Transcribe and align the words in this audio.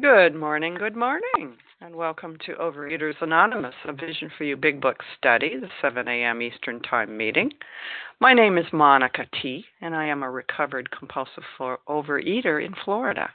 Good 0.00 0.34
morning, 0.34 0.74
good 0.74 0.96
morning, 0.96 1.56
and 1.80 1.94
welcome 1.94 2.36
to 2.46 2.54
Overeaters 2.54 3.14
Anonymous, 3.20 3.76
a 3.86 3.92
Vision 3.92 4.28
for 4.36 4.42
You 4.42 4.56
Big 4.56 4.80
Book 4.80 4.96
study, 5.16 5.56
the 5.56 5.68
7 5.80 6.08
a.m. 6.08 6.42
Eastern 6.42 6.80
Time 6.80 7.16
meeting. 7.16 7.52
My 8.18 8.34
name 8.34 8.58
is 8.58 8.66
Monica 8.72 9.24
T., 9.40 9.64
and 9.80 9.94
I 9.94 10.06
am 10.06 10.24
a 10.24 10.30
recovered 10.30 10.90
compulsive 10.90 11.44
overeater 11.88 12.64
in 12.64 12.74
Florida. 12.84 13.30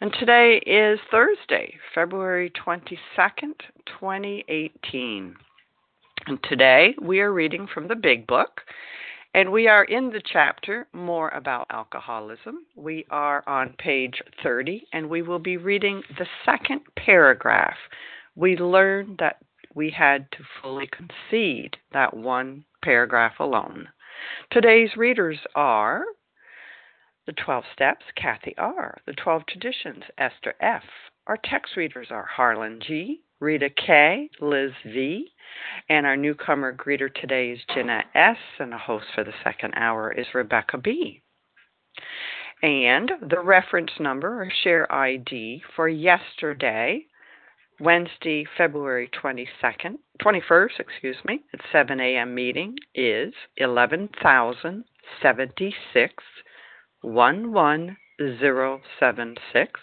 And 0.00 0.12
today 0.12 0.60
is 0.64 1.00
Thursday, 1.10 1.74
February 1.92 2.52
22nd, 2.64 3.58
2018. 3.98 5.34
And 6.26 6.38
today 6.44 6.94
we 7.02 7.18
are 7.18 7.32
reading 7.32 7.66
from 7.66 7.88
the 7.88 7.96
Big 7.96 8.28
Book, 8.28 8.60
and 9.34 9.52
we 9.52 9.68
are 9.68 9.84
in 9.84 10.10
the 10.10 10.22
chapter 10.32 10.88
More 10.92 11.28
About 11.28 11.66
Alcoholism. 11.70 12.66
We 12.74 13.06
are 13.10 13.44
on 13.48 13.74
page 13.78 14.20
30, 14.42 14.86
and 14.92 15.08
we 15.08 15.22
will 15.22 15.38
be 15.38 15.56
reading 15.56 16.02
the 16.18 16.26
second 16.44 16.80
paragraph. 16.96 17.76
We 18.34 18.56
learned 18.56 19.18
that 19.18 19.36
we 19.74 19.90
had 19.90 20.30
to 20.32 20.38
fully 20.60 20.88
concede 20.88 21.76
that 21.92 22.16
one 22.16 22.64
paragraph 22.82 23.38
alone. 23.38 23.88
Today's 24.50 24.96
readers 24.96 25.38
are 25.54 26.04
the 27.26 27.32
12 27.32 27.64
Steps, 27.72 28.04
Kathy 28.16 28.54
R., 28.58 28.98
the 29.06 29.12
12 29.12 29.42
Traditions, 29.46 30.02
Esther 30.18 30.54
F. 30.60 30.82
Our 31.28 31.38
text 31.44 31.76
readers 31.76 32.08
are 32.10 32.26
Harlan 32.26 32.80
G., 32.84 33.22
Rita 33.40 33.70
K., 33.70 34.30
Liz 34.40 34.72
V., 34.84 35.32
and 35.88 36.06
our 36.06 36.16
newcomer 36.16 36.72
greeter 36.72 37.12
today 37.12 37.50
is 37.50 37.60
Jenna 37.74 38.04
S., 38.14 38.36
and 38.58 38.72
the 38.72 38.78
host 38.78 39.06
for 39.14 39.24
the 39.24 39.34
second 39.42 39.74
hour 39.74 40.12
is 40.12 40.26
Rebecca 40.34 40.78
B. 40.78 41.22
And 42.62 43.10
the 43.22 43.40
reference 43.40 43.92
number 43.98 44.42
or 44.42 44.50
share 44.62 44.92
ID 44.92 45.62
for 45.74 45.88
yesterday, 45.88 47.06
Wednesday, 47.80 48.44
February 48.58 49.08
22nd, 49.22 49.96
21st, 50.22 50.78
excuse 50.78 51.16
me, 51.24 51.40
at 51.54 51.60
7 51.72 51.98
a.m. 51.98 52.34
meeting 52.34 52.76
is 52.94 53.32
11,076 53.56 56.24
11076. 57.02 59.80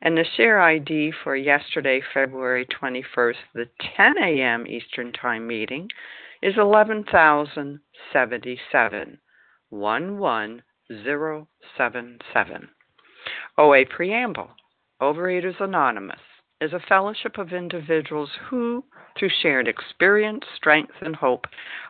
And 0.00 0.16
the 0.16 0.24
share 0.36 0.60
ID 0.60 1.12
for 1.24 1.34
yesterday, 1.34 2.00
February 2.14 2.64
21st, 2.66 3.34
the 3.54 3.68
10 3.96 4.16
a.m. 4.18 4.64
Eastern 4.66 5.12
Time 5.12 5.44
meeting 5.46 5.88
is 6.40 6.54
11,077. 6.56 9.18
11077. 9.70 12.68
OA 13.58 13.84
Preamble 13.86 14.50
Overeaters 15.02 15.60
Anonymous 15.60 16.20
is 16.60 16.72
a 16.72 16.80
fellowship 16.88 17.38
of 17.38 17.52
individuals 17.52 18.30
who, 18.48 18.84
through 19.18 19.30
shared 19.42 19.68
experience, 19.68 20.44
strength, 20.56 20.94
and 21.00 21.16
hope, 21.16 21.46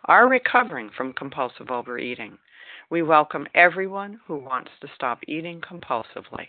are 0.07 0.29
recovering 0.29 0.91
from 0.97 1.13
compulsive 1.13 1.71
overeating. 1.71 2.39
We 2.91 3.03
welcome 3.03 3.47
everyone 3.55 4.21
who 4.27 4.37
wants 4.37 4.71
to 4.81 4.89
stop 4.95 5.21
eating 5.29 5.61
compulsively. 5.61 6.49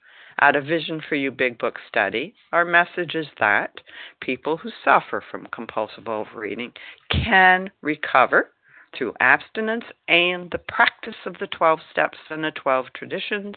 At 0.39 0.55
a 0.55 0.61
Vision 0.61 1.01
for 1.07 1.15
You 1.15 1.31
Big 1.31 1.57
Book 1.57 1.77
study, 1.87 2.33
our 2.51 2.65
message 2.65 3.15
is 3.15 3.27
that 3.39 3.81
people 4.21 4.57
who 4.57 4.71
suffer 4.83 5.23
from 5.29 5.47
compulsive 5.51 6.07
overeating 6.07 6.73
can 7.09 7.69
recover 7.81 8.51
through 8.97 9.13
abstinence 9.19 9.85
and 10.07 10.49
the 10.51 10.57
practice 10.67 11.15
of 11.25 11.35
the 11.39 11.47
12 11.47 11.79
steps 11.91 12.17
and 12.29 12.43
the 12.43 12.51
12 12.51 12.87
traditions 12.93 13.55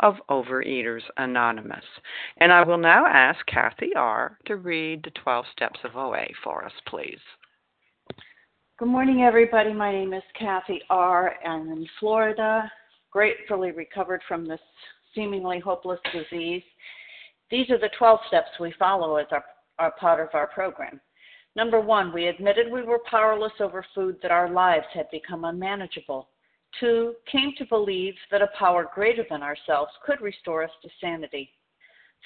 of 0.00 0.16
Overeaters 0.28 1.02
Anonymous. 1.16 1.84
And 2.38 2.52
I 2.52 2.62
will 2.62 2.78
now 2.78 3.06
ask 3.06 3.44
Kathy 3.46 3.90
R. 3.96 4.38
to 4.46 4.56
read 4.56 5.02
the 5.04 5.10
12 5.22 5.46
steps 5.52 5.80
of 5.84 5.96
OA 5.96 6.26
for 6.42 6.64
us, 6.64 6.72
please. 6.86 7.20
Good 8.78 8.88
morning, 8.88 9.22
everybody. 9.22 9.72
My 9.72 9.90
name 9.92 10.12
is 10.12 10.22
Kathy 10.38 10.82
R. 10.90 11.34
I'm 11.46 11.68
in 11.68 11.86
Florida, 11.98 12.70
gratefully 13.10 13.72
recovered 13.72 14.20
from 14.28 14.44
this 14.44 14.60
seemingly 15.16 15.58
hopeless 15.58 15.98
disease. 16.12 16.62
These 17.50 17.70
are 17.70 17.78
the 17.78 17.90
12 17.98 18.20
steps 18.28 18.50
we 18.60 18.72
follow 18.78 19.16
as 19.16 19.26
our, 19.32 19.44
our 19.80 19.90
part 19.92 20.20
of 20.20 20.28
our 20.34 20.46
program. 20.46 21.00
Number 21.56 21.80
one, 21.80 22.12
we 22.12 22.26
admitted 22.26 22.70
we 22.70 22.82
were 22.82 23.00
powerless 23.10 23.52
over 23.60 23.84
food, 23.94 24.18
that 24.22 24.30
our 24.30 24.50
lives 24.50 24.86
had 24.92 25.10
become 25.10 25.44
unmanageable. 25.44 26.28
Two, 26.78 27.14
came 27.32 27.54
to 27.56 27.64
believe 27.64 28.14
that 28.30 28.42
a 28.42 28.50
power 28.58 28.90
greater 28.94 29.24
than 29.30 29.42
ourselves 29.42 29.90
could 30.04 30.20
restore 30.20 30.62
us 30.62 30.70
to 30.82 30.90
sanity. 31.00 31.50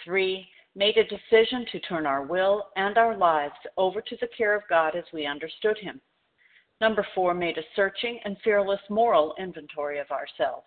Three, 0.04 0.48
made 0.74 0.96
a 0.96 1.04
decision 1.04 1.64
to 1.70 1.80
turn 1.80 2.06
our 2.06 2.22
will 2.24 2.68
and 2.76 2.98
our 2.98 3.16
lives 3.16 3.54
over 3.76 4.00
to 4.00 4.16
the 4.20 4.28
care 4.36 4.54
of 4.56 4.62
God 4.68 4.96
as 4.96 5.04
we 5.12 5.26
understood 5.26 5.78
Him. 5.78 6.00
Number 6.80 7.06
four, 7.14 7.34
made 7.34 7.58
a 7.58 7.62
searching 7.76 8.18
and 8.24 8.36
fearless 8.42 8.80
moral 8.88 9.34
inventory 9.38 9.98
of 9.98 10.10
ourselves. 10.10 10.66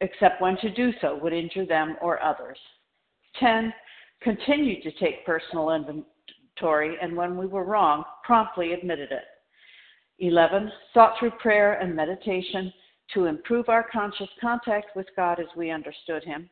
except 0.00 0.40
when 0.40 0.56
to 0.58 0.70
do 0.70 0.92
so 1.00 1.18
would 1.22 1.32
injure 1.32 1.66
them 1.66 1.96
or 2.00 2.22
others. 2.22 2.58
10. 3.40 3.72
Continued 4.22 4.82
to 4.82 4.92
take 4.92 5.26
personal 5.26 5.70
inventory 5.70 6.96
and 7.00 7.16
when 7.16 7.36
we 7.36 7.46
were 7.46 7.64
wrong, 7.64 8.04
promptly 8.24 8.72
admitted 8.72 9.10
it. 9.12 9.24
11. 10.18 10.70
Sought 10.92 11.14
through 11.18 11.32
prayer 11.32 11.74
and 11.74 11.94
meditation 11.94 12.72
to 13.12 13.26
improve 13.26 13.68
our 13.68 13.86
conscious 13.92 14.28
contact 14.40 14.96
with 14.96 15.06
God 15.16 15.40
as 15.40 15.46
we 15.56 15.70
understood 15.70 16.24
Him, 16.24 16.48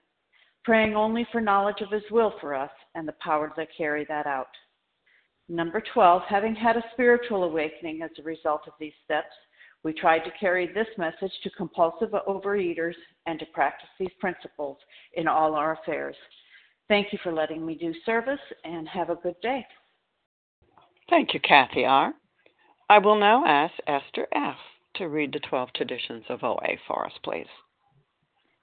praying 0.65 0.95
only 0.95 1.27
for 1.31 1.41
knowledge 1.41 1.81
of 1.81 1.91
His 1.91 2.03
will 2.11 2.35
for 2.41 2.55
us 2.55 2.71
and 2.95 3.07
the 3.07 3.15
power 3.21 3.53
to 3.57 3.67
carry 3.77 4.05
that 4.09 4.27
out. 4.27 4.49
Number 5.49 5.83
12, 5.93 6.23
having 6.29 6.55
had 6.55 6.77
a 6.77 6.85
spiritual 6.93 7.45
awakening 7.45 8.03
as 8.03 8.11
a 8.19 8.23
result 8.23 8.63
of 8.67 8.75
these 8.79 8.93
steps, 9.05 9.35
we 9.85 9.93
tried 9.93 10.21
to 10.21 10.31
carry 10.39 10.67
this 10.73 10.87
message 10.97 11.33
to 11.43 11.51
compulsive 11.51 12.11
overeaters 12.29 12.95
and 13.27 13.39
to 13.39 13.47
practice 13.47 13.89
these 13.99 14.13
principles 14.21 14.77
in 15.15 15.27
all 15.27 15.55
our 15.55 15.73
affairs. 15.73 16.17
Thank 16.89 17.13
you 17.13 17.19
for 17.23 17.33
letting 17.33 17.65
me 17.65 17.75
do 17.75 17.93
service 18.05 18.41
and 18.65 18.89
have 18.89 19.11
a 19.11 19.17
good 19.17 19.41
day. 19.43 19.67
Thank 21.11 21.35
you, 21.35 21.41
Kathy 21.41 21.85
R. 21.85 22.13
I 22.89 22.99
will 22.99 23.19
now 23.19 23.45
ask 23.47 23.75
Esther 23.87 24.29
F. 24.35 24.57
to 24.97 25.09
read 25.09 25.33
the 25.33 25.41
12 25.41 25.71
traditions 25.75 26.25
of 26.29 26.45
OA 26.45 26.77
for 26.87 27.07
us, 27.07 27.13
please. 27.25 27.47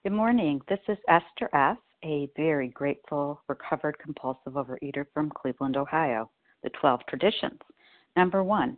Good 0.04 0.14
morning. 0.14 0.62
This 0.70 0.80
is 0.88 0.98
Esther 1.10 1.50
F., 1.54 1.78
a 2.06 2.30
very 2.38 2.70
grateful, 2.70 3.42
recovered 3.50 3.98
compulsive 4.00 4.54
overeater 4.54 5.06
from 5.14 5.32
Cleveland, 5.32 5.76
Ohio. 5.76 6.30
The 6.64 6.70
12 6.70 7.02
traditions. 7.10 7.60
Number 8.16 8.44
one, 8.44 8.78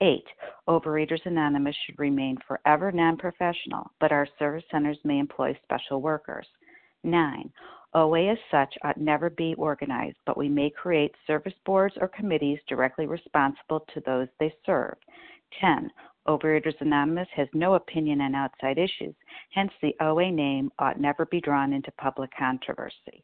Eight, 0.00 0.26
Overeaters 0.68 1.24
Anonymous 1.24 1.76
should 1.86 1.98
remain 1.98 2.36
forever 2.48 2.90
non 2.90 3.16
professional, 3.16 3.90
but 4.00 4.10
our 4.10 4.26
service 4.38 4.64
centers 4.70 4.98
may 5.04 5.18
employ 5.18 5.56
special 5.62 6.02
workers. 6.02 6.48
Nine, 7.04 7.52
OA 7.94 8.32
as 8.32 8.38
such 8.50 8.76
ought 8.82 8.96
never 8.96 9.30
be 9.30 9.54
organized, 9.54 10.18
but 10.26 10.36
we 10.36 10.48
may 10.48 10.68
create 10.68 11.14
service 11.26 11.54
boards 11.64 11.96
or 12.00 12.08
committees 12.08 12.58
directly 12.66 13.06
responsible 13.06 13.80
to 13.94 14.00
those 14.00 14.28
they 14.40 14.52
serve. 14.66 14.96
10. 15.60 15.92
Overeaters 16.26 16.80
Anonymous 16.80 17.28
has 17.36 17.48
no 17.52 17.74
opinion 17.74 18.20
on 18.20 18.34
outside 18.34 18.78
issues, 18.78 19.14
hence, 19.50 19.72
the 19.80 19.94
OA 20.00 20.32
name 20.32 20.72
ought 20.78 20.98
never 20.98 21.24
be 21.26 21.40
drawn 21.40 21.72
into 21.72 21.92
public 21.92 22.30
controversy. 22.36 23.22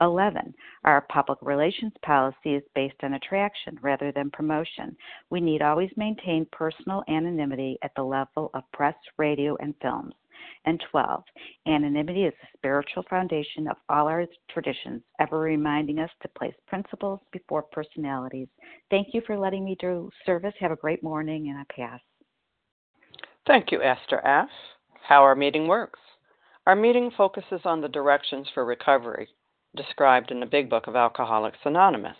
11. 0.00 0.54
Our 0.84 1.00
public 1.02 1.38
relations 1.40 1.92
policy 2.02 2.54
is 2.54 2.62
based 2.74 2.96
on 3.02 3.14
attraction 3.14 3.78
rather 3.80 4.12
than 4.12 4.30
promotion. 4.30 4.96
We 5.30 5.40
need 5.40 5.62
always 5.62 5.90
maintain 5.96 6.46
personal 6.52 7.02
anonymity 7.08 7.78
at 7.82 7.92
the 7.96 8.02
level 8.02 8.50
of 8.54 8.70
press, 8.72 8.94
radio, 9.16 9.56
and 9.60 9.74
films. 9.80 10.14
And 10.66 10.82
12. 10.90 11.22
Anonymity 11.66 12.24
is 12.24 12.34
the 12.40 12.58
spiritual 12.58 13.04
foundation 13.08 13.66
of 13.68 13.78
all 13.88 14.06
our 14.06 14.26
traditions, 14.50 15.02
ever 15.18 15.40
reminding 15.40 15.98
us 15.98 16.10
to 16.20 16.28
place 16.36 16.54
principles 16.66 17.20
before 17.32 17.62
personalities. 17.62 18.48
Thank 18.90 19.14
you 19.14 19.22
for 19.26 19.38
letting 19.38 19.64
me 19.64 19.76
do 19.80 20.10
service. 20.26 20.52
Have 20.60 20.72
a 20.72 20.76
great 20.76 21.02
morning, 21.02 21.48
and 21.48 21.58
I 21.58 21.64
pass. 21.74 22.00
Thank 23.46 23.72
you, 23.72 23.80
Esther 23.82 24.20
F. 24.26 24.50
How 25.08 25.22
our 25.22 25.34
meeting 25.34 25.68
works. 25.68 26.00
Our 26.66 26.76
meeting 26.76 27.10
focuses 27.16 27.60
on 27.64 27.80
the 27.80 27.88
directions 27.88 28.48
for 28.52 28.64
recovery 28.64 29.28
described 29.76 30.30
in 30.30 30.40
the 30.40 30.46
Big 30.46 30.68
Book 30.68 30.86
of 30.86 30.96
Alcoholics 30.96 31.58
Anonymous. 31.64 32.16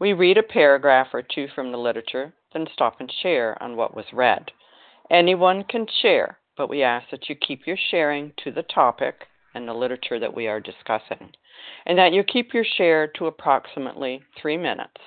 We 0.00 0.12
read 0.12 0.38
a 0.38 0.42
paragraph 0.42 1.08
or 1.12 1.22
two 1.22 1.46
from 1.54 1.70
the 1.70 1.78
literature, 1.78 2.34
then 2.52 2.66
stop 2.72 3.00
and 3.00 3.12
share 3.22 3.62
on 3.62 3.76
what 3.76 3.94
was 3.94 4.06
read. 4.12 4.50
Anyone 5.10 5.64
can 5.64 5.86
share, 6.02 6.38
but 6.56 6.68
we 6.68 6.82
ask 6.82 7.10
that 7.10 7.28
you 7.28 7.36
keep 7.36 7.66
your 7.66 7.76
sharing 7.90 8.32
to 8.42 8.50
the 8.50 8.62
topic 8.62 9.26
and 9.54 9.68
the 9.68 9.74
literature 9.74 10.18
that 10.18 10.34
we 10.34 10.48
are 10.48 10.60
discussing, 10.60 11.30
and 11.86 11.96
that 11.98 12.12
you 12.12 12.24
keep 12.24 12.52
your 12.52 12.64
share 12.64 13.06
to 13.06 13.26
approximately 13.26 14.22
three 14.40 14.56
minutes. 14.56 15.00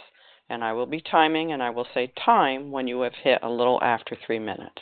And 0.50 0.64
I 0.64 0.74
will 0.74 0.88
be 0.88 1.02
timing, 1.02 1.52
and 1.52 1.62
I 1.62 1.70
will 1.70 1.88
say 1.94 2.12
time 2.26 2.72
when 2.72 2.88
you 2.88 3.02
have 3.02 3.14
hit 3.14 3.40
a 3.44 3.50
little 3.50 3.80
after 3.84 4.16
three 4.16 4.40
minutes. 4.40 4.82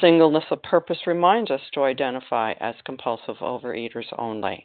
Singleness 0.00 0.44
of 0.50 0.62
purpose 0.62 1.06
reminds 1.06 1.50
us 1.50 1.62
to 1.72 1.84
identify 1.84 2.52
as 2.60 2.74
compulsive 2.84 3.36
overeaters 3.36 4.12
only. 4.18 4.64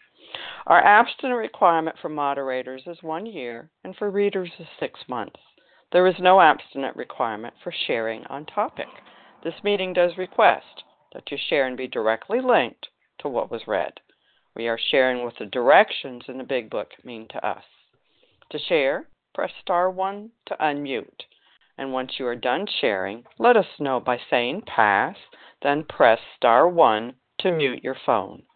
Our 0.67 0.83
abstinent 0.83 1.37
requirement 1.37 1.95
for 2.01 2.09
moderators 2.09 2.87
is 2.87 3.03
one 3.03 3.27
year, 3.27 3.69
and 3.83 3.95
for 3.95 4.09
readers 4.09 4.51
is 4.57 4.67
six 4.79 5.07
months. 5.07 5.39
There 5.91 6.07
is 6.07 6.17
no 6.19 6.41
abstinent 6.41 6.95
requirement 6.95 7.53
for 7.63 7.71
sharing 7.71 8.25
on 8.25 8.47
topic. 8.47 8.87
This 9.43 9.63
meeting 9.63 9.93
does 9.93 10.17
request 10.17 10.83
that 11.13 11.29
you 11.29 11.37
share 11.37 11.67
and 11.67 11.77
be 11.77 11.87
directly 11.87 12.41
linked 12.41 12.87
to 13.19 13.27
what 13.29 13.51
was 13.51 13.67
read. 13.67 13.99
We 14.55 14.67
are 14.67 14.79
sharing 14.79 15.23
what 15.23 15.37
the 15.37 15.45
directions 15.45 16.23
in 16.27 16.39
the 16.39 16.43
Big 16.43 16.71
Book 16.71 16.93
mean 17.03 17.27
to 17.27 17.45
us. 17.45 17.65
To 18.49 18.57
share, 18.57 19.07
press 19.35 19.51
star 19.61 19.91
1 19.91 20.31
to 20.47 20.55
unmute. 20.55 21.25
And 21.77 21.93
once 21.93 22.17
you 22.17 22.25
are 22.25 22.35
done 22.35 22.65
sharing, 22.65 23.25
let 23.37 23.55
us 23.55 23.79
know 23.79 23.99
by 23.99 24.17
saying 24.31 24.63
pass, 24.63 25.17
then 25.61 25.83
press 25.83 26.19
star 26.35 26.67
1 26.67 27.13
to 27.41 27.51
mute 27.51 27.83
your 27.83 27.97
phone. 28.03 28.47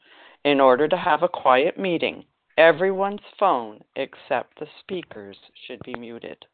In 0.46 0.62
order 0.62 0.88
to 0.88 0.96
have 0.96 1.22
a 1.22 1.28
quiet 1.28 1.78
meeting, 1.78 2.24
everyone's 2.58 3.20
phone 3.38 3.82
except 3.98 4.58
the 4.58 4.68
speaker's 4.80 5.38
should 5.68 5.82
be 5.84 5.96
muted. 5.96 6.46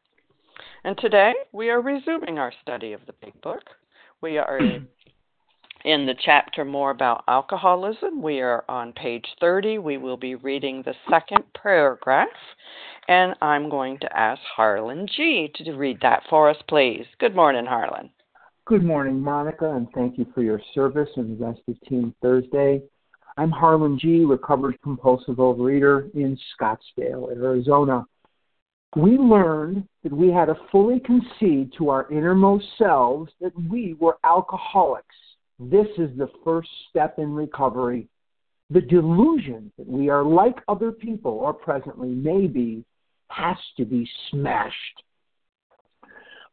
And 0.84 0.98
today 0.98 1.34
we 1.52 1.70
are 1.70 1.82
resuming 1.82 2.40
our 2.40 2.52
study 2.64 2.94
of 2.94 3.06
the 3.06 3.14
Big 3.22 3.40
Book. 3.42 3.64
We 4.22 4.40
are 4.40 4.58
in 4.58 4.88
the 6.08 6.16
chapter 6.20 6.66
more 6.66 6.90
about 6.90 7.26
alcoholism. 7.28 8.24
We 8.24 8.40
are 8.40 8.66
on 8.68 8.92
page 8.94 9.28
30. 9.40 9.78
We 9.78 9.98
will 9.98 10.18
be 10.18 10.34
reading 10.34 10.82
the 10.82 10.96
second 11.08 11.44
paragraph, 11.54 12.30
and 13.08 13.36
I'm 13.40 13.70
going 13.70 14.00
to 14.00 14.18
ask 14.18 14.42
Harlan 14.56 15.08
G. 15.16 15.52
to 15.58 15.74
read 15.74 16.00
that 16.02 16.24
for 16.28 16.50
us, 16.50 16.58
please. 16.68 17.06
Good 17.20 17.36
morning, 17.36 17.68
Harlan. 17.68 18.10
Good 18.66 18.84
morning, 18.84 19.22
Monica, 19.22 19.70
and 19.76 19.88
thank 19.94 20.18
you 20.18 20.26
for 20.34 20.42
your 20.42 20.60
service 20.74 21.10
and 21.18 21.40
the 21.40 21.46
rest 21.46 21.62
of 21.68 21.80
Team 21.82 22.16
Thursday. 22.20 22.82
I'm 23.38 23.52
Harlan 23.52 24.00
G., 24.00 24.24
recovered 24.24 24.82
compulsive 24.82 25.36
overeater 25.36 26.14
in 26.14 26.38
Scottsdale, 26.58 27.36
Arizona. 27.36 28.06
We 28.96 29.18
learned 29.18 29.86
that 30.04 30.14
we 30.14 30.30
had 30.30 30.46
to 30.46 30.56
fully 30.72 31.02
concede 31.02 31.74
to 31.78 31.90
our 31.90 32.10
innermost 32.10 32.66
selves 32.78 33.34
that 33.42 33.52
we 33.70 33.98
were 34.00 34.18
alcoholics. 34.24 35.16
This 35.60 35.88
is 35.98 36.18
the 36.18 36.30
first 36.46 36.70
step 36.90 37.20
in 37.20 37.34
recovery. 37.34 38.08
The 38.70 38.80
delusion 38.80 39.70
that 39.78 39.88
we 39.88 40.10
are 40.10 40.24
like 40.24 40.56
other 40.70 40.94
people, 40.94 41.32
or 41.32 41.54
presently 41.54 42.10
may 42.10 42.48
be, 42.48 42.86
has 43.28 43.58
to 43.76 43.84
be 43.84 44.10
smashed. 44.32 45.04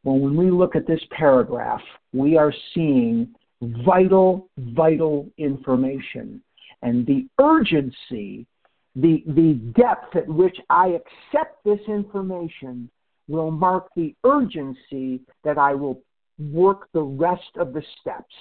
Well, 0.03 0.19
when 0.19 0.35
we 0.35 0.51
look 0.51 0.75
at 0.75 0.85
this 0.85 1.01
paragraph, 1.11 1.81
we 2.11 2.35
are 2.35 2.53
seeing 2.73 3.33
vital, 3.61 4.49
vital 4.57 5.29
information 5.37 6.41
and 6.83 7.05
the 7.05 7.25
urgency, 7.39 8.45
the, 8.95 9.23
the 9.25 9.53
depth 9.75 10.15
at 10.15 10.27
which 10.27 10.57
I 10.69 10.99
accept 10.99 11.63
this 11.63 11.79
information 11.87 12.89
will 13.27 13.51
mark 13.51 13.87
the 13.95 14.13
urgency 14.25 15.21
that 15.43 15.57
I 15.57 15.73
will 15.73 16.01
work 16.37 16.89
the 16.93 17.01
rest 17.01 17.57
of 17.57 17.73
the 17.73 17.81
steps. 18.01 18.35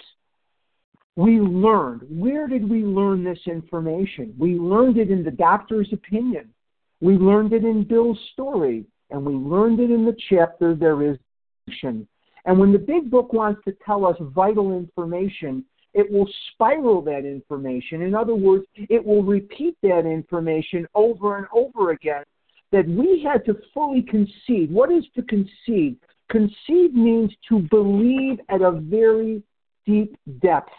We 1.14 1.40
learned. 1.40 2.02
Where 2.08 2.48
did 2.48 2.68
we 2.68 2.82
learn 2.84 3.22
this 3.22 3.38
information? 3.46 4.34
We 4.38 4.54
learned 4.54 4.98
it 4.98 5.10
in 5.10 5.22
the 5.22 5.30
doctor's 5.30 5.92
opinion. 5.92 6.50
We 7.00 7.14
learned 7.14 7.52
it 7.52 7.64
in 7.64 7.84
Bill's 7.84 8.18
story. 8.32 8.84
And 9.10 9.24
we 9.24 9.34
learned 9.34 9.78
it 9.78 9.90
in 9.90 10.04
the 10.04 10.16
chapter 10.30 10.74
There 10.74 11.02
is 11.02 11.18
Action. 11.68 12.08
And 12.44 12.58
when 12.58 12.72
the 12.72 12.78
big 12.78 13.10
book 13.10 13.32
wants 13.32 13.60
to 13.66 13.76
tell 13.86 14.04
us 14.04 14.16
vital 14.20 14.76
information, 14.76 15.64
it 15.94 16.10
will 16.10 16.28
spiral 16.52 17.02
that 17.02 17.24
information. 17.24 18.02
In 18.02 18.14
other 18.14 18.34
words, 18.34 18.64
it 18.74 19.04
will 19.04 19.22
repeat 19.22 19.76
that 19.82 20.06
information 20.06 20.86
over 20.94 21.36
and 21.36 21.46
over 21.52 21.90
again. 21.90 22.24
That 22.70 22.88
we 22.88 23.22
had 23.22 23.44
to 23.44 23.58
fully 23.74 24.00
concede. 24.00 24.72
What 24.72 24.90
is 24.90 25.04
to 25.14 25.22
concede? 25.22 25.96
Concede 26.30 26.94
means 26.94 27.30
to 27.50 27.58
believe 27.70 28.38
at 28.48 28.62
a 28.62 28.70
very 28.72 29.42
deep 29.84 30.16
depth 30.40 30.72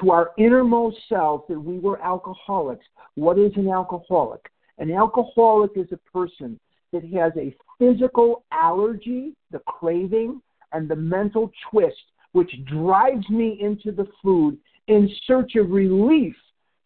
to 0.00 0.10
our 0.10 0.32
innermost 0.36 0.98
self 1.08 1.46
that 1.48 1.58
we 1.58 1.78
were 1.78 2.02
alcoholics. 2.02 2.84
What 3.14 3.38
is 3.38 3.52
an 3.56 3.68
alcoholic? 3.68 4.50
An 4.78 4.90
alcoholic 4.90 5.70
is 5.76 5.86
a 5.92 5.96
person 6.10 6.58
that 6.92 7.04
has 7.14 7.32
a 7.38 7.56
physical 7.78 8.44
allergy, 8.52 9.34
the 9.50 9.60
craving, 9.60 10.42
and 10.72 10.88
the 10.88 10.96
mental 10.96 11.50
twist 11.70 11.96
which 12.34 12.52
drives 12.64 13.28
me 13.30 13.58
into 13.60 13.92
the 13.92 14.08
food 14.20 14.58
in 14.88 15.08
search 15.24 15.54
of 15.54 15.70
relief 15.70 16.34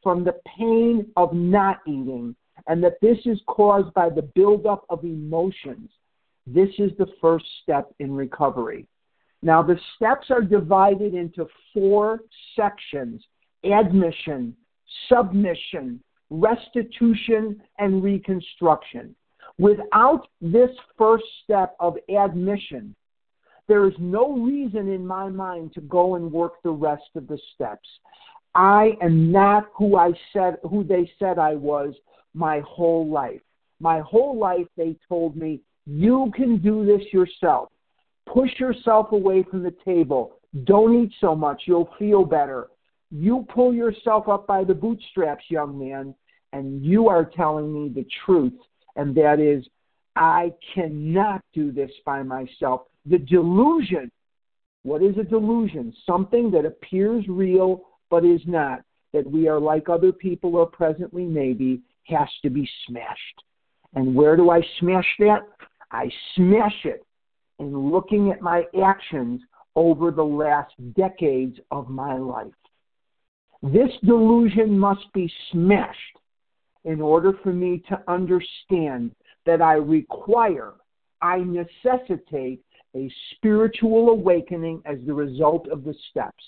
from 0.03 0.23
the 0.23 0.35
pain 0.59 1.07
of 1.17 1.33
not 1.33 1.79
eating, 1.87 2.37
and 2.67 2.85
that 2.85 3.01
this 3.01 3.19
is 3.25 3.41
caused 3.47 3.93
by 3.95 4.11
the 4.11 4.23
buildup 4.35 4.85
of 4.91 5.03
emotions. 5.05 5.91
This 6.47 6.69
is 6.79 6.93
the 6.99 7.09
first 7.21 7.47
step 7.63 7.93
in 7.99 8.13
recovery. 8.13 8.87
Now, 9.43 9.63
the 9.63 9.79
steps 9.97 10.31
are 10.31 10.43
divided 10.43 11.15
into 11.15 11.47
four 11.73 12.21
sections 12.55 13.25
admission, 13.65 14.55
submission, 15.09 16.01
restitution, 16.31 17.61
and 17.79 18.03
reconstruction. 18.03 19.15
Without 19.59 20.29
this 20.43 20.71
first 20.97 21.25
step 21.43 21.75
of 21.81 21.97
admission, 22.15 22.95
there 23.69 23.87
is 23.87 23.95
no 23.99 24.33
reason 24.33 24.89
in 24.89 25.07
my 25.07 25.29
mind 25.29 25.75
to 25.75 25.81
go 25.83 26.15
and 26.17 26.33
work 26.33 26.55
the 26.63 26.71
rest 26.71 27.11
of 27.15 27.29
the 27.29 27.39
steps. 27.55 27.89
I 28.55 28.93
am 29.03 29.31
not 29.31 29.67
who 29.75 29.97
I 29.97 30.13
said 30.33 30.57
who 30.69 30.83
they 30.83 31.11
said 31.19 31.39
I 31.39 31.55
was 31.55 31.95
my 32.35 32.61
whole 32.61 33.09
life. 33.09 33.43
My 33.79 34.01
whole 34.01 34.39
life 34.39 34.67
they 34.77 34.97
told 35.09 35.37
me 35.37 35.61
you 35.87 36.33
can 36.35 36.59
do 36.59 36.85
this 36.85 37.13
yourself. 37.13 37.69
Push 38.27 38.59
yourself 38.59 39.13
away 39.13 39.45
from 39.49 39.63
the 39.63 39.75
table. 39.85 40.41
Don't 40.65 41.05
eat 41.05 41.13
so 41.21 41.35
much. 41.35 41.63
You'll 41.67 41.91
feel 41.99 42.25
better. 42.25 42.69
You 43.11 43.47
pull 43.55 43.73
yourself 43.73 44.29
up 44.29 44.47
by 44.47 44.65
the 44.65 44.75
bootstraps, 44.75 45.45
young 45.49 45.79
man, 45.79 46.15
and 46.53 46.85
you 46.85 47.09
are 47.09 47.25
telling 47.25 47.73
me 47.73 47.89
the 47.89 48.07
truth, 48.25 48.53
and 48.97 49.15
that 49.15 49.41
is, 49.41 49.67
I 50.17 50.53
cannot 50.75 51.43
do 51.55 51.71
this 51.71 51.91
by 52.05 52.23
myself. 52.23 52.83
The 53.09 53.19
delusion. 53.19 54.11
What 54.83 55.03
is 55.03 55.17
a 55.19 55.25
delusion? 55.25 55.95
Something 56.07 56.51
that 56.53 56.65
appears 56.65 57.25
real 57.29 57.83
but 58.11 58.25
is 58.25 58.41
not. 58.47 58.81
That 59.13 59.31
we 59.31 59.49
are 59.49 59.59
like 59.59 59.89
other 59.89 60.13
people 60.13 60.57
or 60.57 60.67
presently 60.67 61.25
maybe 61.25 61.81
has 62.05 62.29
to 62.43 62.51
be 62.51 62.69
smashed. 62.87 63.43
And 63.95 64.15
where 64.15 64.37
do 64.37 64.51
I 64.51 64.61
smash 64.79 65.07
that? 65.21 65.41
I 65.91 66.11
smash 66.35 66.85
it 66.85 67.05
in 67.59 67.91
looking 67.91 68.31
at 68.31 68.43
my 68.43 68.65
actions 68.83 69.41
over 69.75 70.11
the 70.11 70.25
last 70.25 70.75
decades 70.95 71.59
of 71.71 71.89
my 71.89 72.17
life. 72.19 72.53
This 73.63 73.91
delusion 74.05 74.79
must 74.79 75.11
be 75.15 75.33
smashed 75.51 76.19
in 76.85 77.01
order 77.01 77.33
for 77.43 77.53
me 77.53 77.83
to 77.89 78.01
understand 78.07 79.13
that 79.47 79.63
I 79.63 79.75
require, 79.75 80.75
I 81.23 81.39
necessitate 81.39 82.61
a 82.95 83.11
spiritual 83.35 84.11
awakening 84.11 84.83
as 84.85 84.99
the 85.07 85.15
result 85.15 85.69
of 85.69 85.85
the 85.85 85.95
steps. 86.11 86.45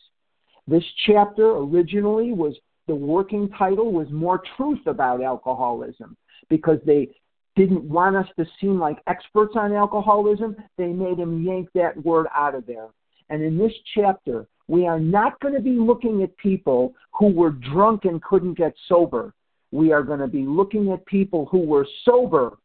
This 0.66 0.84
chapter 1.06 1.50
originally 1.56 2.32
was 2.32 2.54
the 2.86 2.94
working 2.94 3.48
title 3.50 3.92
was 3.92 4.08
More 4.10 4.42
Truth 4.56 4.86
About 4.86 5.22
Alcoholism 5.22 6.16
because 6.48 6.78
they 6.84 7.08
didn't 7.56 7.84
want 7.84 8.16
us 8.16 8.26
to 8.36 8.46
seem 8.60 8.78
like 8.78 8.98
experts 9.06 9.54
on 9.56 9.72
alcoholism. 9.72 10.56
They 10.76 10.88
made 10.88 11.18
him 11.18 11.42
yank 11.42 11.68
that 11.74 12.04
word 12.04 12.26
out 12.34 12.54
of 12.54 12.66
there. 12.66 12.88
And 13.28 13.42
in 13.42 13.58
this 13.58 13.72
chapter, 13.94 14.46
we 14.66 14.86
are 14.86 15.00
not 15.00 15.38
going 15.40 15.54
to 15.54 15.60
be 15.60 15.76
looking 15.78 16.22
at 16.22 16.36
people 16.36 16.94
who 17.12 17.26
were 17.32 17.50
drunk 17.50 18.04
and 18.04 18.22
couldn't 18.22 18.54
get 18.56 18.74
sober. 18.88 19.34
We 19.72 19.92
are 19.92 20.02
going 20.02 20.20
to 20.20 20.28
be 20.28 20.44
looking 20.46 20.92
at 20.92 21.04
people 21.06 21.46
who 21.46 21.60
were 21.60 21.86
sober 22.04 22.56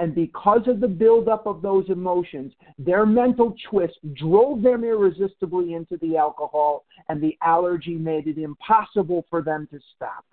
and 0.00 0.14
because 0.14 0.62
of 0.66 0.80
the 0.80 0.88
buildup 0.88 1.46
of 1.46 1.60
those 1.60 1.84
emotions, 1.90 2.54
their 2.78 3.04
mental 3.04 3.54
twist 3.68 3.98
drove 4.14 4.62
them 4.62 4.82
irresistibly 4.82 5.74
into 5.74 5.98
the 5.98 6.16
alcohol, 6.16 6.86
and 7.10 7.22
the 7.22 7.36
allergy 7.42 7.96
made 7.96 8.26
it 8.26 8.38
impossible 8.38 9.26
for 9.28 9.42
them 9.42 9.68
to 9.70 9.78
stop. 9.94 10.24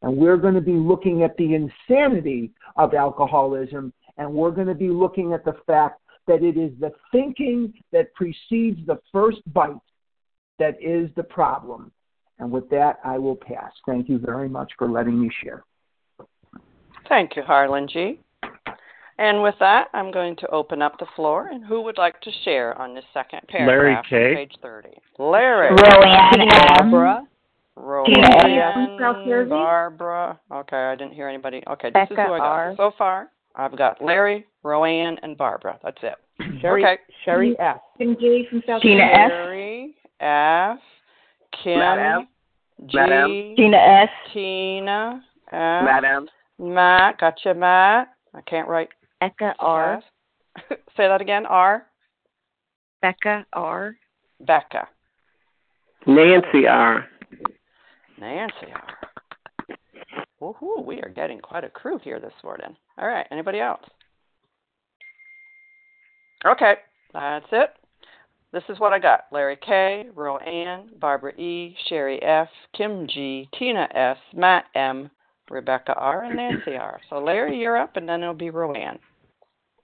And 0.00 0.16
we're 0.16 0.38
going 0.38 0.54
to 0.54 0.62
be 0.62 0.72
looking 0.72 1.22
at 1.22 1.36
the 1.36 1.54
insanity 1.54 2.52
of 2.76 2.94
alcoholism, 2.94 3.92
and 4.16 4.32
we're 4.32 4.50
going 4.50 4.68
to 4.68 4.74
be 4.74 4.88
looking 4.88 5.34
at 5.34 5.44
the 5.44 5.56
fact 5.66 6.00
that 6.26 6.42
it 6.42 6.56
is 6.56 6.72
the 6.80 6.92
thinking 7.12 7.74
that 7.92 8.14
precedes 8.14 8.80
the 8.86 8.98
first 9.12 9.42
bite 9.52 9.76
that 10.58 10.82
is 10.82 11.10
the 11.14 11.24
problem. 11.24 11.92
And 12.38 12.50
with 12.50 12.70
that, 12.70 13.00
I 13.04 13.18
will 13.18 13.36
pass. 13.36 13.72
Thank 13.84 14.08
you 14.08 14.16
very 14.18 14.48
much 14.48 14.72
for 14.78 14.88
letting 14.88 15.20
me 15.20 15.30
share. 15.42 15.62
Thank 17.06 17.36
you, 17.36 17.42
Harlan 17.42 17.86
G. 17.86 18.18
And 19.18 19.42
with 19.42 19.54
that, 19.60 19.88
I'm 19.94 20.10
going 20.10 20.36
to 20.36 20.48
open 20.48 20.82
up 20.82 20.98
the 20.98 21.06
floor. 21.14 21.48
And 21.48 21.64
who 21.64 21.82
would 21.82 21.98
like 21.98 22.20
to 22.22 22.30
share 22.44 22.76
on 22.80 22.94
this 22.94 23.04
second 23.12 23.40
paragraph 23.48 24.04
Larry 24.10 24.34
K. 24.34 24.34
page 24.34 24.54
30? 24.60 24.88
Larry. 25.18 25.70
Roanne 25.70 26.48
Barbara. 26.48 27.22
Roanne, 27.76 29.48
Barbara. 29.48 30.38
Okay, 30.52 30.76
I 30.76 30.94
didn't 30.94 31.12
hear 31.12 31.28
anybody. 31.28 31.62
Okay, 31.68 31.90
this 31.92 32.08
is 32.10 32.16
who 32.16 32.32
I 32.32 32.38
got. 32.38 32.46
R. 32.46 32.74
So 32.76 32.92
far, 32.96 33.30
I've 33.56 33.76
got 33.76 34.02
Larry, 34.02 34.46
Roanne, 34.62 35.18
and 35.22 35.36
Barbara. 35.36 35.78
That's 35.82 35.98
it. 36.02 36.14
Sherry, 36.60 36.84
okay. 36.84 37.02
Sherry 37.24 37.56
F. 37.58 37.78
Kim 37.98 38.16
G 38.18 38.46
from 38.48 38.62
South 38.66 38.82
Gina 38.82 39.02
F. 39.02 39.30
Larry, 39.30 39.94
F. 40.20 40.78
Kim, 41.62 41.78
Madam. 41.78 42.28
G, 42.86 42.96
Madam. 42.96 43.54
Gina 43.56 43.76
S. 43.76 44.08
Tina, 44.32 45.24
F. 45.48 45.52
Madam. 45.52 46.28
Matt. 46.58 47.18
Gotcha, 47.18 47.54
Matt. 47.54 48.08
I 48.34 48.40
can't 48.42 48.68
write 48.68 48.88
Becca 49.20 49.54
R. 49.58 50.02
fast. 50.56 50.80
Say 50.96 51.08
that 51.08 51.20
again. 51.20 51.46
R. 51.46 51.86
Becca 53.02 53.46
R. 53.52 53.96
Becca. 54.40 54.88
Nancy 56.06 56.66
R. 56.68 57.06
Nancy 58.18 58.72
R. 58.72 58.94
Woohoo, 60.40 60.84
we 60.84 61.00
are 61.00 61.08
getting 61.08 61.38
quite 61.38 61.64
a 61.64 61.70
crew 61.70 61.98
here 62.02 62.20
this 62.20 62.32
morning. 62.42 62.76
All 62.98 63.08
right, 63.08 63.26
anybody 63.30 63.60
else? 63.60 63.82
Okay, 66.46 66.74
that's 67.12 67.46
it. 67.52 67.70
This 68.52 68.62
is 68.68 68.78
what 68.78 68.92
I 68.92 68.98
got. 68.98 69.24
Larry 69.32 69.56
K, 69.56 70.06
Roanne, 70.14 70.90
Barbara 71.00 71.32
E, 71.36 71.74
Sherry 71.88 72.22
F, 72.22 72.48
Kim 72.76 73.08
G, 73.08 73.48
Tina 73.58 73.88
S, 73.94 74.18
Matt 74.34 74.66
M, 74.74 75.10
Rebecca 75.50 75.94
R, 75.94 76.24
and 76.24 76.36
Nancy 76.36 76.76
R. 76.76 77.00
So 77.10 77.18
Larry, 77.18 77.58
you're 77.58 77.76
up, 77.76 77.96
and 77.96 78.08
then 78.08 78.22
it'll 78.22 78.34
be 78.34 78.50
Roanne. 78.50 78.98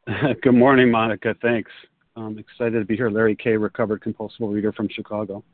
Good 0.43 0.55
morning, 0.55 0.90
Monica. 0.90 1.35
Thanks. 1.43 1.71
I'm 2.17 2.38
excited 2.38 2.79
to 2.79 2.85
be 2.85 2.97
here. 2.97 3.11
Larry 3.11 3.37
K, 3.37 3.57
recovered 3.57 4.02
compulsive 4.02 4.49
reader 4.49 4.73
from 4.73 4.88
Chicago. 4.88 5.45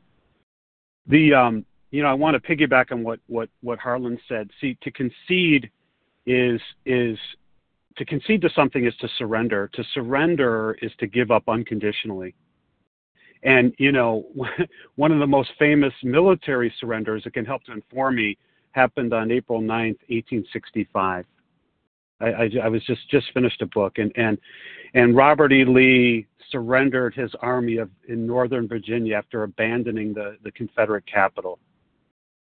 The 1.07 1.33
um, 1.33 1.65
you 1.91 2.03
know, 2.03 2.09
I 2.09 2.13
want 2.13 2.41
to 2.41 2.55
piggyback 2.55 2.91
on 2.91 3.03
what 3.03 3.19
what 3.27 3.49
what 3.61 3.79
Harlan 3.79 4.19
said. 4.27 4.49
See, 4.59 4.77
to 4.81 4.91
concede 4.91 5.69
is 6.25 6.59
is 6.85 7.17
to 7.97 8.05
concede 8.05 8.41
to 8.41 8.49
something 8.55 8.85
is 8.85 8.95
to 8.97 9.07
surrender. 9.17 9.69
To 9.73 9.83
surrender 9.93 10.77
is 10.81 10.91
to 10.99 11.07
give 11.07 11.31
up 11.31 11.47
unconditionally. 11.47 12.35
And 13.43 13.73
you 13.77 13.91
know, 13.91 14.25
one 14.95 15.11
of 15.11 15.19
the 15.19 15.27
most 15.27 15.51
famous 15.57 15.93
military 16.03 16.73
surrenders 16.79 17.23
that 17.23 17.33
can 17.33 17.45
help 17.45 17.63
to 17.65 17.71
inform 17.71 18.15
me 18.15 18.37
happened 18.77 19.11
on 19.13 19.31
April 19.31 19.59
9th, 19.59 19.99
1865. 20.09 21.25
I, 22.19 22.25
I, 22.25 22.49
I 22.63 22.67
was 22.67 22.83
just 22.85 23.09
just 23.09 23.27
finished 23.33 23.61
a 23.61 23.65
book, 23.67 23.97
and 23.97 24.11
and 24.15 24.37
and 24.93 25.15
Robert 25.15 25.51
E. 25.51 25.65
Lee 25.65 26.27
surrendered 26.51 27.13
his 27.13 27.31
army 27.41 27.77
of 27.77 27.89
in 28.07 28.25
Northern 28.25 28.67
Virginia 28.67 29.15
after 29.15 29.43
abandoning 29.43 30.13
the 30.13 30.37
the 30.43 30.51
Confederate 30.51 31.05
capital, 31.05 31.59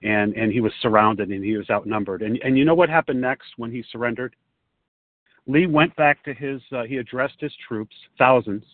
and 0.03 0.35
and 0.35 0.53
he 0.53 0.61
was 0.61 0.73
surrounded 0.81 1.29
and 1.29 1.45
he 1.45 1.57
was 1.57 1.69
outnumbered. 1.71 2.23
And 2.23 2.39
and 2.45 2.57
you 2.57 2.65
know 2.65 2.75
what 2.75 2.89
happened 2.89 3.21
next 3.21 3.49
when 3.57 3.71
he 3.71 3.85
surrendered? 3.93 4.35
Lee 5.47 5.67
went 5.67 5.95
back 5.97 6.23
to 6.25 6.35
his 6.35 6.61
uh, 6.73 6.85
he 6.85 6.97
addressed 6.97 7.41
his 7.41 7.55
troops, 7.69 7.95
thousands, 8.19 8.65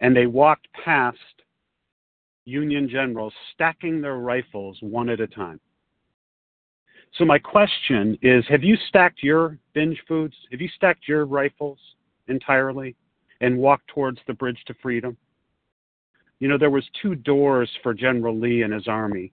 and 0.00 0.14
they 0.14 0.26
walked 0.26 0.68
past 0.84 1.18
Union 2.44 2.88
generals 2.88 3.34
stacking 3.52 4.00
their 4.00 4.16
rifles 4.16 4.78
one 4.80 5.10
at 5.10 5.20
a 5.20 5.26
time. 5.26 5.60
So 7.14 7.24
my 7.24 7.38
question 7.38 8.18
is, 8.22 8.44
have 8.48 8.62
you 8.62 8.76
stacked 8.88 9.22
your 9.22 9.58
binge 9.74 10.00
foods? 10.06 10.34
Have 10.50 10.60
you 10.60 10.68
stacked 10.76 11.08
your 11.08 11.24
rifles 11.24 11.78
entirely 12.28 12.94
and 13.40 13.58
walked 13.58 13.88
towards 13.88 14.18
the 14.26 14.34
bridge 14.34 14.62
to 14.66 14.74
freedom? 14.82 15.16
You 16.38 16.48
know, 16.48 16.58
there 16.58 16.70
was 16.70 16.84
two 17.02 17.14
doors 17.14 17.70
for 17.82 17.94
General 17.94 18.38
Lee 18.38 18.62
and 18.62 18.72
his 18.72 18.86
army. 18.86 19.32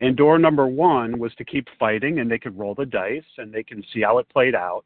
And 0.00 0.16
door 0.16 0.38
number 0.38 0.66
one 0.66 1.18
was 1.18 1.34
to 1.36 1.44
keep 1.44 1.68
fighting 1.78 2.18
and 2.18 2.30
they 2.30 2.38
could 2.38 2.58
roll 2.58 2.74
the 2.74 2.84
dice 2.84 3.24
and 3.38 3.52
they 3.52 3.62
can 3.62 3.82
see 3.94 4.02
how 4.02 4.18
it 4.18 4.28
played 4.28 4.54
out. 4.54 4.84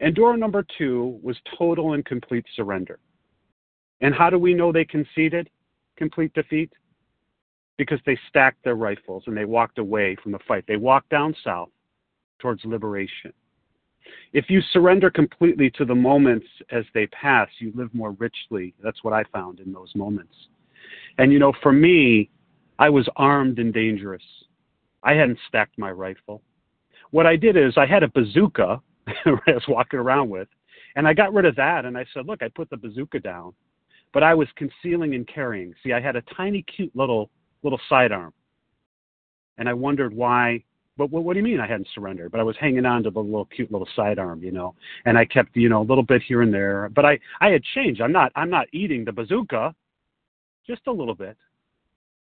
And 0.00 0.14
door 0.14 0.36
number 0.36 0.66
two 0.76 1.20
was 1.22 1.36
total 1.56 1.92
and 1.92 2.04
complete 2.04 2.44
surrender. 2.56 2.98
And 4.00 4.12
how 4.12 4.30
do 4.30 4.38
we 4.38 4.54
know 4.54 4.72
they 4.72 4.84
conceded 4.84 5.48
complete 5.96 6.34
defeat? 6.34 6.72
Because 7.78 8.00
they 8.06 8.18
stacked 8.28 8.62
their 8.64 8.74
rifles 8.74 9.24
and 9.26 9.36
they 9.36 9.44
walked 9.44 9.78
away 9.78 10.16
from 10.22 10.32
the 10.32 10.38
fight. 10.46 10.64
They 10.66 10.76
walked 10.76 11.08
down 11.10 11.34
south 11.42 11.70
towards 12.38 12.64
liberation. 12.64 13.32
If 14.32 14.50
you 14.50 14.60
surrender 14.72 15.10
completely 15.10 15.70
to 15.72 15.84
the 15.84 15.94
moments 15.94 16.46
as 16.70 16.84
they 16.92 17.06
pass, 17.08 17.48
you 17.58 17.72
live 17.74 17.94
more 17.94 18.12
richly. 18.12 18.74
That's 18.82 19.04
what 19.04 19.14
I 19.14 19.24
found 19.32 19.60
in 19.60 19.72
those 19.72 19.92
moments. 19.94 20.34
And 21.18 21.32
you 21.32 21.38
know, 21.38 21.52
for 21.62 21.72
me, 21.72 22.30
I 22.78 22.90
was 22.90 23.08
armed 23.16 23.58
and 23.58 23.72
dangerous. 23.72 24.22
I 25.02 25.14
hadn't 25.14 25.38
stacked 25.48 25.78
my 25.78 25.90
rifle. 25.90 26.42
What 27.10 27.26
I 27.26 27.36
did 27.36 27.56
is 27.56 27.74
I 27.76 27.86
had 27.86 28.02
a 28.02 28.08
bazooka 28.08 28.80
I 29.26 29.30
was 29.46 29.64
walking 29.68 29.98
around 29.98 30.30
with, 30.30 30.48
and 30.96 31.06
I 31.08 31.14
got 31.14 31.32
rid 31.32 31.44
of 31.44 31.56
that 31.56 31.84
and 31.84 31.96
I 31.96 32.04
said, 32.12 32.26
look, 32.26 32.42
I 32.42 32.48
put 32.48 32.70
the 32.70 32.76
bazooka 32.76 33.20
down, 33.20 33.52
but 34.12 34.22
I 34.22 34.34
was 34.34 34.48
concealing 34.56 35.14
and 35.14 35.26
carrying. 35.26 35.74
See, 35.82 35.92
I 35.92 36.00
had 36.00 36.16
a 36.16 36.22
tiny, 36.36 36.62
cute 36.62 36.94
little 36.94 37.30
little 37.62 37.80
sidearm. 37.88 38.32
And 39.58 39.68
I 39.68 39.74
wondered 39.74 40.14
why 40.14 40.64
but 40.96 41.10
what, 41.10 41.24
what 41.24 41.32
do 41.32 41.38
you 41.38 41.44
mean 41.44 41.60
I 41.60 41.66
hadn't 41.66 41.88
surrendered? 41.94 42.32
But 42.32 42.40
I 42.40 42.44
was 42.44 42.56
hanging 42.60 42.84
on 42.84 43.02
to 43.04 43.10
the 43.10 43.20
little 43.20 43.46
cute 43.46 43.72
little 43.72 43.88
sidearm, 43.96 44.42
you 44.42 44.52
know, 44.52 44.74
and 45.04 45.16
I 45.16 45.24
kept, 45.24 45.56
you 45.56 45.68
know, 45.68 45.80
a 45.80 45.88
little 45.88 46.02
bit 46.02 46.22
here 46.22 46.42
and 46.42 46.52
there. 46.52 46.90
But 46.94 47.06
I, 47.06 47.18
I 47.40 47.48
had 47.48 47.62
changed. 47.74 48.00
I'm 48.00 48.12
not, 48.12 48.30
I'm 48.36 48.50
not 48.50 48.66
eating 48.72 49.04
the 49.04 49.12
bazooka, 49.12 49.74
just 50.66 50.82
a 50.86 50.92
little 50.92 51.14
bit. 51.14 51.36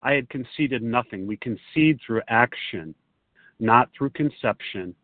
I 0.02 0.14
had 0.14 0.30
conceded 0.30 0.82
nothing. 0.82 1.28
We 1.28 1.38
concede 1.38 2.00
through 2.06 2.22
action, 2.30 2.96
not 3.60 3.90
through 3.98 4.12
conception, 4.12 4.96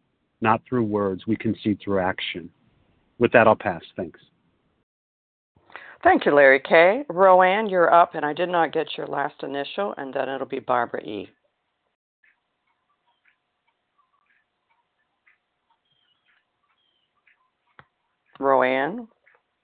not 0.41 0.61
through 0.67 0.83
words. 0.83 1.27
We 1.27 1.35
concede 1.35 1.79
through 1.83 1.99
action. 1.99 2.49
With 3.17 3.31
that, 3.33 3.47
I'll 3.47 3.55
pass. 3.55 3.83
Thanks. 3.95 4.19
Thank 6.03 6.25
you, 6.25 6.33
Larry 6.33 6.61
K. 6.61 7.03
Roanne, 7.09 7.69
you're 7.69 7.93
up, 7.93 8.15
and 8.15 8.25
I 8.25 8.33
did 8.33 8.49
not 8.49 8.71
get 8.71 8.97
your 8.97 9.07
last 9.07 9.43
initial, 9.43 9.93
and 9.97 10.13
then 10.13 10.29
it'll 10.29 10.47
be 10.47 10.59
Barbara 10.59 11.01
E. 11.03 11.29
Roanne, 18.39 19.07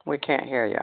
we 0.06 0.18
can't 0.18 0.44
hear 0.44 0.66
you. 0.66 0.78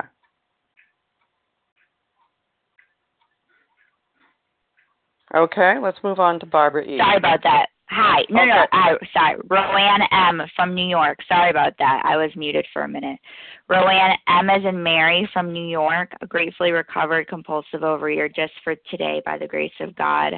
Okay, 5.35 5.75
let's 5.83 5.99
move 6.03 6.19
on 6.19 6.41
to 6.41 6.47
Barbara 6.47 6.85
E. 6.85 6.99
Sorry 6.99 7.17
about 7.17 7.43
that. 7.43 7.67
Hi. 7.95 8.25
No, 8.31 8.47
no, 8.47 8.63
Okay. 8.63 8.69
I, 8.73 8.97
sorry. 9.13 9.37
Roanne 9.49 10.03
M. 10.13 10.43
from 10.57 10.75
New 10.75 10.87
York. 10.87 11.19
Sorry 11.29 11.51
about 11.51 11.75
that. 11.79 12.03
I 12.07 12.17
was 12.17 12.35
muted 12.35 12.67
for 12.73 12.83
a 12.83 12.89
minute. 12.89 13.21
Roanne 13.69 14.17
M. 14.29 14.49
as 14.49 14.65
in 14.65 14.83
Mary 14.83 15.29
from 15.33 15.53
New 15.53 15.67
York, 15.67 16.11
a 16.23 16.27
gratefully 16.27 16.73
recovered 16.73 17.29
compulsive 17.29 17.83
overeater 17.83 18.35
just 18.35 18.55
for 18.65 18.77
today 18.91 19.21
by 19.27 19.37
the 19.37 19.47
grace 19.47 19.73
of 19.81 19.95
God. 19.95 20.33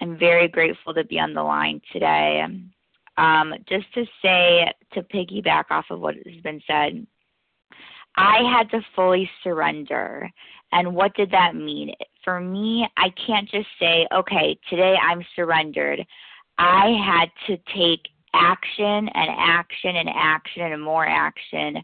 I'm 0.00 0.18
very 0.18 0.48
grateful 0.48 0.92
to 0.94 1.04
be 1.04 1.20
on 1.20 1.34
the 1.34 1.42
line 1.42 1.80
today. 1.92 2.44
Um, 3.16 3.54
just 3.68 3.92
to 3.94 4.04
say, 4.20 4.72
to 4.92 5.02
piggyback 5.02 5.64
off 5.70 5.84
of 5.90 6.00
what 6.00 6.16
has 6.16 6.42
been 6.42 6.60
said, 6.66 7.06
I 8.16 8.38
had 8.50 8.68
to 8.70 8.84
fully 8.96 9.30
surrender. 9.44 10.28
And 10.72 10.96
what 10.96 11.14
did 11.14 11.30
that 11.30 11.54
mean? 11.54 11.94
For 12.24 12.40
me, 12.40 12.88
I 12.96 13.10
can't 13.24 13.48
just 13.48 13.68
say, 13.78 14.08
okay, 14.12 14.58
today 14.68 14.96
I'm 15.00 15.24
surrendered. 15.36 16.04
I 16.60 16.94
had 17.02 17.30
to 17.46 17.56
take 17.74 18.06
action 18.34 19.08
and 19.08 19.30
action 19.38 19.96
and 19.96 20.10
action 20.14 20.72
and 20.72 20.82
more 20.82 21.06
action 21.06 21.82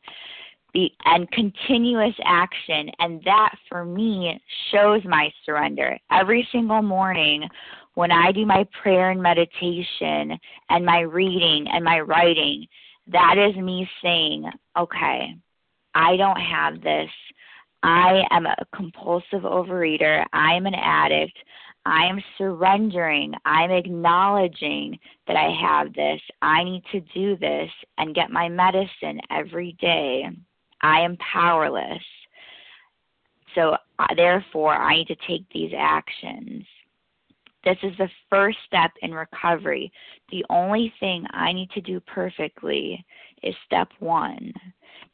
and 1.07 1.31
continuous 1.31 2.15
action. 2.25 2.91
And 2.99 3.23
that 3.25 3.55
for 3.71 3.87
me 3.87 4.39
shows 4.71 5.01
my 5.07 5.33
surrender. 5.47 5.97
Every 6.11 6.47
single 6.53 6.83
morning 6.83 7.49
when 7.95 8.13
I 8.13 8.33
do 8.33 8.45
my 8.45 8.67
prayer 8.83 9.11
and 9.11 9.23
meditation 9.23 10.39
and 10.69 10.85
my 10.85 11.01
reading 11.01 11.67
and 11.73 11.83
my 11.83 12.01
writing, 12.01 12.67
that 13.11 13.37
is 13.39 13.57
me 13.57 13.89
saying, 14.03 14.45
okay, 14.79 15.35
I 15.95 16.19
don't 16.19 16.41
have 16.41 16.83
this. 16.83 17.09
I 17.83 18.25
am 18.31 18.45
a 18.45 18.57
compulsive 18.75 19.43
overeater. 19.43 20.27
I 20.35 20.55
am 20.55 20.67
an 20.67 20.75
addict. 20.75 21.39
I 21.87 22.07
am 22.07 22.21
surrendering. 22.37 23.33
I'm 23.45 23.71
acknowledging 23.71 24.99
that 25.29 25.37
I 25.37 25.55
have 25.63 25.95
this. 25.95 26.21
I 26.43 26.65
need 26.65 26.83
to 26.91 27.01
do 27.15 27.37
this 27.37 27.71
and 27.97 28.13
get 28.13 28.33
my 28.33 28.49
medicine 28.49 29.21
every 29.31 29.77
day. 29.81 30.25
I 30.83 31.01
am 31.03 31.17
powerless. 31.19 32.03
So, 33.55 33.77
uh, 34.01 34.15
therefore, 34.17 34.75
I 34.75 34.97
need 34.97 35.07
to 35.07 35.17
take 35.29 35.49
these 35.55 35.71
actions. 35.79 36.65
This 37.65 37.79
is 37.85 37.97
the 37.99 38.11
first 38.31 38.59
step 38.67 38.91
in 39.03 39.15
recovery. 39.15 39.93
The 40.33 40.45
only 40.51 40.93
thing 40.99 41.25
I 41.31 41.53
need 41.53 41.71
to 41.71 41.81
do 41.81 42.01
perfectly 42.01 43.05
is 43.45 43.55
step 43.65 43.89
one. 44.01 44.53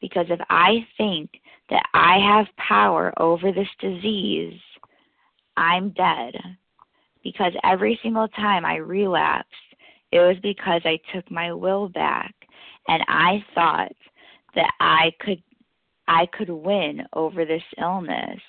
Because 0.01 0.27
if 0.31 0.41
I 0.49 0.87
think 0.97 1.31
that 1.69 1.85
I 1.93 2.19
have 2.19 2.47
power 2.57 3.13
over 3.19 3.53
this 3.53 3.69
disease, 3.79 4.59
I'm 5.59 5.91
dead. 5.91 6.35
Because 7.23 7.53
every 7.65 7.99
single 8.03 8.29
time 8.29 8.65
I 8.65 8.77
relapsed, 8.77 9.49
it 10.11 10.21
was 10.21 10.37
because 10.43 10.83
I 10.85 10.99
took 11.15 11.31
my 11.31 11.53
will 11.53 11.89
back 11.89 12.35
and 12.89 13.03
I 13.09 13.45
thought 13.55 13.93
that 14.55 14.71
I 14.81 15.13
could 15.21 15.43
I 16.09 16.27
could 16.37 16.51
win 16.51 17.03
over 17.15 17.45
this 17.45 17.63
illness. 17.81 18.41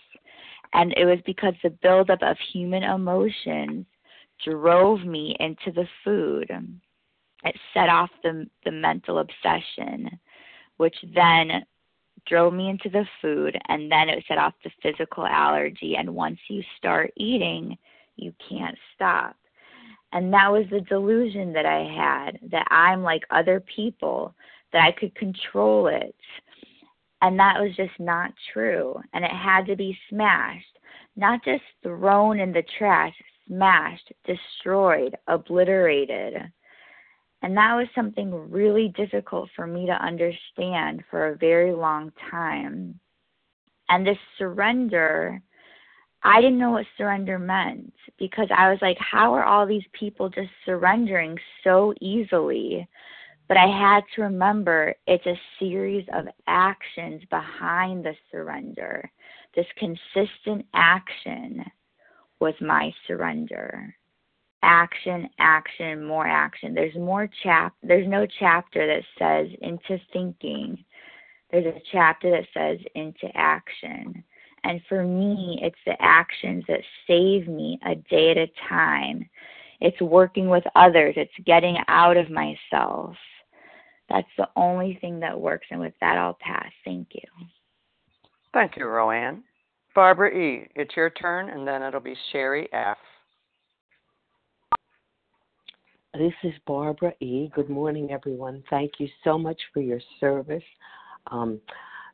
And 0.73 0.93
it 0.97 1.05
was 1.05 1.19
because 1.25 1.53
the 1.61 1.69
buildup 1.69 2.21
of 2.23 2.35
human 2.51 2.83
emotions 2.83 3.85
drove 4.43 5.05
me 5.05 5.35
into 5.39 5.71
the 5.71 5.87
food. 6.03 6.49
It 7.45 7.55
set 7.73 7.89
off 7.89 8.09
the 8.23 8.47
the 8.65 8.71
mental 8.71 9.19
obsession, 9.19 10.09
which 10.77 10.95
then 11.13 11.63
drove 12.25 12.53
me 12.53 12.69
into 12.69 12.89
the 12.89 13.05
food 13.21 13.57
and 13.67 13.91
then 13.91 14.09
it 14.09 14.23
set 14.27 14.37
off 14.37 14.53
the 14.63 14.71
physical 14.81 15.25
allergy 15.25 15.95
and 15.97 16.13
once 16.13 16.39
you 16.47 16.63
start 16.77 17.11
eating 17.17 17.77
you 18.15 18.33
can't 18.49 18.77
stop. 18.95 19.35
And 20.11 20.31
that 20.33 20.51
was 20.51 20.65
the 20.69 20.81
delusion 20.81 21.53
that 21.53 21.65
i 21.65 21.79
had 21.79 22.39
that 22.51 22.67
i'm 22.69 23.01
like 23.01 23.23
other 23.31 23.59
people 23.75 24.35
that 24.71 24.83
i 24.83 24.91
could 24.91 25.15
control 25.15 25.87
it. 25.87 26.15
And 27.21 27.39
that 27.39 27.61
was 27.61 27.73
just 27.77 27.97
not 27.99 28.33
true. 28.51 28.99
And 29.13 29.23
it 29.23 29.31
had 29.31 29.65
to 29.67 29.75
be 29.75 29.97
smashed 30.09 30.73
not 31.15 31.43
just 31.43 31.63
thrown 31.83 32.39
in 32.39 32.51
the 32.51 32.63
trash 32.77 33.13
smashed 33.47 34.11
destroyed 34.25 35.15
obliterated. 35.27 36.35
And 37.41 37.57
that 37.57 37.75
was 37.75 37.87
something 37.93 38.49
really 38.49 38.93
difficult 38.95 39.49
for 39.55 39.67
me 39.67 39.85
to 39.85 39.91
understand 39.91 41.03
for 41.09 41.27
a 41.27 41.37
very 41.37 41.73
long 41.73 42.11
time. 42.31 42.99
And 43.89 44.07
this 44.07 44.17
surrender, 44.37 45.41
I 46.23 46.41
didn't 46.41 46.59
know 46.59 46.71
what 46.71 46.85
surrender 46.97 47.37
meant 47.37 47.93
because 48.17 48.47
I 48.55 48.69
was 48.69 48.79
like, 48.81 48.97
how 48.99 49.33
are 49.33 49.43
all 49.43 49.65
these 49.65 49.83
people 49.91 50.29
just 50.29 50.49
surrendering 50.65 51.37
so 51.63 51.93
easily? 51.99 52.87
But 53.47 53.57
I 53.57 53.67
had 53.67 54.03
to 54.15 54.21
remember 54.21 54.95
it's 55.05 55.25
a 55.25 55.39
series 55.59 56.07
of 56.13 56.25
actions 56.47 57.23
behind 57.29 58.05
the 58.05 58.15
surrender. 58.31 59.11
This 59.55 59.67
consistent 59.77 60.65
action 60.73 61.63
was 62.39 62.53
my 62.61 62.91
surrender 63.05 63.93
action, 64.63 65.29
action, 65.39 66.03
more 66.03 66.25
action. 66.25 66.73
There's 66.73 66.95
more 66.95 67.29
chap 67.43 67.73
there's 67.83 68.07
no 68.07 68.25
chapter 68.39 68.87
that 68.87 69.03
says 69.19 69.55
into 69.61 70.01
thinking. 70.11 70.83
There's 71.51 71.65
a 71.65 71.81
chapter 71.91 72.31
that 72.31 72.47
says 72.53 72.79
into 72.95 73.27
action. 73.35 74.23
And 74.63 74.81
for 74.87 75.03
me, 75.03 75.59
it's 75.61 75.75
the 75.85 76.01
actions 76.01 76.63
that 76.67 76.79
save 77.07 77.47
me 77.47 77.79
a 77.85 77.95
day 77.95 78.31
at 78.31 78.37
a 78.37 78.47
time. 78.69 79.29
It's 79.81 79.99
working 80.01 80.47
with 80.47 80.63
others. 80.75 81.15
It's 81.17 81.33
getting 81.45 81.77
out 81.87 82.15
of 82.15 82.29
myself. 82.29 83.15
That's 84.09 84.27
the 84.37 84.47
only 84.55 84.97
thing 85.01 85.19
that 85.19 85.39
works. 85.39 85.67
And 85.71 85.79
with 85.79 85.93
that, 85.99 86.17
I'll 86.17 86.37
pass. 86.39 86.71
Thank 86.85 87.09
you. 87.13 87.47
Thank 88.53 88.77
you, 88.77 88.85
Roanne. 88.85 89.43
Barbara 89.95 90.29
E., 90.29 90.67
it's 90.75 90.95
your 90.95 91.09
turn, 91.11 91.49
and 91.49 91.67
then 91.67 91.83
it'll 91.83 91.99
be 91.99 92.15
Sherry 92.31 92.67
F. 92.73 92.97
This 96.13 96.33
is 96.43 96.53
Barbara 96.65 97.13
E. 97.19 97.49
Good 97.53 97.69
morning, 97.69 98.11
everyone. 98.11 98.63
Thank 98.69 98.93
you 98.99 99.07
so 99.23 99.37
much 99.37 99.59
for 99.73 99.81
your 99.81 99.99
service. 100.19 100.63
Um, 101.27 101.59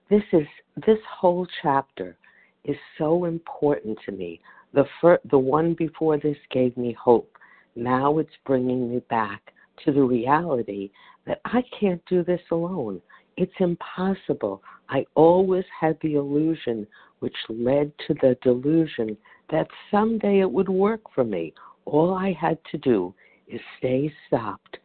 this 0.10 0.24
is 0.34 0.48
this 0.86 0.98
whole 1.20 1.48
chapter 1.62 2.18
is 2.66 2.78
so 2.98 3.26
important 3.26 3.98
to 4.06 4.12
me. 4.12 4.42
The 4.74 4.86
fir- 5.02 5.22
the 5.30 5.38
one 5.38 5.74
before 5.74 6.18
this 6.18 6.38
gave 6.52 6.76
me 6.78 6.94
hope. 6.94 7.38
Now 7.76 8.18
it's 8.18 8.36
bringing 8.46 8.90
me 8.92 9.00
back 9.10 9.54
to 9.86 9.92
the 9.92 10.04
reality 10.04 10.92
that 11.26 11.42
I 11.46 11.64
can't 11.80 12.04
do 12.06 12.24
this 12.24 12.42
alone. 12.52 13.02
It's 13.38 13.54
impossible. 13.60 14.62
I 14.90 15.06
always 15.16 15.66
had 15.80 15.98
the 16.02 16.16
illusion, 16.16 16.86
which 17.20 17.36
led 17.48 17.92
to 18.08 18.14
the 18.16 18.38
delusion 18.42 19.16
that 19.50 19.68
someday 19.90 20.40
it 20.40 20.52
would 20.52 20.70
work 20.70 21.02
for 21.14 21.24
me. 21.24 21.54
All 21.86 22.14
I 22.14 22.34
had 22.34 22.58
to 22.72 22.78
do 22.78 23.14
is 23.48 23.62
stay 23.78 24.14
stopped, 24.28 24.78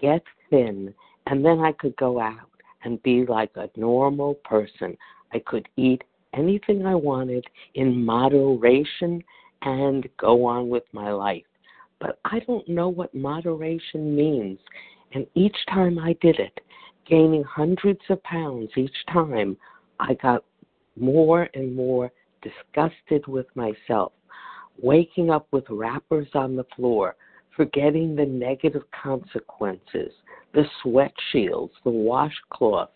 get 0.00 0.22
thin, 0.50 0.92
and 1.26 1.44
then 1.44 1.60
I 1.60 1.72
could 1.72 1.96
go 1.96 2.20
out 2.20 2.50
and 2.82 3.02
be 3.02 3.24
like 3.26 3.52
a 3.56 3.70
normal 3.76 4.34
person. 4.34 4.96
I 5.32 5.38
could 5.38 5.68
eat 5.76 6.02
anything 6.34 6.86
I 6.86 6.94
wanted 6.94 7.44
in 7.74 8.04
moderation 8.04 9.22
and 9.62 10.08
go 10.18 10.44
on 10.44 10.68
with 10.68 10.84
my 10.92 11.12
life. 11.12 11.44
But 12.00 12.18
I 12.24 12.40
don't 12.40 12.68
know 12.68 12.88
what 12.88 13.14
moderation 13.14 14.16
means. 14.16 14.58
And 15.12 15.26
each 15.34 15.56
time 15.68 15.98
I 15.98 16.14
did 16.20 16.38
it, 16.38 16.60
gaining 17.06 17.44
hundreds 17.44 18.00
of 18.08 18.22
pounds 18.22 18.70
each 18.76 18.94
time, 19.12 19.56
I 19.98 20.14
got 20.14 20.44
more 20.98 21.48
and 21.54 21.74
more 21.74 22.10
disgusted 22.42 23.26
with 23.26 23.46
myself. 23.54 24.12
Waking 24.80 25.30
up 25.30 25.46
with 25.50 25.64
wrappers 25.68 26.28
on 26.34 26.56
the 26.56 26.64
floor, 26.74 27.16
forgetting 27.54 28.16
the 28.16 28.24
negative 28.24 28.84
consequences, 29.02 30.12
the 30.54 30.64
sweat 30.82 31.12
shields, 31.30 31.74
the 31.84 31.90
washcloths 31.90 32.88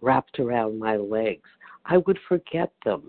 wrapped 0.00 0.38
around 0.38 0.78
my 0.78 0.96
legs. 0.96 1.48
I 1.88 1.98
would 1.98 2.18
forget 2.28 2.70
them. 2.84 3.08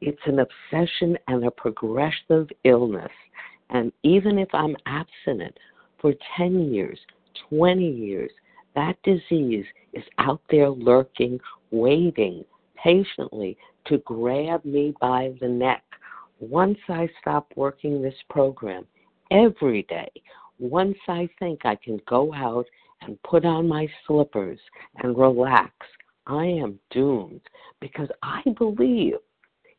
It's 0.00 0.20
an 0.26 0.40
obsession 0.40 1.18
and 1.28 1.44
a 1.44 1.50
progressive 1.50 2.48
illness. 2.64 3.10
And 3.70 3.92
even 4.02 4.38
if 4.38 4.48
I'm 4.52 4.76
abstinent 4.86 5.56
for 6.00 6.14
10 6.36 6.72
years, 6.72 6.98
20 7.48 7.88
years, 7.88 8.30
that 8.74 8.96
disease 9.02 9.64
is 9.92 10.04
out 10.18 10.40
there 10.50 10.70
lurking, 10.70 11.40
waiting 11.70 12.44
patiently 12.82 13.56
to 13.86 13.98
grab 13.98 14.64
me 14.64 14.94
by 15.00 15.32
the 15.40 15.48
neck. 15.48 15.82
Once 16.38 16.78
I 16.88 17.08
stop 17.20 17.52
working 17.56 18.00
this 18.00 18.14
program 18.28 18.86
every 19.30 19.82
day, 19.84 20.10
once 20.58 20.96
I 21.08 21.28
think 21.38 21.64
I 21.64 21.76
can 21.76 22.00
go 22.08 22.32
out 22.34 22.66
and 23.02 23.22
put 23.22 23.44
on 23.44 23.68
my 23.68 23.88
slippers 24.06 24.58
and 25.02 25.16
relax, 25.16 25.72
I 26.30 26.44
am 26.44 26.78
doomed 26.92 27.40
because 27.80 28.08
I 28.22 28.42
believe 28.56 29.14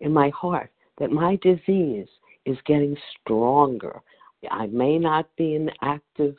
in 0.02 0.12
my 0.12 0.30
heart 0.30 0.70
that 0.98 1.10
my 1.10 1.38
disease 1.38 2.08
is 2.46 2.58
getting 2.66 2.98
stronger. 3.22 4.02
I 4.50 4.66
may 4.68 5.00
not 5.00 5.34
be 5.38 5.56
an 5.56 5.70
active 5.82 6.36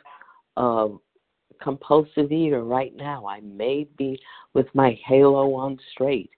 uh, 0.58 0.88
compulsive 1.62 2.30
eater 2.30 2.62
right 2.62 2.94
now. 2.94 3.26
I 3.26 3.40
may 3.40 3.88
be 3.96 4.20
with 4.52 4.66
my 4.74 4.98
halo 5.06 5.54
on 5.54 5.78
straight. 5.92 6.30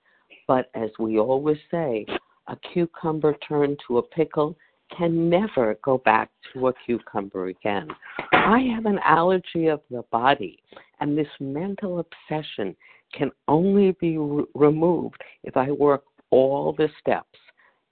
But 0.46 0.70
as 0.74 0.90
we 1.00 1.18
always 1.18 1.58
say, 1.70 2.06
a 2.46 2.56
cucumber 2.72 3.34
turned 3.48 3.80
to 3.88 3.98
a 3.98 4.02
pickle 4.02 4.56
can 4.96 5.28
never 5.28 5.76
go 5.82 5.98
back 5.98 6.30
to 6.52 6.68
a 6.68 6.74
cucumber 6.86 7.46
again. 7.46 7.88
I 8.30 8.60
have 8.72 8.86
an 8.86 9.00
allergy 9.04 9.66
of 9.66 9.80
the 9.90 10.04
body, 10.12 10.62
and 11.00 11.18
this 11.18 11.26
mental 11.40 11.98
obsession 11.98 12.76
can 13.16 13.30
only 13.48 13.92
be 14.00 14.18
re- 14.18 14.44
removed 14.54 15.22
if 15.42 15.56
I 15.56 15.70
work 15.70 16.04
all 16.30 16.74
the 16.76 16.88
steps 17.00 17.38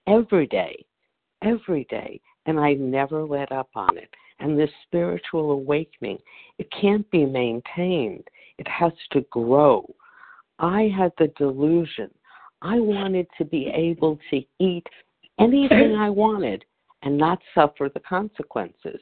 every 0.07 0.47
day, 0.47 0.85
every 1.43 1.85
day, 1.91 2.21
and 2.47 2.59
I 2.59 2.75
never 2.75 3.25
let 3.25 3.53
up 3.53 3.71
on 3.75 3.97
it. 3.97 4.11
And 4.41 4.59
this 4.59 4.71
spiritual 4.87 5.53
awakening, 5.53 6.19
it 6.59 6.69
can't 6.79 7.09
be 7.11 7.25
maintained, 7.25 8.25
it 8.59 8.67
has 8.69 8.93
to 9.13 9.21
grow. 9.31 9.89
I 10.59 10.93
had 10.97 11.13
the 11.19 11.29
delusion. 11.39 12.11
I 12.61 12.79
wanted 12.79 13.27
to 13.39 13.45
be 13.45 13.69
able 13.75 14.19
to 14.31 14.43
eat 14.59 14.87
anything 15.39 15.97
I 15.97 16.11
wanted 16.11 16.65
and 17.03 17.17
not 17.19 17.41
suffer 17.55 17.89
the 17.93 18.01
consequences. 18.01 19.01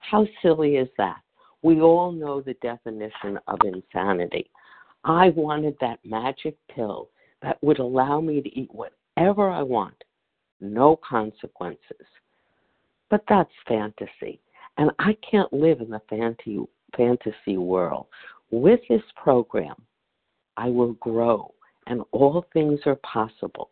How 0.00 0.26
silly 0.40 0.76
is 0.76 0.88
that? 0.98 1.20
We 1.62 1.80
all 1.80 2.12
know 2.12 2.40
the 2.40 2.54
definition 2.54 3.38
of 3.46 3.58
insanity. 3.64 4.50
I 5.04 5.30
wanted 5.30 5.76
that 5.80 5.98
magic 6.04 6.56
pill 6.74 7.08
that 7.42 7.58
would 7.62 7.78
allow 7.80 8.20
me 8.20 8.40
to 8.40 8.58
eat 8.58 8.70
whatever 8.72 9.50
I 9.50 9.62
want, 9.62 10.04
no 10.60 10.96
consequences. 10.96 12.06
But 13.10 13.24
that's 13.28 13.50
fantasy. 13.66 14.40
And 14.78 14.90
I 14.98 15.16
can't 15.28 15.52
live 15.52 15.80
in 15.80 15.90
the 15.90 16.00
fantasy, 16.08 17.56
world. 17.56 18.06
With 18.50 18.80
this 18.88 19.02
program, 19.16 19.74
I 20.56 20.68
will 20.68 20.92
grow, 20.94 21.52
and 21.86 22.02
all 22.12 22.46
things 22.52 22.80
are 22.86 22.96
possible. 22.96 23.70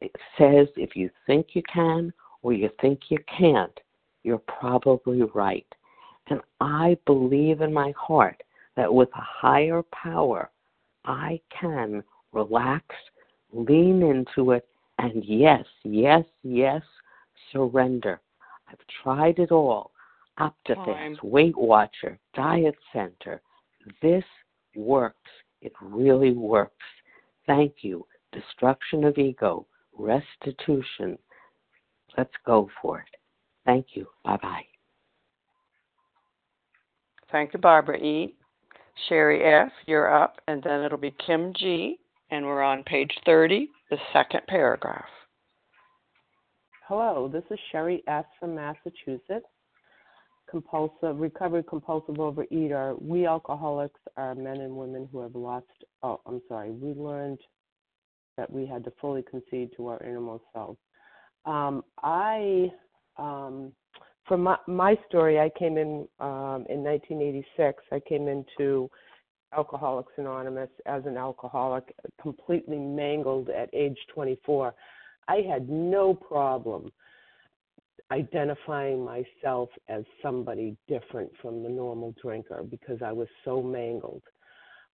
It 0.00 0.14
says 0.38 0.68
if 0.76 0.96
you 0.96 1.10
think 1.26 1.48
you 1.54 1.62
can 1.72 2.12
or 2.42 2.52
you 2.52 2.70
think 2.80 3.00
you 3.08 3.18
can't, 3.38 3.78
you're 4.22 4.38
probably 4.38 5.22
right. 5.34 5.66
And 6.28 6.40
I 6.60 6.98
believe 7.06 7.60
in 7.60 7.72
my 7.72 7.92
heart 7.96 8.42
that 8.76 8.92
with 8.92 9.08
a 9.14 9.20
higher 9.20 9.82
power, 9.92 10.50
I 11.04 11.40
can 11.60 12.02
relax, 12.32 12.84
lean 13.52 14.02
into 14.02 14.52
it, 14.52 14.66
and 14.98 15.24
yes, 15.24 15.64
yes, 15.84 16.24
yes, 16.42 16.82
surrender. 17.52 18.20
I've 18.68 18.78
tried 19.02 19.38
it 19.38 19.52
all. 19.52 19.92
Optifast, 20.38 21.22
Weight 21.22 21.56
Watcher, 21.56 22.18
Diet 22.34 22.74
Center. 22.92 23.40
This 24.02 24.24
works. 24.74 25.30
It 25.62 25.72
really 25.80 26.32
works. 26.32 26.84
Thank 27.46 27.76
you. 27.80 28.06
Destruction 28.32 29.04
of 29.04 29.16
ego, 29.16 29.66
restitution. 29.96 31.18
Let's 32.18 32.34
go 32.44 32.68
for 32.82 33.00
it. 33.00 33.16
Thank 33.64 33.86
you. 33.94 34.06
Bye 34.24 34.38
bye. 34.42 34.66
Thank 37.32 37.54
you, 37.54 37.58
Barbara 37.58 37.96
E. 37.96 38.36
Sherry 39.08 39.44
F., 39.44 39.70
you're 39.86 40.12
up, 40.12 40.40
and 40.48 40.62
then 40.62 40.82
it'll 40.82 40.98
be 40.98 41.14
Kim 41.26 41.52
G., 41.56 41.98
and 42.30 42.44
we're 42.44 42.62
on 42.62 42.82
page 42.84 43.12
30, 43.24 43.68
the 43.90 43.98
second 44.12 44.40
paragraph. 44.48 45.04
Hello, 46.88 47.28
this 47.28 47.44
is 47.50 47.58
Sherry 47.70 48.02
S. 48.08 48.24
from 48.40 48.54
Massachusetts 48.54 49.46
compulsive, 50.48 51.18
recovered 51.18 51.66
compulsive 51.66 52.16
overeater. 52.16 53.00
We 53.00 53.26
alcoholics 53.26 54.00
are 54.16 54.34
men 54.34 54.60
and 54.60 54.76
women 54.76 55.08
who 55.10 55.20
have 55.20 55.34
lost. 55.34 55.66
Oh, 56.02 56.20
I'm 56.26 56.40
sorry. 56.48 56.70
We 56.70 56.92
learned 56.94 57.38
that 58.36 58.50
we 58.50 58.66
had 58.66 58.84
to 58.84 58.92
fully 59.00 59.24
concede 59.28 59.70
to 59.76 59.88
our 59.88 60.02
innermost 60.02 60.44
selves. 60.52 60.78
Um, 61.44 61.84
I, 62.02 62.70
um, 63.18 63.72
from 64.26 64.42
my, 64.42 64.56
my 64.66 64.96
story, 65.08 65.38
I 65.38 65.50
came 65.58 65.78
in 65.78 66.08
um, 66.20 66.66
in 66.68 66.82
1986. 66.82 67.82
I 67.92 68.00
came 68.00 68.28
into 68.28 68.90
Alcoholics 69.56 70.12
Anonymous 70.16 70.70
as 70.86 71.04
an 71.06 71.16
alcoholic, 71.16 71.94
completely 72.20 72.78
mangled 72.78 73.48
at 73.48 73.70
age 73.72 73.98
24. 74.12 74.74
I 75.28 75.36
had 75.48 75.68
no 75.68 76.14
problem 76.14 76.90
identifying 78.12 79.04
myself 79.04 79.68
as 79.88 80.04
somebody 80.22 80.76
different 80.88 81.30
from 81.42 81.62
the 81.62 81.68
normal 81.68 82.14
drinker 82.20 82.62
because 82.62 83.02
I 83.04 83.12
was 83.12 83.28
so 83.44 83.62
mangled. 83.62 84.22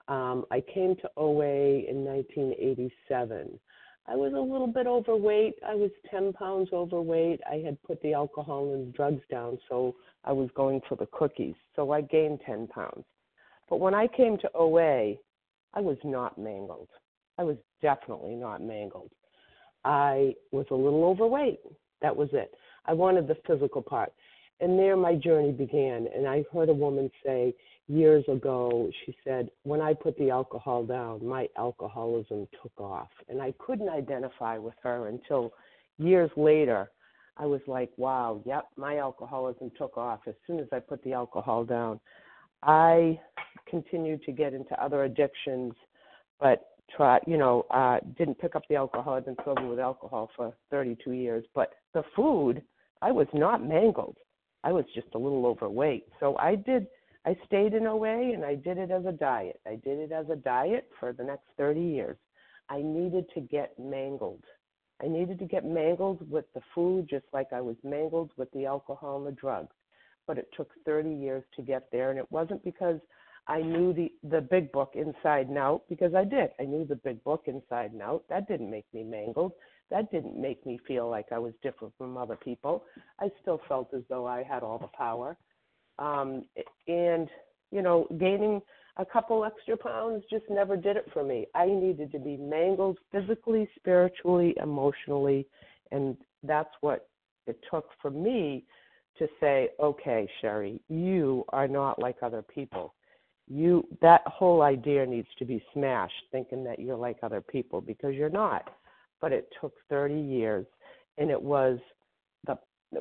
Um, 0.08 0.44
I 0.50 0.62
came 0.72 0.96
to 0.96 1.10
OA 1.16 1.84
in 1.88 2.04
1987. 2.04 3.58
I 4.06 4.16
was 4.16 4.32
a 4.32 4.40
little 4.40 4.66
bit 4.66 4.86
overweight. 4.86 5.54
I 5.66 5.74
was 5.74 5.90
10 6.10 6.32
pounds 6.32 6.70
overweight. 6.72 7.40
I 7.50 7.56
had 7.64 7.80
put 7.82 8.02
the 8.02 8.14
alcohol 8.14 8.74
and 8.74 8.92
drugs 8.92 9.22
down, 9.30 9.58
so 9.68 9.94
I 10.24 10.32
was 10.32 10.50
going 10.56 10.80
for 10.88 10.96
the 10.96 11.06
cookies. 11.12 11.54
So 11.76 11.92
I 11.92 12.00
gained 12.00 12.40
10 12.44 12.66
pounds. 12.68 13.04
But 13.70 13.78
when 13.78 13.94
I 13.94 14.08
came 14.08 14.38
to 14.38 14.50
OA, 14.54 15.14
I 15.74 15.80
was 15.80 15.96
not 16.04 16.36
mangled. 16.36 16.88
I 17.38 17.44
was 17.44 17.56
definitely 17.80 18.34
not 18.34 18.60
mangled. 18.60 19.10
I 19.84 20.34
was 20.50 20.66
a 20.70 20.74
little 20.74 21.04
overweight. 21.04 21.60
That 22.02 22.14
was 22.14 22.28
it. 22.32 22.52
I 22.86 22.92
wanted 22.92 23.28
the 23.28 23.36
physical 23.46 23.82
part. 23.82 24.12
And 24.60 24.78
there 24.78 24.96
my 24.96 25.14
journey 25.14 25.52
began. 25.52 26.08
And 26.14 26.26
I 26.26 26.44
heard 26.52 26.68
a 26.68 26.74
woman 26.74 27.10
say 27.24 27.54
years 27.88 28.24
ago, 28.28 28.90
she 29.04 29.16
said, 29.24 29.48
when 29.64 29.80
I 29.80 29.94
put 29.94 30.16
the 30.18 30.30
alcohol 30.30 30.84
down, 30.84 31.24
my 31.26 31.48
alcoholism 31.56 32.48
took 32.62 32.80
off. 32.80 33.08
And 33.28 33.40
I 33.40 33.52
couldn't 33.58 33.88
identify 33.88 34.58
with 34.58 34.74
her 34.82 35.08
until 35.08 35.52
years 35.98 36.30
later. 36.36 36.90
I 37.36 37.46
was 37.46 37.60
like, 37.66 37.90
wow, 37.96 38.42
yep, 38.44 38.66
my 38.76 38.98
alcoholism 38.98 39.70
took 39.78 39.96
off 39.96 40.20
as 40.26 40.34
soon 40.46 40.60
as 40.60 40.66
I 40.72 40.78
put 40.78 41.02
the 41.02 41.12
alcohol 41.12 41.64
down. 41.64 41.98
I 42.62 43.18
continued 43.68 44.22
to 44.24 44.32
get 44.32 44.54
into 44.54 44.80
other 44.82 45.04
addictions, 45.04 45.72
but 46.40 46.66
try 46.96 47.18
you 47.26 47.38
know 47.38 47.64
uh 47.70 47.98
didn't 48.18 48.38
pick 48.38 48.54
up 48.54 48.62
the 48.68 48.74
alcohol 48.74 49.14
i've 49.14 49.24
been 49.24 49.36
sober 49.46 49.66
with 49.66 49.78
alcohol 49.78 50.28
for 50.36 50.52
32 50.70 51.12
years 51.12 51.42
but 51.54 51.70
the 51.94 52.02
food 52.14 52.60
I 53.02 53.10
was 53.10 53.26
not 53.34 53.66
mangled. 53.66 54.16
I 54.64 54.70
was 54.72 54.84
just 54.94 55.08
a 55.14 55.18
little 55.18 55.44
overweight. 55.44 56.06
So 56.20 56.36
I 56.38 56.54
did 56.54 56.86
I 57.24 57.36
stayed 57.46 57.74
in 57.74 57.86
OA 57.86 58.32
and 58.32 58.44
I 58.44 58.56
did 58.56 58.78
it 58.78 58.90
as 58.90 59.04
a 59.06 59.12
diet. 59.12 59.60
I 59.66 59.76
did 59.76 59.98
it 59.98 60.12
as 60.12 60.28
a 60.30 60.36
diet 60.36 60.88
for 60.98 61.12
the 61.12 61.24
next 61.24 61.46
30 61.56 61.80
years. 61.80 62.16
I 62.68 62.82
needed 62.82 63.26
to 63.34 63.40
get 63.40 63.78
mangled. 63.78 64.44
I 65.02 65.08
needed 65.08 65.38
to 65.40 65.44
get 65.44 65.64
mangled 65.64 66.28
with 66.30 66.44
the 66.54 66.62
food 66.74 67.08
just 67.08 67.26
like 67.32 67.52
I 67.52 67.60
was 67.60 67.76
mangled 67.84 68.32
with 68.36 68.50
the 68.52 68.66
alcohol 68.66 69.18
and 69.18 69.26
the 69.26 69.40
drugs. 69.40 69.74
But 70.26 70.38
it 70.38 70.48
took 70.56 70.70
30 70.84 71.10
years 71.10 71.44
to 71.56 71.62
get 71.62 71.88
there 71.92 72.10
and 72.10 72.18
it 72.18 72.30
wasn't 72.30 72.64
because 72.64 73.00
I 73.48 73.60
knew 73.60 73.92
the 73.92 74.12
the 74.22 74.40
big 74.40 74.70
book 74.70 74.92
inside 74.94 75.48
and 75.48 75.58
out 75.58 75.82
because 75.88 76.14
I 76.14 76.22
did. 76.24 76.50
I 76.60 76.64
knew 76.64 76.84
the 76.84 76.94
big 76.94 77.22
book 77.24 77.44
inside 77.46 77.90
and 77.92 78.00
out. 78.00 78.22
That 78.28 78.46
didn't 78.46 78.70
make 78.70 78.86
me 78.94 79.02
mangled 79.02 79.52
that 79.92 80.10
didn't 80.10 80.40
make 80.40 80.64
me 80.64 80.80
feel 80.88 81.08
like 81.08 81.26
I 81.30 81.38
was 81.38 81.52
different 81.62 81.92
from 81.98 82.16
other 82.16 82.36
people. 82.36 82.84
I 83.20 83.30
still 83.42 83.60
felt 83.68 83.92
as 83.94 84.02
though 84.08 84.26
I 84.26 84.42
had 84.42 84.62
all 84.62 84.78
the 84.78 84.88
power. 84.88 85.36
Um, 85.98 86.44
and, 86.88 87.28
you 87.70 87.82
know, 87.82 88.06
gaining 88.18 88.60
a 88.96 89.04
couple 89.04 89.44
extra 89.44 89.76
pounds 89.76 90.24
just 90.30 90.44
never 90.50 90.76
did 90.76 90.96
it 90.96 91.08
for 91.12 91.24
me. 91.24 91.46
I 91.54 91.66
needed 91.66 92.12
to 92.12 92.18
be 92.18 92.36
mangled 92.36 92.98
physically, 93.10 93.68
spiritually, 93.76 94.54
emotionally, 94.62 95.46
and 95.90 96.16
that's 96.42 96.74
what 96.80 97.08
it 97.46 97.58
took 97.70 97.88
for 98.00 98.10
me 98.10 98.64
to 99.18 99.28
say, 99.40 99.70
okay, 99.80 100.28
Sherry, 100.40 100.80
you 100.88 101.44
are 101.50 101.68
not 101.68 101.98
like 101.98 102.16
other 102.22 102.42
people. 102.42 102.94
You 103.48 103.86
that 104.00 104.22
whole 104.26 104.62
idea 104.62 105.04
needs 105.04 105.28
to 105.38 105.44
be 105.44 105.62
smashed, 105.74 106.14
thinking 106.30 106.64
that 106.64 106.78
you're 106.78 106.96
like 106.96 107.18
other 107.22 107.40
people 107.40 107.80
because 107.80 108.14
you're 108.14 108.30
not. 108.30 108.70
But 109.20 109.32
it 109.32 109.48
took 109.60 109.74
30 109.88 110.14
years, 110.14 110.66
and 111.18 111.30
it 111.30 111.40
was 111.40 111.78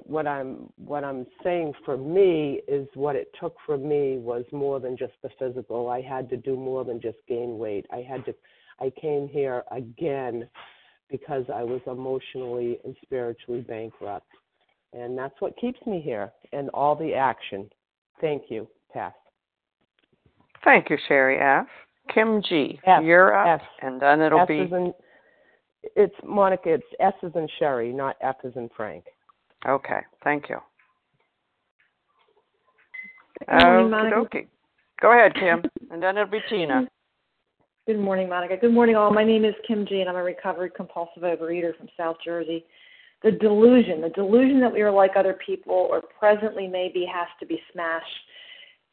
what 0.04 0.28
I'm 0.28 0.72
what 0.78 1.04
I'm 1.04 1.26
saying 1.44 1.74
for 1.86 1.98
me 1.98 2.62
is 2.68 2.88
what 2.94 3.16
it 3.16 3.34
took 3.40 3.56
for 3.66 3.78
me 3.78 4.18
was 4.18 4.46
more 4.52 4.80
than 4.80 4.98
just 4.98 5.14
the 5.22 5.30
physical. 5.38 5.90
I 5.90 6.02
had 6.02 6.30
to 6.30 6.38
do 6.38 6.56
more 6.56 6.86
than 6.86 7.02
just 7.02 7.18
gain 7.28 7.58
weight. 7.58 7.86
I 7.92 7.98
had 7.98 8.26
to 8.26 8.36
I 8.80 8.92
came 9.00 9.28
here 9.28 9.64
again 9.72 10.48
because 11.10 11.44
I 11.54 11.64
was 11.64 11.82
emotionally 11.88 12.80
and 12.86 12.96
spiritually 13.02 13.62
bankrupt. 13.62 14.28
And 14.94 15.18
that's 15.18 15.40
what 15.40 15.56
keeps 15.58 15.80
me 15.86 16.02
here 16.02 16.32
and 16.54 16.70
all 16.70 16.96
the 16.96 17.14
action. 17.14 17.70
Thank 18.20 18.44
you. 18.50 18.68
Pass. 18.94 19.14
Thank 20.64 20.90
you, 20.90 20.98
Sherry 21.08 21.40
F. 21.40 21.68
Kim 22.14 22.42
G. 22.42 22.80
F, 22.86 23.04
You're 23.04 23.36
up, 23.36 23.62
F. 23.62 23.68
and 23.82 24.02
then 24.02 24.22
it'll 24.22 24.42
S 24.42 24.48
be. 24.48 24.60
in, 24.60 24.94
it's 25.96 26.16
Monica. 26.26 26.74
It's 26.74 26.84
S 27.00 27.14
is 27.24 27.32
in 27.36 27.48
Sherry, 27.58 27.94
not 27.94 28.16
F 28.22 28.36
is 28.44 28.54
in 28.56 28.70
Frank. 28.76 29.06
Okay, 29.68 30.00
thank 30.24 30.50
you. 30.50 30.58
Good 33.40 33.64
morning, 33.64 33.90
Monica. 33.90 34.42
Go 35.02 35.12
ahead, 35.12 35.34
Kim, 35.36 35.64
and 35.90 36.02
then 36.02 36.18
it'll 36.18 36.30
be 36.30 36.40
Tina. 36.50 36.88
Good 37.88 38.00
morning, 38.00 38.30
Monica. 38.30 38.58
Good 38.58 38.74
morning, 38.74 38.96
all. 38.96 39.12
My 39.12 39.24
name 39.24 39.44
is 39.46 39.56
Kim 39.68 39.86
G, 39.88 40.02
and 40.02 40.10
I'm 40.10 40.16
a 40.16 40.24
recovered 40.24 40.76
compulsive 40.76 41.24
overeater 41.24 41.76
from 41.76 41.88
South 41.98 42.18
Jersey. 42.24 42.66
The 43.24 43.32
delusion, 43.32 44.02
the 44.02 44.10
delusion 44.10 44.60
that 44.62 44.72
we 44.72 44.82
are 44.82 44.92
like 44.92 45.12
other 45.16 45.38
people 45.46 45.88
or 45.90 46.02
presently 46.20 46.68
maybe 46.68 47.06
has 47.12 47.28
to 47.40 47.46
be 47.46 47.62
smashed. 47.72 48.06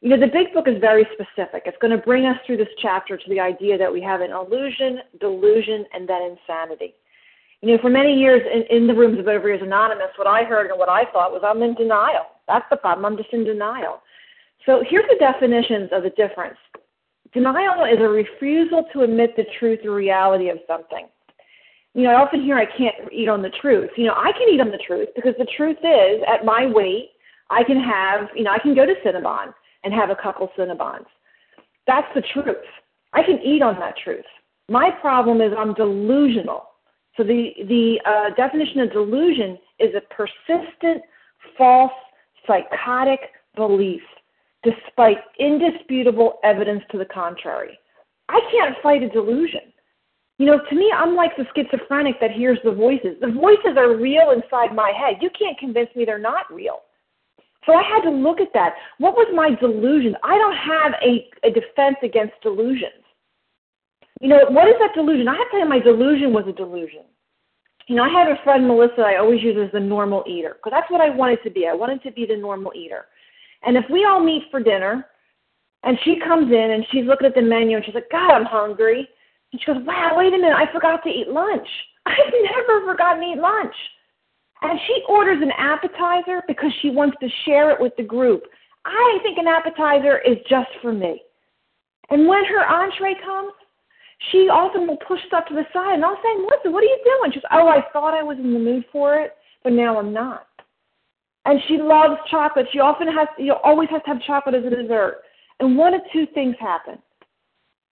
You 0.01 0.09
know, 0.09 0.19
the 0.19 0.31
big 0.31 0.53
book 0.53 0.67
is 0.67 0.79
very 0.79 1.05
specific. 1.13 1.63
It's 1.65 1.77
going 1.81 1.95
to 1.95 2.03
bring 2.03 2.25
us 2.25 2.37
through 2.45 2.57
this 2.57 2.67
chapter 2.81 3.17
to 3.17 3.29
the 3.29 3.39
idea 3.39 3.77
that 3.77 3.91
we 3.91 4.01
have 4.01 4.21
an 4.21 4.31
illusion, 4.31 4.99
delusion, 5.19 5.85
and 5.93 6.07
then 6.07 6.35
insanity. 6.37 6.95
You 7.61 7.75
know, 7.75 7.81
for 7.81 7.89
many 7.89 8.13
years 8.13 8.41
in, 8.51 8.63
in 8.75 8.87
the 8.87 8.93
rooms 8.93 9.19
of 9.19 9.25
Overeaters 9.25 9.63
Anonymous, 9.63 10.11
what 10.15 10.27
I 10.27 10.43
heard 10.43 10.69
and 10.69 10.79
what 10.79 10.89
I 10.89 11.03
thought 11.11 11.31
was 11.31 11.41
I'm 11.43 11.61
in 11.61 11.75
denial. 11.75 12.25
That's 12.47 12.65
the 12.69 12.77
problem. 12.77 13.05
I'm 13.05 13.17
just 13.17 13.33
in 13.33 13.43
denial. 13.43 14.01
So 14.65 14.83
here's 14.87 15.05
the 15.09 15.17
definitions 15.19 15.89
of 15.91 16.03
the 16.03 16.09
difference. 16.11 16.57
Denial 17.33 17.85
is 17.85 17.99
a 17.99 18.07
refusal 18.07 18.85
to 18.93 19.01
admit 19.01 19.35
the 19.35 19.45
truth 19.59 19.79
or 19.83 19.93
reality 19.93 20.49
of 20.49 20.57
something. 20.67 21.07
You 21.93 22.03
know, 22.03 22.11
I 22.11 22.21
often 22.21 22.41
hear 22.41 22.57
I 22.57 22.65
can't 22.65 22.95
eat 23.11 23.27
on 23.27 23.41
the 23.41 23.49
truth. 23.61 23.89
You 23.97 24.05
know, 24.05 24.13
I 24.15 24.31
can 24.31 24.47
eat 24.53 24.61
on 24.61 24.71
the 24.71 24.79
truth 24.85 25.09
because 25.15 25.33
the 25.37 25.47
truth 25.57 25.77
is, 25.83 26.21
at 26.27 26.45
my 26.45 26.65
weight, 26.65 27.11
I 27.49 27.63
can 27.63 27.81
have, 27.81 28.29
you 28.35 28.43
know, 28.43 28.51
I 28.51 28.59
can 28.59 28.75
go 28.75 28.85
to 28.85 28.93
Cinnabon 29.05 29.53
and 29.83 29.93
have 29.93 30.09
a 30.09 30.15
couple 30.15 30.49
Cinnabons. 30.57 31.05
That's 31.87 32.07
the 32.15 32.21
truth. 32.33 32.57
I 33.13 33.23
can 33.23 33.39
eat 33.43 33.61
on 33.61 33.79
that 33.79 33.95
truth. 34.03 34.25
My 34.69 34.91
problem 35.01 35.41
is 35.41 35.51
I'm 35.57 35.73
delusional. 35.73 36.68
So 37.19 37.25
the 37.25 37.51
the 37.67 37.99
uh, 38.05 38.33
definition 38.35 38.79
of 38.79 38.93
delusion 38.93 39.57
is 39.77 39.93
a 39.93 40.01
persistent, 40.13 41.03
false, 41.57 41.91
psychotic 42.47 43.19
belief, 43.57 44.01
despite 44.63 45.17
indisputable 45.37 46.39
evidence 46.45 46.81
to 46.91 46.97
the 46.97 47.03
contrary. 47.03 47.77
I 48.29 48.39
can't 48.49 48.73
fight 48.81 49.03
a 49.03 49.09
delusion. 49.09 49.73
You 50.37 50.45
know, 50.45 50.61
to 50.69 50.75
me, 50.75 50.89
I'm 50.95 51.17
like 51.17 51.31
the 51.35 51.43
schizophrenic 51.53 52.21
that 52.21 52.31
hears 52.31 52.57
the 52.63 52.71
voices. 52.71 53.17
The 53.19 53.31
voices 53.33 53.75
are 53.75 53.97
real 53.97 54.31
inside 54.31 54.73
my 54.73 54.93
head. 54.97 55.17
You 55.19 55.29
can't 55.37 55.57
convince 55.59 55.89
me 55.97 56.05
they're 56.05 56.17
not 56.17 56.45
real. 56.49 56.83
So 57.65 57.73
I 57.73 57.83
had 57.83 58.09
to 58.09 58.11
look 58.11 58.39
at 58.39 58.53
that. 58.53 58.75
What 58.99 59.15
was 59.15 59.27
my 59.35 59.53
delusion? 59.59 60.15
I 60.23 60.37
don't 60.37 60.55
have 60.55 60.93
a, 61.03 61.27
a 61.45 61.51
defense 61.51 61.97
against 62.01 62.35
delusions. 62.41 62.98
You 64.19 64.29
know, 64.29 64.39
what 64.49 64.67
is 64.67 64.75
that 64.79 64.93
delusion? 64.93 65.27
I 65.27 65.35
have 65.35 65.47
to 65.47 65.51
tell 65.51 65.59
you, 65.59 65.69
my 65.69 65.79
delusion 65.79 66.33
was 66.33 66.45
a 66.47 66.53
delusion. 66.53 67.03
You 67.87 67.95
know, 67.95 68.03
I 68.03 68.09
have 68.09 68.27
a 68.27 68.43
friend, 68.43 68.67
Melissa, 68.67 69.01
I 69.01 69.17
always 69.17 69.41
use 69.41 69.57
as 69.57 69.71
the 69.71 69.79
normal 69.79 70.23
eater, 70.27 70.57
because 70.57 70.71
that's 70.75 70.91
what 70.91 71.01
I 71.01 71.09
wanted 71.09 71.39
to 71.43 71.49
be. 71.49 71.67
I 71.67 71.73
wanted 71.73 72.03
to 72.03 72.11
be 72.11 72.25
the 72.25 72.37
normal 72.37 72.71
eater. 72.75 73.05
And 73.63 73.77
if 73.77 73.85
we 73.89 74.05
all 74.05 74.23
meet 74.23 74.43
for 74.51 74.61
dinner, 74.61 75.05
and 75.83 75.97
she 76.03 76.19
comes 76.19 76.51
in 76.51 76.71
and 76.71 76.85
she's 76.91 77.05
looking 77.05 77.27
at 77.27 77.35
the 77.35 77.41
menu 77.41 77.77
and 77.77 77.85
she's 77.85 77.95
like, 77.95 78.11
God, 78.11 78.31
I'm 78.31 78.45
hungry. 78.45 79.07
And 79.51 79.61
she 79.61 79.65
goes, 79.65 79.81
Wow, 79.85 80.11
wait 80.15 80.33
a 80.33 80.37
minute, 80.37 80.55
I 80.55 80.71
forgot 80.71 81.03
to 81.03 81.09
eat 81.09 81.29
lunch. 81.29 81.67
I've 82.05 82.33
never 82.43 82.85
forgotten 82.85 83.21
to 83.23 83.29
eat 83.29 83.39
lunch. 83.39 83.75
And 84.61 84.77
she 84.87 85.01
orders 85.07 85.41
an 85.41 85.51
appetizer 85.57 86.43
because 86.47 86.71
she 86.81 86.89
wants 86.89 87.15
to 87.21 87.29
share 87.45 87.71
it 87.71 87.79
with 87.79 87.93
the 87.95 88.03
group. 88.03 88.43
I 88.85 89.19
think 89.23 89.37
an 89.37 89.47
appetizer 89.47 90.19
is 90.19 90.37
just 90.49 90.69
for 90.81 90.91
me. 90.91 91.21
And 92.09 92.27
when 92.27 92.43
her 92.43 92.65
entree 92.65 93.15
comes, 93.23 93.53
she 94.31 94.49
often 94.49 94.85
will 94.87 94.97
push 94.97 95.19
stuff 95.27 95.45
to 95.47 95.55
the 95.55 95.65
side, 95.73 95.95
and 95.95 96.03
I'll 96.03 96.19
say, 96.21 96.35
Melissa, 96.35 96.71
what 96.71 96.83
are 96.83 96.87
you 96.87 96.99
doing? 97.03 97.31
She's, 97.33 97.43
oh, 97.51 97.67
I 97.67 97.83
thought 97.93 98.13
I 98.13 98.23
was 98.23 98.37
in 98.37 98.53
the 98.53 98.59
mood 98.59 98.83
for 98.91 99.19
it, 99.19 99.35
but 99.63 99.73
now 99.73 99.97
I'm 99.97 100.13
not. 100.13 100.47
And 101.45 101.59
she 101.67 101.77
loves 101.77 102.19
chocolate. 102.29 102.67
She 102.71 102.79
often 102.79 103.07
has, 103.07 103.27
you 103.37 103.53
always 103.63 103.89
has 103.89 104.01
to 104.03 104.09
have 104.09 104.21
chocolate 104.23 104.55
as 104.55 104.65
a 104.65 104.69
dessert. 104.69 105.21
And 105.59 105.77
one 105.77 105.93
of 105.93 106.01
two 106.11 106.25
things 106.33 106.55
happen. 106.59 106.99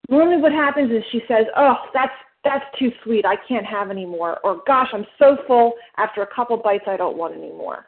Normally, 0.09 0.41
what 0.41 0.51
happens 0.51 0.91
is 0.91 1.03
she 1.11 1.21
says, 1.27 1.45
"Oh, 1.55 1.75
that's 1.93 2.13
that's 2.43 2.63
too 2.79 2.91
sweet. 3.03 3.25
I 3.25 3.35
can't 3.47 3.65
have 3.65 3.91
any 3.91 4.05
more." 4.05 4.39
Or, 4.43 4.61
"Gosh, 4.65 4.87
I'm 4.93 5.05
so 5.19 5.37
full. 5.47 5.73
After 5.97 6.21
a 6.21 6.27
couple 6.27 6.55
bites, 6.57 6.85
I 6.87 6.95
don't 6.95 7.17
want 7.17 7.35
any 7.35 7.49
more." 7.49 7.87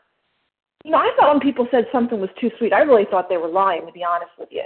You 0.84 0.92
know, 0.92 0.98
I 0.98 1.12
thought 1.16 1.32
when 1.32 1.40
people 1.40 1.68
said 1.72 1.88
something 1.92 2.20
was 2.20 2.30
too 2.40 2.52
sweet, 2.58 2.74
I 2.74 2.82
really 2.82 3.06
thought 3.06 3.30
they 3.30 3.38
were 3.38 3.48
lying. 3.48 3.86
To 3.86 3.92
be 3.92 4.04
honest 4.04 4.32
with 4.38 4.50
you, 4.52 4.64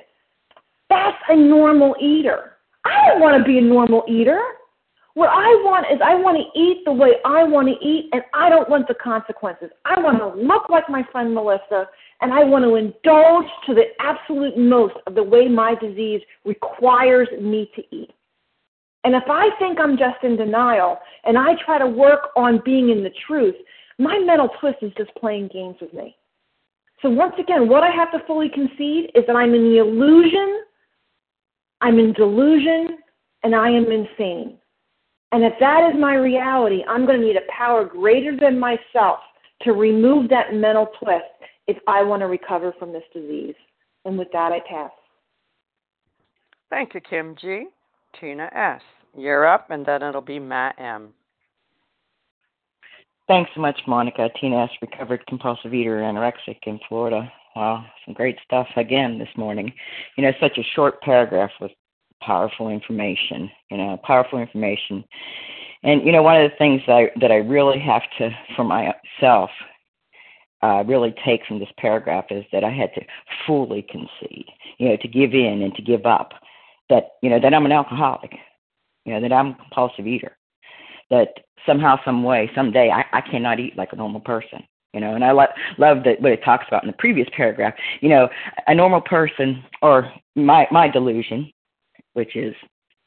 that's 0.89 1.17
a 1.29 1.35
normal 1.35 1.95
eater. 1.99 2.52
I 2.85 3.09
don't 3.09 3.21
want 3.21 3.37
to 3.37 3.43
be 3.43 3.57
a 3.57 3.61
normal 3.61 4.03
eater. 4.07 4.41
What 5.15 5.29
I 5.29 5.47
want 5.61 5.85
is 5.93 5.99
I 6.03 6.15
want 6.15 6.37
to 6.37 6.59
eat 6.59 6.83
the 6.85 6.91
way 6.91 7.13
I 7.23 7.43
want 7.43 7.67
to 7.67 7.85
eat, 7.85 8.09
and 8.13 8.23
I 8.33 8.49
don't 8.49 8.67
want 8.67 8.87
the 8.87 8.95
consequences. 8.95 9.69
I 9.85 9.99
want 9.99 10.17
to 10.17 10.41
look 10.41 10.69
like 10.69 10.89
my 10.89 11.03
friend 11.11 11.35
Melissa, 11.35 11.87
and 12.21 12.33
I 12.33 12.43
want 12.43 12.65
to 12.65 12.75
indulge 12.75 13.45
to 13.67 13.75
the 13.75 13.85
absolute 13.99 14.57
most 14.57 14.95
of 15.05 15.13
the 15.13 15.21
way 15.21 15.47
my 15.47 15.75
disease 15.75 16.21
requires 16.45 17.27
me 17.39 17.69
to 17.75 17.83
eat. 17.95 18.09
And 19.03 19.15
if 19.15 19.23
I 19.29 19.49
think 19.59 19.79
I'm 19.79 19.97
just 19.97 20.23
in 20.23 20.37
denial 20.37 20.97
and 21.25 21.37
I 21.37 21.55
try 21.65 21.77
to 21.77 21.87
work 21.87 22.29
on 22.35 22.61
being 22.63 22.89
in 22.89 23.03
the 23.03 23.11
truth, 23.27 23.55
my 23.99 24.17
mental 24.17 24.49
twist 24.59 24.77
is 24.81 24.91
just 24.97 25.13
playing 25.15 25.49
games 25.53 25.75
with 25.81 25.93
me. 25.93 26.15
So, 27.01 27.09
once 27.09 27.33
again, 27.37 27.67
what 27.67 27.83
I 27.83 27.91
have 27.91 28.11
to 28.13 28.25
fully 28.25 28.49
concede 28.49 29.11
is 29.13 29.25
that 29.27 29.35
I'm 29.35 29.53
in 29.53 29.63
the 29.63 29.79
illusion, 29.79 30.63
I'm 31.83 31.99
in 31.99 32.13
delusion, 32.13 32.97
and 33.43 33.53
I 33.53 33.69
am 33.69 33.91
insane. 33.91 34.57
And 35.33 35.43
if 35.43 35.53
that 35.59 35.91
is 35.91 35.99
my 35.99 36.15
reality, 36.15 36.81
I'm 36.87 37.05
going 37.05 37.19
to 37.19 37.25
need 37.25 37.35
a 37.35 37.51
power 37.55 37.83
greater 37.83 38.37
than 38.37 38.57
myself 38.57 39.19
to 39.63 39.73
remove 39.73 40.29
that 40.29 40.53
mental 40.53 40.87
twist 41.01 41.25
if 41.67 41.77
I 41.85 42.01
want 42.01 42.21
to 42.21 42.27
recover 42.27 42.73
from 42.79 42.93
this 42.93 43.03
disease. 43.13 43.55
And 44.05 44.17
with 44.17 44.29
that, 44.31 44.53
I 44.53 44.61
pass. 44.61 44.91
Thank 46.69 46.93
you, 46.93 47.01
Kim 47.01 47.35
G. 47.39 47.65
Tina 48.17 48.49
S. 48.55 48.81
You're 49.17 49.45
up, 49.45 49.69
and 49.69 49.85
then 49.85 50.03
it'll 50.03 50.21
be 50.21 50.39
Matt 50.39 50.79
M. 50.79 51.09
Thanks 53.27 53.51
so 53.55 53.61
much, 53.61 53.79
Monica. 53.87 54.29
Tina 54.39 54.63
S. 54.63 54.69
Recovered 54.81 55.25
compulsive 55.27 55.73
eater, 55.73 55.97
anorexic 55.97 56.59
in 56.65 56.79
Florida. 56.87 57.29
Wow, 57.55 57.85
some 58.05 58.15
great 58.15 58.37
stuff 58.43 58.67
again 58.75 59.19
this 59.19 59.29
morning. 59.37 59.71
You 60.17 60.23
know, 60.23 60.31
such 60.39 60.57
a 60.57 60.63
short 60.75 61.01
paragraph 61.01 61.51
with 61.61 61.71
powerful 62.21 62.69
information. 62.69 63.49
You 63.69 63.77
know, 63.77 63.97
powerful 64.03 64.39
information. 64.39 65.03
And 65.83 66.03
you 66.03 66.11
know, 66.11 66.23
one 66.23 66.41
of 66.41 66.49
the 66.49 66.57
things 66.57 66.81
that 66.87 66.93
I 66.93 67.11
that 67.19 67.31
I 67.31 67.37
really 67.37 67.79
have 67.79 68.01
to, 68.17 68.29
for 68.55 68.63
myself, 68.63 69.51
uh, 70.63 70.83
really 70.87 71.13
take 71.23 71.45
from 71.45 71.59
this 71.59 71.69
paragraph 71.77 72.25
is 72.31 72.43
that 72.51 72.63
I 72.63 72.71
had 72.71 72.93
to 72.95 73.01
fully 73.45 73.83
concede. 73.83 74.47
You 74.79 74.89
know, 74.89 74.97
to 74.97 75.07
give 75.07 75.33
in 75.33 75.61
and 75.61 75.75
to 75.75 75.81
give 75.81 76.05
up. 76.05 76.33
That 76.89 77.11
you 77.21 77.29
know 77.29 77.39
that 77.39 77.53
I'm 77.53 77.65
an 77.65 77.71
alcoholic. 77.71 78.33
You 79.05 79.13
know 79.13 79.21
that 79.21 79.33
I'm 79.33 79.47
a 79.49 79.55
compulsive 79.55 80.07
eater. 80.07 80.37
That 81.11 81.29
somehow, 81.67 81.97
some 82.03 82.23
way, 82.23 82.49
someday, 82.55 82.89
I, 82.89 83.05
I 83.13 83.21
cannot 83.21 83.59
eat 83.59 83.77
like 83.77 83.93
a 83.93 83.95
normal 83.95 84.21
person 84.21 84.63
you 84.93 84.99
know 84.99 85.15
and 85.15 85.23
i 85.23 85.31
lo- 85.31 85.45
love 85.77 86.03
that 86.03 86.21
what 86.21 86.31
it 86.31 86.43
talks 86.43 86.65
about 86.67 86.83
in 86.83 86.87
the 86.87 86.97
previous 86.97 87.27
paragraph. 87.35 87.73
You 88.01 88.09
know 88.09 88.29
a 88.67 88.75
normal 88.75 89.01
person 89.01 89.63
or 89.81 90.11
my 90.35 90.67
my 90.71 90.87
delusion 90.87 91.51
which 92.13 92.35
is 92.35 92.55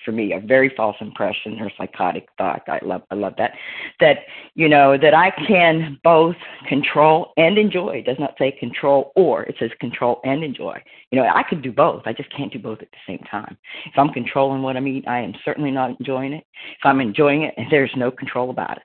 for 0.05 0.12
me 0.12 0.33
a 0.33 0.40
very 0.40 0.72
false 0.77 0.96
impression 1.01 1.59
or 1.61 1.70
psychotic 1.77 2.29
thought 2.38 2.62
i 2.68 2.79
love 2.83 3.03
i 3.11 3.14
love 3.14 3.35
that 3.38 3.53
that 3.99 4.18
you 4.55 4.68
know 4.68 4.96
that 4.96 5.14
i 5.14 5.31
can 5.46 5.99
both 6.05 6.37
control 6.68 7.33
and 7.37 7.59
enjoy. 7.59 7.96
It 7.96 8.07
does 8.07 8.18
not 8.18 8.35
say 8.38 8.53
control 8.53 9.12
or 9.16 9.44
it 9.44 9.57
says 9.59 9.70
control 9.81 10.20
and 10.25 10.44
enjoy. 10.44 10.81
You 11.11 11.20
know 11.20 11.29
i 11.35 11.42
could 11.42 11.62
do 11.62 11.72
both. 11.72 12.03
I 12.07 12.12
just 12.12 12.35
can't 12.35 12.53
do 12.53 12.59
both 12.59 12.81
at 12.81 12.90
the 12.90 12.99
same 13.07 13.25
time. 13.31 13.57
If 13.87 13.99
i'm 13.99 14.11
controlling 14.11 14.62
what 14.62 14.77
i'm 14.77 14.87
eating 14.87 15.09
i 15.09 15.20
am 15.20 15.35
certainly 15.44 15.70
not 15.70 15.99
enjoying 15.99 16.33
it. 16.33 16.44
If 16.79 16.85
i'm 16.85 17.01
enjoying 17.01 17.42
it 17.42 17.55
there's 17.70 17.92
no 17.96 18.11
control 18.11 18.51
about 18.51 18.77
it 18.77 18.83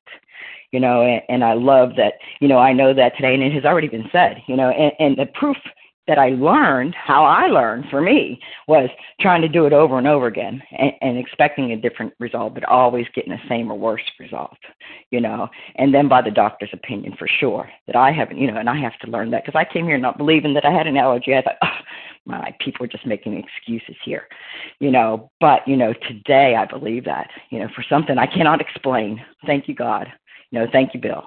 you 0.71 0.79
know, 0.79 1.01
and, 1.03 1.21
and 1.29 1.43
I 1.43 1.53
love 1.53 1.95
that, 1.97 2.13
you 2.39 2.47
know, 2.47 2.57
I 2.57 2.73
know 2.73 2.93
that 2.93 3.15
today 3.15 3.33
and 3.33 3.43
it 3.43 3.53
has 3.53 3.65
already 3.65 3.87
been 3.87 4.09
said, 4.11 4.41
you 4.47 4.55
know, 4.55 4.69
and, 4.69 4.93
and 4.99 5.17
the 5.17 5.31
proof 5.33 5.57
that 6.07 6.17
I 6.17 6.29
learned, 6.29 6.95
how 6.95 7.23
I 7.23 7.47
learned 7.47 7.85
for 7.89 8.01
me, 8.01 8.39
was 8.67 8.89
trying 9.19 9.41
to 9.43 9.47
do 9.47 9.65
it 9.65 9.73
over 9.73 9.97
and 9.97 10.07
over 10.07 10.27
again 10.27 10.61
and, 10.77 10.91
and 11.01 11.17
expecting 11.17 11.71
a 11.71 11.77
different 11.77 12.13
result, 12.19 12.55
but 12.55 12.65
always 12.65 13.05
getting 13.13 13.31
the 13.31 13.39
same 13.47 13.71
or 13.71 13.77
worse 13.77 14.01
result, 14.19 14.57
you 15.11 15.21
know. 15.21 15.47
And 15.75 15.93
then 15.93 16.07
by 16.09 16.21
the 16.21 16.31
doctor's 16.31 16.71
opinion, 16.73 17.15
for 17.17 17.27
sure, 17.27 17.69
that 17.85 17.95
I 17.95 18.11
haven't, 18.11 18.39
you 18.39 18.51
know, 18.51 18.57
and 18.59 18.69
I 18.69 18.77
have 18.79 18.97
to 18.99 19.11
learn 19.11 19.29
that 19.31 19.45
because 19.45 19.57
I 19.57 19.71
came 19.71 19.85
here 19.85 19.97
not 19.97 20.17
believing 20.17 20.53
that 20.55 20.65
I 20.65 20.71
had 20.71 20.87
an 20.87 20.97
allergy. 20.97 21.35
I 21.35 21.43
thought, 21.43 21.57
oh, 21.61 21.79
my 22.25 22.55
people 22.59 22.83
are 22.85 22.89
just 22.89 23.05
making 23.05 23.37
excuses 23.37 23.95
here, 24.03 24.27
you 24.79 24.91
know. 24.91 25.29
But 25.39 25.67
you 25.67 25.77
know, 25.77 25.93
today 26.07 26.55
I 26.55 26.65
believe 26.65 27.05
that, 27.05 27.29
you 27.51 27.59
know, 27.59 27.67
for 27.75 27.85
something 27.87 28.17
I 28.17 28.27
cannot 28.27 28.59
explain. 28.59 29.23
Thank 29.45 29.67
you, 29.67 29.75
God. 29.75 30.07
Know, 30.51 30.67
thank 30.71 30.93
you, 30.93 30.99
Bill. 30.99 31.23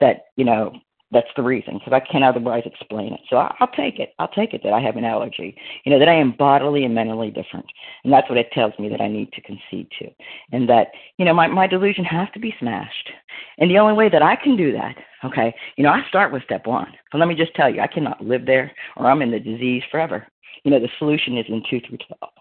That 0.00 0.26
you 0.36 0.44
know 0.44 0.72
that's 1.12 1.28
the 1.36 1.42
reason, 1.42 1.74
because 1.74 1.92
I 1.92 2.00
can't 2.00 2.24
otherwise 2.24 2.64
explain 2.66 3.12
it. 3.12 3.20
So 3.30 3.36
I, 3.36 3.54
I'll 3.60 3.68
take 3.68 3.98
it. 4.00 4.12
I'll 4.18 4.28
take 4.28 4.52
it 4.54 4.62
that 4.64 4.72
I 4.72 4.80
have 4.80 4.96
an 4.96 5.04
allergy. 5.04 5.56
You 5.84 5.92
know, 5.92 5.98
that 6.00 6.08
I 6.08 6.14
am 6.14 6.32
bodily 6.36 6.84
and 6.84 6.94
mentally 6.94 7.30
different. 7.30 7.66
And 8.02 8.12
that's 8.12 8.28
what 8.28 8.38
it 8.38 8.50
tells 8.52 8.72
me 8.78 8.88
that 8.88 9.00
I 9.00 9.06
need 9.06 9.32
to 9.32 9.40
concede 9.40 9.88
to. 10.00 10.08
And 10.50 10.68
that, 10.68 10.88
you 11.16 11.24
know, 11.24 11.32
my, 11.32 11.46
my 11.46 11.66
delusion 11.68 12.04
has 12.04 12.28
to 12.34 12.40
be 12.40 12.54
smashed. 12.58 13.10
And 13.58 13.70
the 13.70 13.78
only 13.78 13.94
way 13.94 14.08
that 14.08 14.22
I 14.22 14.34
can 14.34 14.56
do 14.56 14.72
that, 14.72 14.96
okay, 15.24 15.54
you 15.76 15.84
know, 15.84 15.90
I 15.90 16.02
start 16.08 16.32
with 16.32 16.42
step 16.42 16.66
one. 16.66 16.92
So 17.12 17.18
let 17.18 17.28
me 17.28 17.36
just 17.36 17.54
tell 17.54 17.72
you, 17.72 17.80
I 17.80 17.86
cannot 17.86 18.24
live 18.24 18.44
there 18.44 18.72
or 18.96 19.06
I'm 19.06 19.22
in 19.22 19.30
the 19.30 19.38
disease 19.38 19.84
forever. 19.90 20.26
You 20.64 20.72
know, 20.72 20.80
the 20.80 20.88
solution 20.98 21.38
is 21.38 21.46
in 21.48 21.62
2 21.70 21.80
through 21.86 21.98
12. 21.98 22.32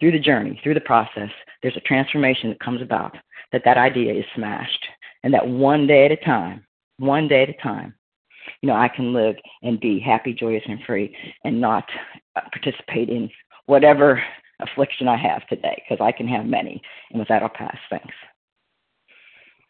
Through 0.00 0.12
the 0.12 0.18
journey, 0.18 0.58
through 0.62 0.74
the 0.74 0.80
process, 0.80 1.30
there's 1.62 1.76
a 1.76 1.80
transformation 1.80 2.48
that 2.48 2.58
comes 2.58 2.80
about, 2.82 3.16
that 3.52 3.62
that 3.66 3.76
idea 3.76 4.14
is 4.14 4.24
smashed. 4.34 4.86
And 5.22 5.34
that 5.34 5.46
one 5.46 5.86
day 5.86 6.06
at 6.06 6.12
a 6.12 6.16
time, 6.16 6.64
one 6.98 7.28
day 7.28 7.42
at 7.42 7.48
a 7.48 7.62
time, 7.62 7.94
you 8.62 8.66
know, 8.68 8.74
I 8.74 8.88
can 8.88 9.12
live 9.12 9.36
and 9.62 9.78
be 9.80 10.00
happy, 10.00 10.32
joyous, 10.32 10.62
and 10.66 10.80
free 10.86 11.14
and 11.44 11.60
not 11.60 11.84
uh, 12.36 12.40
participate 12.52 13.08
in 13.08 13.30
whatever 13.66 14.22
affliction 14.60 15.08
I 15.08 15.16
have 15.16 15.46
today 15.48 15.82
because 15.88 16.04
I 16.04 16.12
can 16.12 16.28
have 16.28 16.46
many. 16.46 16.80
And 17.10 17.18
with 17.18 17.28
that, 17.28 17.42
I'll 17.42 17.48
pass. 17.48 17.76
Thanks. 17.88 18.14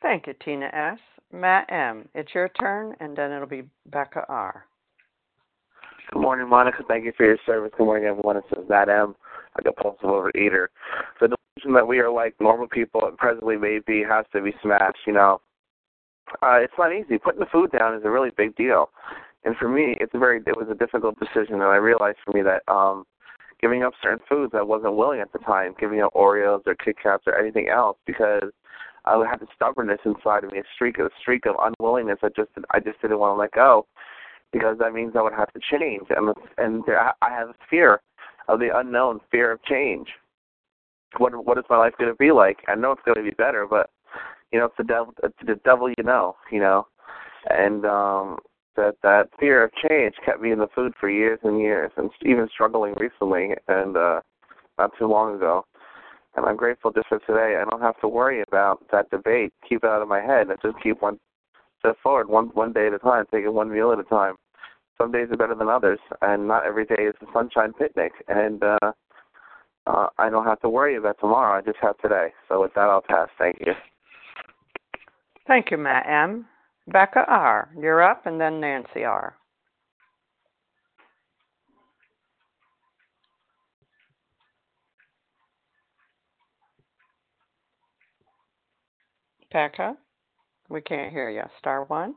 Thank 0.02 0.26
you, 0.26 0.34
Tina 0.44 0.70
S. 0.72 0.98
Matt 1.32 1.70
M., 1.70 2.08
it's 2.14 2.34
your 2.34 2.48
turn, 2.60 2.96
and 2.98 3.16
then 3.16 3.30
it'll 3.30 3.46
be 3.46 3.62
Becca 3.86 4.24
R. 4.28 4.66
Good 6.12 6.20
morning, 6.20 6.48
Monica. 6.48 6.82
Thank 6.88 7.04
you 7.04 7.12
for 7.16 7.24
your 7.24 7.38
service. 7.46 7.70
Good 7.76 7.84
morning, 7.84 8.08
everyone. 8.08 8.36
It 8.36 8.44
says 8.48 8.64
Matt 8.68 8.88
M., 8.88 9.14
a 9.56 9.62
compulsive 9.62 10.08
overeater. 10.08 10.66
The 11.20 11.36
delusion 11.60 11.74
that 11.74 11.86
we 11.86 11.98
are 11.98 12.10
like 12.10 12.34
normal 12.40 12.68
people 12.68 13.06
and 13.06 13.16
presently 13.16 13.56
may 13.56 13.80
be 13.86 14.02
has 14.08 14.24
to 14.32 14.42
be 14.42 14.52
smashed, 14.62 15.06
you 15.06 15.12
know 15.12 15.40
uh, 16.42 16.58
it's 16.60 16.72
not 16.78 16.92
easy. 16.92 17.18
Putting 17.18 17.40
the 17.40 17.46
food 17.46 17.70
down 17.72 17.94
is 17.94 18.02
a 18.04 18.10
really 18.10 18.30
big 18.36 18.54
deal, 18.56 18.90
and 19.44 19.56
for 19.56 19.68
me, 19.68 19.96
it's 20.00 20.14
a 20.14 20.18
very 20.18 20.40
it 20.46 20.56
was 20.56 20.68
a 20.70 20.74
difficult 20.74 21.18
decision. 21.18 21.54
And 21.54 21.64
I 21.64 21.76
realized 21.76 22.18
for 22.24 22.32
me 22.32 22.42
that 22.42 22.62
um, 22.72 23.04
giving 23.60 23.82
up 23.82 23.92
certain 24.02 24.20
foods 24.28 24.52
I 24.54 24.62
wasn't 24.62 24.96
willing 24.96 25.20
at 25.20 25.32
the 25.32 25.38
time, 25.40 25.74
giving 25.78 26.00
up 26.00 26.14
Oreos 26.14 26.62
or 26.66 26.74
Kit 26.74 26.96
Kats 27.02 27.24
or 27.26 27.36
anything 27.36 27.68
else 27.68 27.96
because 28.06 28.50
I 29.04 29.22
had 29.28 29.40
the 29.40 29.46
stubbornness 29.54 30.00
inside 30.04 30.44
of 30.44 30.52
me, 30.52 30.58
a 30.58 30.62
streak 30.74 30.98
a 30.98 31.08
streak 31.20 31.46
of 31.46 31.56
unwillingness. 31.60 32.18
I 32.22 32.28
just 32.28 32.50
I 32.70 32.80
just 32.80 33.00
didn't 33.02 33.18
want 33.18 33.36
to 33.36 33.40
let 33.40 33.52
go 33.52 33.86
because 34.52 34.78
that 34.78 34.92
means 34.92 35.14
I 35.16 35.22
would 35.22 35.32
have 35.32 35.52
to 35.52 35.60
change, 35.70 36.06
and 36.10 36.34
and 36.58 36.84
there, 36.86 37.00
I 37.00 37.30
have 37.30 37.50
a 37.50 37.54
fear 37.68 38.00
of 38.48 38.58
the 38.60 38.70
unknown, 38.76 39.20
fear 39.30 39.52
of 39.52 39.62
change. 39.64 40.08
What 41.18 41.44
what 41.44 41.58
is 41.58 41.64
my 41.68 41.76
life 41.76 41.94
going 41.98 42.10
to 42.10 42.16
be 42.16 42.32
like? 42.32 42.58
I 42.68 42.74
know 42.74 42.92
it's 42.92 43.02
going 43.04 43.16
to 43.16 43.22
be 43.22 43.34
better, 43.36 43.66
but 43.68 43.90
you 44.52 44.58
know, 44.58 44.66
it's 44.66 44.76
the 44.78 44.84
devil. 44.84 45.14
It's 45.22 45.34
the 45.46 45.56
devil 45.64 45.88
you 45.88 46.04
know. 46.04 46.36
You 46.50 46.60
know, 46.60 46.86
and 47.48 47.84
um, 47.84 48.38
that 48.76 48.96
that 49.02 49.28
fear 49.38 49.64
of 49.64 49.70
change 49.88 50.14
kept 50.24 50.40
me 50.40 50.52
in 50.52 50.58
the 50.58 50.68
food 50.74 50.92
for 50.98 51.08
years 51.10 51.38
and 51.42 51.60
years, 51.60 51.90
and 51.96 52.10
even 52.24 52.48
struggling 52.52 52.94
recently, 52.94 53.50
and 53.68 53.96
uh, 53.96 54.20
not 54.78 54.90
too 54.98 55.06
long 55.06 55.36
ago. 55.36 55.64
And 56.36 56.46
I'm 56.46 56.56
grateful 56.56 56.92
just 56.92 57.08
for 57.08 57.18
today. 57.20 57.60
I 57.60 57.68
don't 57.68 57.82
have 57.82 58.00
to 58.00 58.08
worry 58.08 58.42
about 58.46 58.84
that 58.92 59.10
debate. 59.10 59.52
Keep 59.68 59.84
it 59.84 59.90
out 59.90 60.02
of 60.02 60.08
my 60.08 60.20
head. 60.20 60.46
I 60.50 60.54
just 60.62 60.80
keep 60.82 61.02
one 61.02 61.18
step 61.80 61.96
forward, 62.02 62.28
one 62.28 62.46
one 62.54 62.72
day 62.72 62.86
at 62.86 62.94
a 62.94 62.98
time, 62.98 63.24
taking 63.32 63.52
one 63.52 63.70
meal 63.70 63.92
at 63.92 63.98
a 63.98 64.04
time. 64.04 64.36
Some 64.96 65.12
days 65.12 65.28
are 65.30 65.36
better 65.36 65.54
than 65.54 65.68
others, 65.68 65.98
and 66.22 66.46
not 66.46 66.66
every 66.66 66.84
day 66.84 67.02
is 67.04 67.14
a 67.22 67.32
sunshine 67.32 67.72
picnic. 67.72 68.12
And 68.28 68.62
uh, 68.62 68.92
uh, 69.86 70.08
I 70.18 70.30
don't 70.30 70.44
have 70.44 70.60
to 70.60 70.68
worry 70.68 70.96
about 70.96 71.16
tomorrow. 71.20 71.58
I 71.58 71.62
just 71.62 71.78
have 71.82 71.98
today. 71.98 72.28
So 72.48 72.60
with 72.60 72.74
that, 72.74 72.88
I'll 72.88 73.02
pass. 73.02 73.28
Thank 73.38 73.58
you. 73.60 73.72
Thank 75.46 75.70
you, 75.70 75.78
Matt 75.78 76.06
M. 76.06 76.46
Becca 76.86 77.24
R., 77.28 77.70
you're 77.78 78.02
up, 78.02 78.26
and 78.26 78.40
then 78.40 78.60
Nancy 78.60 79.04
R. 79.04 79.36
Becca, 89.52 89.96
we 90.68 90.80
can't 90.80 91.12
hear 91.12 91.28
you. 91.30 91.42
Star 91.58 91.84
one. 91.84 92.14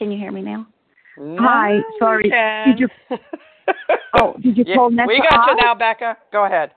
Can 0.00 0.10
you 0.10 0.18
hear 0.18 0.32
me 0.32 0.40
now? 0.40 0.66
No, 1.18 1.42
Hi, 1.42 1.80
sorry. 1.98 2.32
Did 2.66 2.80
you? 2.80 2.88
Oh, 4.20 4.34
did 4.42 4.56
you 4.56 4.64
Yeah, 4.66 4.74
pull 4.74 4.90
Nessa 4.90 5.06
we 5.06 5.22
got 5.30 5.46
you 5.46 5.56
now, 5.62 5.72
Becca. 5.72 6.16
Go 6.32 6.44
ahead. 6.44 6.72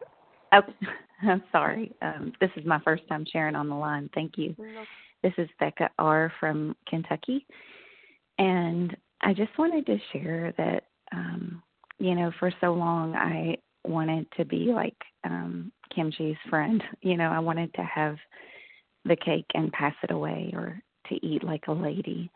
Oh, 0.51 0.61
I'm 1.23 1.43
sorry. 1.51 1.91
Um, 2.03 2.31
this 2.39 2.51
is 2.55 2.63
my 2.63 2.79
first 2.81 3.07
time 3.07 3.25
sharing 3.31 3.55
on 3.55 3.67
the 3.67 3.75
line. 3.75 4.11
Thank 4.13 4.33
you. 4.37 4.55
This 5.23 5.33
is 5.39 5.49
Becca 5.59 5.89
R. 5.97 6.31
from 6.39 6.75
Kentucky. 6.87 7.47
And 8.37 8.95
I 9.21 9.33
just 9.33 9.57
wanted 9.57 9.87
to 9.87 9.97
share 10.11 10.53
that, 10.59 10.83
um, 11.11 11.63
you 11.97 12.13
know, 12.13 12.31
for 12.39 12.53
so 12.61 12.73
long 12.73 13.15
I 13.15 13.57
wanted 13.83 14.27
to 14.37 14.45
be 14.45 14.71
like 14.71 14.97
um, 15.23 15.71
Kim 15.95 16.11
G's 16.11 16.37
friend. 16.51 16.83
You 17.01 17.17
know, 17.17 17.31
I 17.31 17.39
wanted 17.39 17.73
to 17.73 17.83
have 17.83 18.17
the 19.05 19.15
cake 19.15 19.47
and 19.55 19.71
pass 19.71 19.95
it 20.03 20.11
away 20.11 20.51
or 20.53 20.79
to 21.09 21.25
eat 21.25 21.43
like 21.43 21.63
a 21.67 21.73
lady 21.73 22.29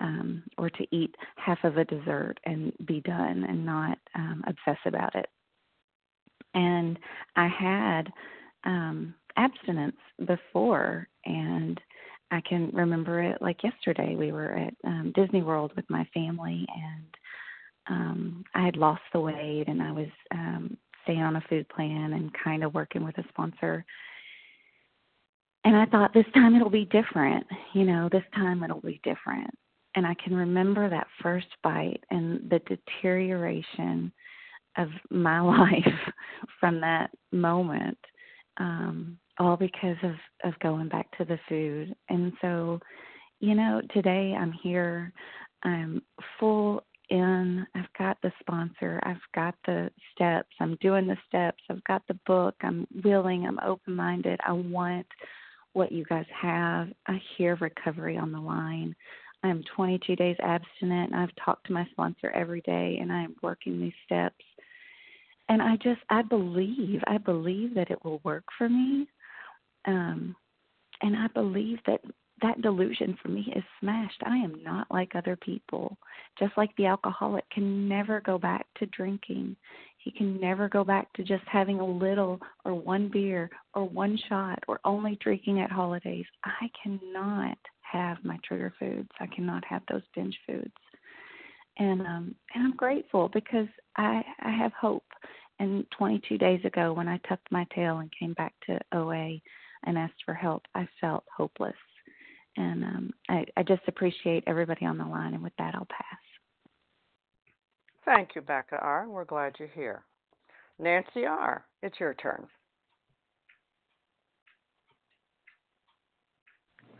um, 0.00 0.42
or 0.58 0.70
to 0.70 0.86
eat 0.90 1.14
half 1.36 1.58
of 1.64 1.76
a 1.76 1.84
dessert 1.84 2.36
and 2.44 2.72
be 2.86 3.00
done 3.00 3.44
and 3.48 3.64
not 3.64 3.98
um, 4.14 4.42
obsess 4.46 4.78
about 4.86 5.14
it. 5.14 5.26
And 6.54 6.98
I 7.36 7.48
had 7.48 8.12
um, 8.64 9.14
abstinence 9.36 9.96
before, 10.26 11.06
and 11.24 11.80
I 12.30 12.40
can 12.40 12.70
remember 12.72 13.22
it 13.22 13.40
like 13.40 13.62
yesterday. 13.62 14.16
We 14.16 14.32
were 14.32 14.52
at 14.52 14.74
um, 14.84 15.12
Disney 15.14 15.42
World 15.42 15.72
with 15.76 15.88
my 15.88 16.06
family, 16.12 16.66
and 16.74 17.14
um, 17.88 18.44
I 18.54 18.64
had 18.64 18.76
lost 18.76 19.02
the 19.12 19.20
weight, 19.20 19.64
and 19.68 19.82
I 19.82 19.92
was 19.92 20.08
um, 20.32 20.76
staying 21.04 21.22
on 21.22 21.36
a 21.36 21.44
food 21.48 21.68
plan 21.68 22.14
and 22.14 22.30
kind 22.42 22.64
of 22.64 22.74
working 22.74 23.04
with 23.04 23.18
a 23.18 23.24
sponsor. 23.28 23.84
And 25.64 25.76
I 25.76 25.84
thought 25.86 26.14
this 26.14 26.26
time 26.34 26.56
it'll 26.56 26.70
be 26.70 26.86
different. 26.86 27.46
You 27.74 27.84
know, 27.84 28.08
this 28.10 28.24
time 28.34 28.62
it'll 28.62 28.80
be 28.80 29.00
different 29.04 29.50
and 29.94 30.06
I 30.06 30.14
can 30.22 30.34
remember 30.34 30.88
that 30.88 31.06
first 31.22 31.48
bite 31.62 32.02
and 32.10 32.48
the 32.50 32.60
deterioration 32.60 34.12
of 34.76 34.88
my 35.10 35.40
life 35.58 35.94
from 36.58 36.80
that 36.80 37.10
moment, 37.32 37.98
um, 38.58 39.18
all 39.38 39.56
because 39.56 39.96
of 40.02 40.14
of 40.44 40.58
going 40.60 40.88
back 40.88 41.06
to 41.18 41.24
the 41.24 41.38
food. 41.48 41.94
And 42.08 42.32
so, 42.40 42.80
you 43.40 43.54
know, 43.54 43.80
today 43.92 44.34
I'm 44.38 44.52
here, 44.52 45.12
I'm 45.62 46.02
full 46.38 46.82
in. 47.10 47.66
I've 47.74 47.92
got 47.98 48.16
the 48.22 48.32
sponsor, 48.40 49.00
I've 49.02 49.16
got 49.34 49.54
the 49.66 49.90
steps, 50.12 50.48
I'm 50.60 50.76
doing 50.80 51.06
the 51.06 51.16
steps, 51.26 51.62
I've 51.68 51.82
got 51.84 52.02
the 52.08 52.18
book, 52.26 52.54
I'm 52.62 52.86
willing, 53.04 53.46
I'm 53.46 53.58
open 53.64 53.96
minded. 53.96 54.40
I 54.46 54.52
want 54.52 55.06
what 55.72 55.92
you 55.92 56.04
guys 56.04 56.26
have. 56.40 56.88
I 57.06 57.20
hear 57.36 57.56
recovery 57.56 58.16
on 58.16 58.32
the 58.32 58.40
line. 58.40 58.94
I'm 59.42 59.64
22 59.74 60.16
days 60.16 60.36
abstinent. 60.42 61.14
I've 61.14 61.34
talked 61.42 61.66
to 61.66 61.72
my 61.72 61.86
sponsor 61.92 62.30
every 62.30 62.60
day, 62.62 62.98
and 63.00 63.12
I 63.12 63.22
am 63.22 63.36
working 63.42 63.80
these 63.80 63.92
steps. 64.04 64.44
And 65.48 65.60
I 65.60 65.76
just, 65.76 66.00
I 66.10 66.22
believe, 66.22 67.00
I 67.06 67.18
believe 67.18 67.74
that 67.74 67.90
it 67.90 68.04
will 68.04 68.20
work 68.22 68.44
for 68.56 68.68
me. 68.68 69.08
Um, 69.86 70.36
and 71.02 71.16
I 71.16 71.26
believe 71.28 71.78
that 71.86 72.00
that 72.42 72.62
delusion 72.62 73.18
for 73.22 73.28
me 73.28 73.52
is 73.54 73.64
smashed. 73.80 74.22
I 74.24 74.36
am 74.36 74.62
not 74.62 74.86
like 74.90 75.14
other 75.14 75.36
people. 75.36 75.96
Just 76.38 76.52
like 76.56 76.70
the 76.76 76.86
alcoholic 76.86 77.48
can 77.50 77.88
never 77.88 78.20
go 78.20 78.38
back 78.38 78.66
to 78.78 78.86
drinking. 78.86 79.56
He 80.02 80.10
can 80.10 80.40
never 80.40 80.68
go 80.68 80.82
back 80.82 81.12
to 81.14 81.22
just 81.22 81.44
having 81.46 81.78
a 81.80 81.86
little 81.86 82.40
or 82.64 82.74
one 82.74 83.08
beer 83.08 83.50
or 83.74 83.84
one 83.84 84.18
shot 84.28 84.58
or 84.66 84.80
only 84.84 85.18
drinking 85.20 85.60
at 85.60 85.70
holidays. 85.70 86.24
I 86.44 86.70
cannot 86.82 87.58
have 87.82 88.18
my 88.24 88.38
trigger 88.44 88.72
foods. 88.78 89.10
I 89.20 89.26
cannot 89.26 89.64
have 89.64 89.82
those 89.90 90.02
binge 90.14 90.38
foods. 90.46 90.72
And 91.78 92.00
um 92.02 92.34
and 92.54 92.64
I'm 92.64 92.76
grateful 92.76 93.28
because 93.32 93.68
I 93.96 94.22
I 94.40 94.50
have 94.50 94.72
hope. 94.72 95.04
And 95.58 95.84
22 95.90 96.38
days 96.38 96.64
ago, 96.64 96.94
when 96.94 97.06
I 97.06 97.18
tucked 97.28 97.52
my 97.52 97.66
tail 97.74 97.98
and 97.98 98.10
came 98.18 98.32
back 98.32 98.54
to 98.66 98.80
OA 98.94 99.36
and 99.84 99.98
asked 99.98 100.22
for 100.24 100.32
help, 100.32 100.62
I 100.74 100.88
felt 101.02 101.24
hopeless. 101.36 101.74
And 102.56 102.82
um, 102.82 103.10
I, 103.28 103.44
I 103.58 103.62
just 103.62 103.82
appreciate 103.86 104.42
everybody 104.46 104.86
on 104.86 104.96
the 104.96 105.04
line. 105.04 105.34
And 105.34 105.42
with 105.42 105.52
that, 105.58 105.74
I'll 105.74 105.86
pass. 105.86 106.29
Thank 108.04 108.30
you, 108.34 108.40
Becca 108.40 108.78
R. 108.80 109.08
We're 109.08 109.24
glad 109.24 109.54
you're 109.58 109.68
here. 109.68 110.02
Nancy 110.78 111.26
R., 111.26 111.64
it's 111.82 112.00
your 112.00 112.14
turn. 112.14 112.46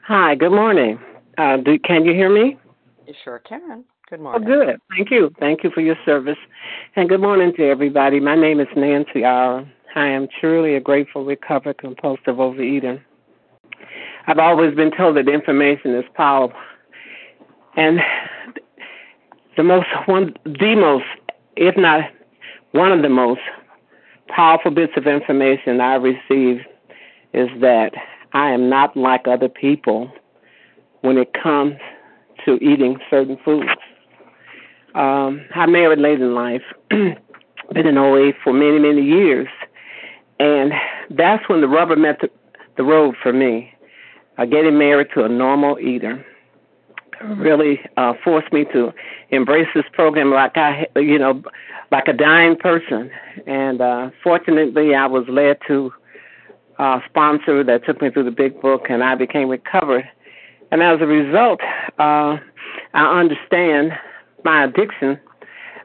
Hi, 0.06 0.34
good 0.34 0.50
morning. 0.50 0.98
Uh, 1.38 1.56
do, 1.58 1.78
can 1.78 2.04
you 2.04 2.12
hear 2.12 2.30
me? 2.30 2.58
You 3.06 3.14
sure 3.24 3.38
can. 3.38 3.84
Good 4.10 4.20
morning. 4.20 4.46
Oh, 4.46 4.48
morning. 4.48 4.68
good. 4.68 4.80
Thank 4.90 5.10
you. 5.10 5.30
Thank 5.38 5.64
you 5.64 5.70
for 5.70 5.80
your 5.80 5.96
service. 6.04 6.36
And 6.96 7.08
good 7.08 7.20
morning 7.20 7.52
to 7.56 7.64
everybody. 7.64 8.20
My 8.20 8.34
name 8.34 8.60
is 8.60 8.66
Nancy 8.76 9.24
R. 9.24 9.64
I 9.94 10.06
am 10.06 10.28
truly 10.40 10.74
a 10.74 10.80
grateful, 10.80 11.24
recovered, 11.24 11.78
compulsive 11.78 12.36
overeater. 12.36 13.00
I've 14.26 14.38
always 14.38 14.74
been 14.74 14.90
told 14.96 15.16
that 15.16 15.28
information 15.28 15.94
is 15.94 16.04
power. 16.14 16.52
And 17.76 18.00
the 19.60 19.64
most, 19.64 19.88
one, 20.06 20.32
the 20.46 20.74
most, 20.74 21.04
if 21.54 21.76
not 21.76 22.10
one 22.72 22.92
of 22.92 23.02
the 23.02 23.10
most 23.10 23.42
powerful 24.28 24.70
bits 24.70 24.94
of 24.96 25.06
information 25.06 25.82
I 25.82 25.96
received 25.96 26.64
is 27.34 27.48
that 27.60 27.92
I 28.32 28.52
am 28.52 28.70
not 28.70 28.96
like 28.96 29.28
other 29.28 29.50
people 29.50 30.10
when 31.02 31.18
it 31.18 31.34
comes 31.34 31.74
to 32.46 32.54
eating 32.64 32.96
certain 33.10 33.36
foods. 33.44 33.68
Um, 34.94 35.44
I 35.54 35.66
married 35.66 35.98
late 35.98 36.22
in 36.22 36.34
life, 36.34 36.62
been 36.88 37.86
in 37.86 37.98
OA 37.98 38.32
for 38.42 38.54
many, 38.54 38.78
many 38.78 39.02
years, 39.02 39.48
and 40.38 40.72
that's 41.10 41.46
when 41.50 41.60
the 41.60 41.68
rubber 41.68 41.96
met 41.96 42.18
the, 42.22 42.30
the 42.78 42.82
road 42.82 43.14
for 43.22 43.34
me. 43.34 43.74
Uh, 44.38 44.46
getting 44.46 44.78
married 44.78 45.08
to 45.12 45.24
a 45.24 45.28
normal 45.28 45.78
eater 45.78 46.24
really 47.24 47.80
uh, 47.96 48.14
forced 48.24 48.52
me 48.52 48.64
to 48.72 48.92
embrace 49.30 49.68
this 49.74 49.84
program 49.92 50.30
like 50.32 50.56
I, 50.56 50.86
you 50.96 51.18
know, 51.18 51.42
like 51.90 52.08
a 52.08 52.12
dying 52.12 52.56
person. 52.56 53.10
And 53.46 53.80
uh, 53.80 54.10
fortunately, 54.22 54.94
I 54.94 55.06
was 55.06 55.24
led 55.28 55.58
to 55.68 55.92
a 56.78 57.00
sponsor 57.08 57.62
that 57.64 57.84
took 57.84 58.00
me 58.00 58.10
through 58.10 58.24
the 58.24 58.30
big 58.30 58.60
book, 58.60 58.86
and 58.88 59.02
I 59.04 59.14
became 59.14 59.48
recovered. 59.48 60.08
And 60.70 60.82
as 60.82 61.00
a 61.00 61.06
result, 61.06 61.60
uh, 61.98 62.38
I 62.94 63.20
understand 63.20 63.92
my 64.44 64.64
addiction, 64.64 65.18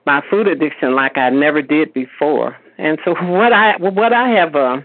my 0.05 0.21
food 0.29 0.47
addiction, 0.47 0.95
like 0.95 1.17
I 1.17 1.29
never 1.29 1.61
did 1.61 1.93
before. 1.93 2.55
And 2.77 2.99
so, 3.03 3.11
what 3.21 3.51
I 3.51 3.75
what 3.77 4.13
I 4.13 4.29
have, 4.29 4.55
uh, 4.55 4.77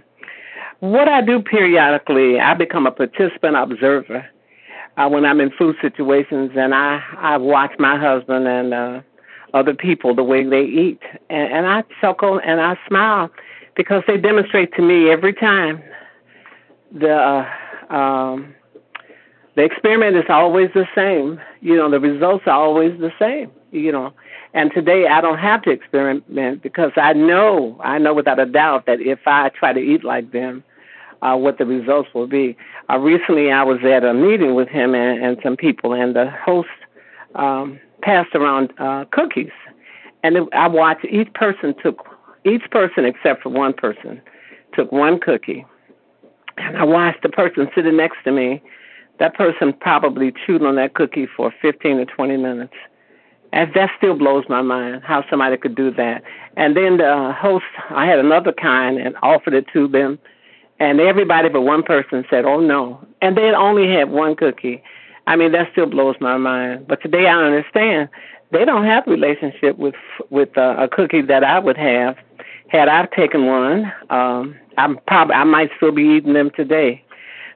what 0.80 1.09
I 1.09 1.20
do 1.20 1.40
periodically, 1.42 2.40
I 2.40 2.55
become 2.55 2.86
a 2.86 2.90
participant 2.90 3.57
observer 3.57 4.26
uh, 5.01 5.09
when 5.09 5.24
I'm 5.24 5.40
in 5.40 5.51
food 5.53 5.76
situations, 5.80 6.51
and 6.57 6.74
I 6.74 7.01
I 7.16 7.36
watch 7.38 7.72
my 7.78 7.98
husband 7.98 8.46
and 8.46 8.74
uh, 8.74 9.01
other 9.55 9.74
people 9.74 10.14
the 10.14 10.22
way 10.24 10.44
they 10.44 10.62
eat, 10.64 11.01
and, 11.30 11.53
and 11.53 11.66
I 11.66 11.82
chuckle 12.01 12.40
and 12.44 12.61
I 12.61 12.76
smile 12.86 13.30
because 13.76 14.03
they 14.07 14.18
demonstrate 14.18 14.74
to 14.74 14.82
me 14.82 15.11
every 15.11 15.32
time 15.32 15.82
the 16.92 17.14
uh, 17.14 17.94
um, 17.94 18.55
the 19.57 19.62
experiment 19.62 20.16
is 20.16 20.24
always 20.28 20.68
the 20.74 20.86
same. 20.94 21.40
You 21.61 21.76
know, 21.76 21.90
the 21.90 22.01
results 22.01 22.44
are 22.46 22.61
always 22.61 22.98
the 23.01 23.12
same. 23.18 23.51
You 23.72 23.92
know, 23.92 24.12
and 24.53 24.70
today 24.74 25.07
I 25.07 25.20
don't 25.20 25.38
have 25.38 25.62
to 25.62 25.70
experiment 25.70 26.62
because 26.62 26.92
I 26.96 27.14
know 27.14 27.80
I 27.82 27.98
know 27.98 28.12
without 28.12 28.38
a 28.38 28.46
doubt 28.46 28.84
that 28.86 29.01
if 29.01 29.20
I 29.26 29.48
try 29.51 29.72
to 29.72 29.80
eat 29.80 30.05
like 30.05 30.32
them, 30.32 30.62
uh, 31.23 31.37
what 31.37 31.59
the 31.59 31.66
results 31.66 32.09
will 32.14 32.27
be. 32.27 32.57
Uh, 32.89 32.99
recently, 32.99 33.51
I 33.51 33.62
was 33.62 33.79
at 33.85 34.05
a 34.05 34.14
meeting 34.14 34.55
with 34.55 34.68
him 34.68 34.95
and, 34.95 35.23
and 35.23 35.39
some 35.43 35.57
people, 35.57 35.93
and 35.93 36.14
the 36.14 36.31
host 36.31 36.68
um, 37.35 37.79
passed 38.03 38.35
around 38.35 38.73
uh, 38.79 39.05
cookies, 39.11 39.53
and 40.23 40.37
I 40.53 40.68
watched 40.68 41.05
each 41.05 41.33
person 41.35 41.75
took 41.83 42.07
each 42.45 42.71
person 42.71 43.05
except 43.05 43.43
for 43.43 43.51
one 43.51 43.75
person 43.75 44.21
took 44.75 44.93
one 44.93 45.18
cookie, 45.18 45.66
and 46.57 46.77
I 46.77 46.85
watched 46.85 47.23
the 47.23 47.29
person 47.29 47.68
sitting 47.75 47.97
next 47.97 48.18
to 48.25 48.33
me. 48.33 48.62
That 49.18 49.35
person 49.35 49.75
probably 49.75 50.33
chewed 50.47 50.62
on 50.62 50.77
that 50.77 50.95
cookie 50.95 51.27
for 51.37 51.53
15 51.61 51.99
to 51.99 52.07
20 52.07 52.37
minutes. 52.39 52.73
And 53.53 53.71
that 53.75 53.91
still 53.99 54.16
blows 54.16 54.45
my 54.49 54.62
mind 54.62 55.03
how 55.05 55.25
somebody 55.29 55.57
could 55.57 55.75
do 55.75 55.91
that. 55.93 56.23
And 56.57 56.77
then 56.77 56.99
the 56.99 57.35
host, 57.39 57.64
I 57.91 58.07
had 58.07 58.18
another 58.18 58.53
kind 58.53 58.97
and 58.97 59.16
offered 59.23 59.55
it 59.55 59.66
to 59.73 59.89
them 59.89 60.18
and 60.81 60.99
everybody 60.99 61.49
but 61.49 61.61
one 61.61 61.83
person 61.83 62.24
said, 62.28 62.45
"Oh 62.45 62.59
no," 62.59 63.07
and 63.22 63.37
they 63.37 63.51
only 63.53 63.89
had 63.89 64.11
one 64.11 64.35
cookie. 64.35 64.83
I 65.26 65.37
mean, 65.37 65.53
that 65.53 65.68
still 65.72 65.87
blows 65.87 66.16
my 66.20 66.37
mind. 66.39 66.89
But 66.89 67.03
today 67.03 67.26
I 67.26 67.37
understand 67.37 68.09
they 68.51 68.64
don't 68.64 68.85
have 68.85 69.07
a 69.07 69.11
relationship 69.11 69.78
with 69.78 69.95
with 70.31 70.57
uh, 70.59 70.76
a 70.78 70.89
cookie 70.89 71.22
that 71.22 71.45
I 71.45 71.59
would 71.59 71.76
have 71.76 72.16
had 72.68 72.89
I 72.89 73.07
taken 73.14 73.47
one. 73.47 73.93
Um, 74.11 74.57
I'm 74.78 74.99
probably 75.07 75.35
I 75.35 75.45
might 75.45 75.70
still 75.76 75.93
be 75.93 76.03
eating 76.03 76.33
them 76.33 76.51
today. 76.57 77.05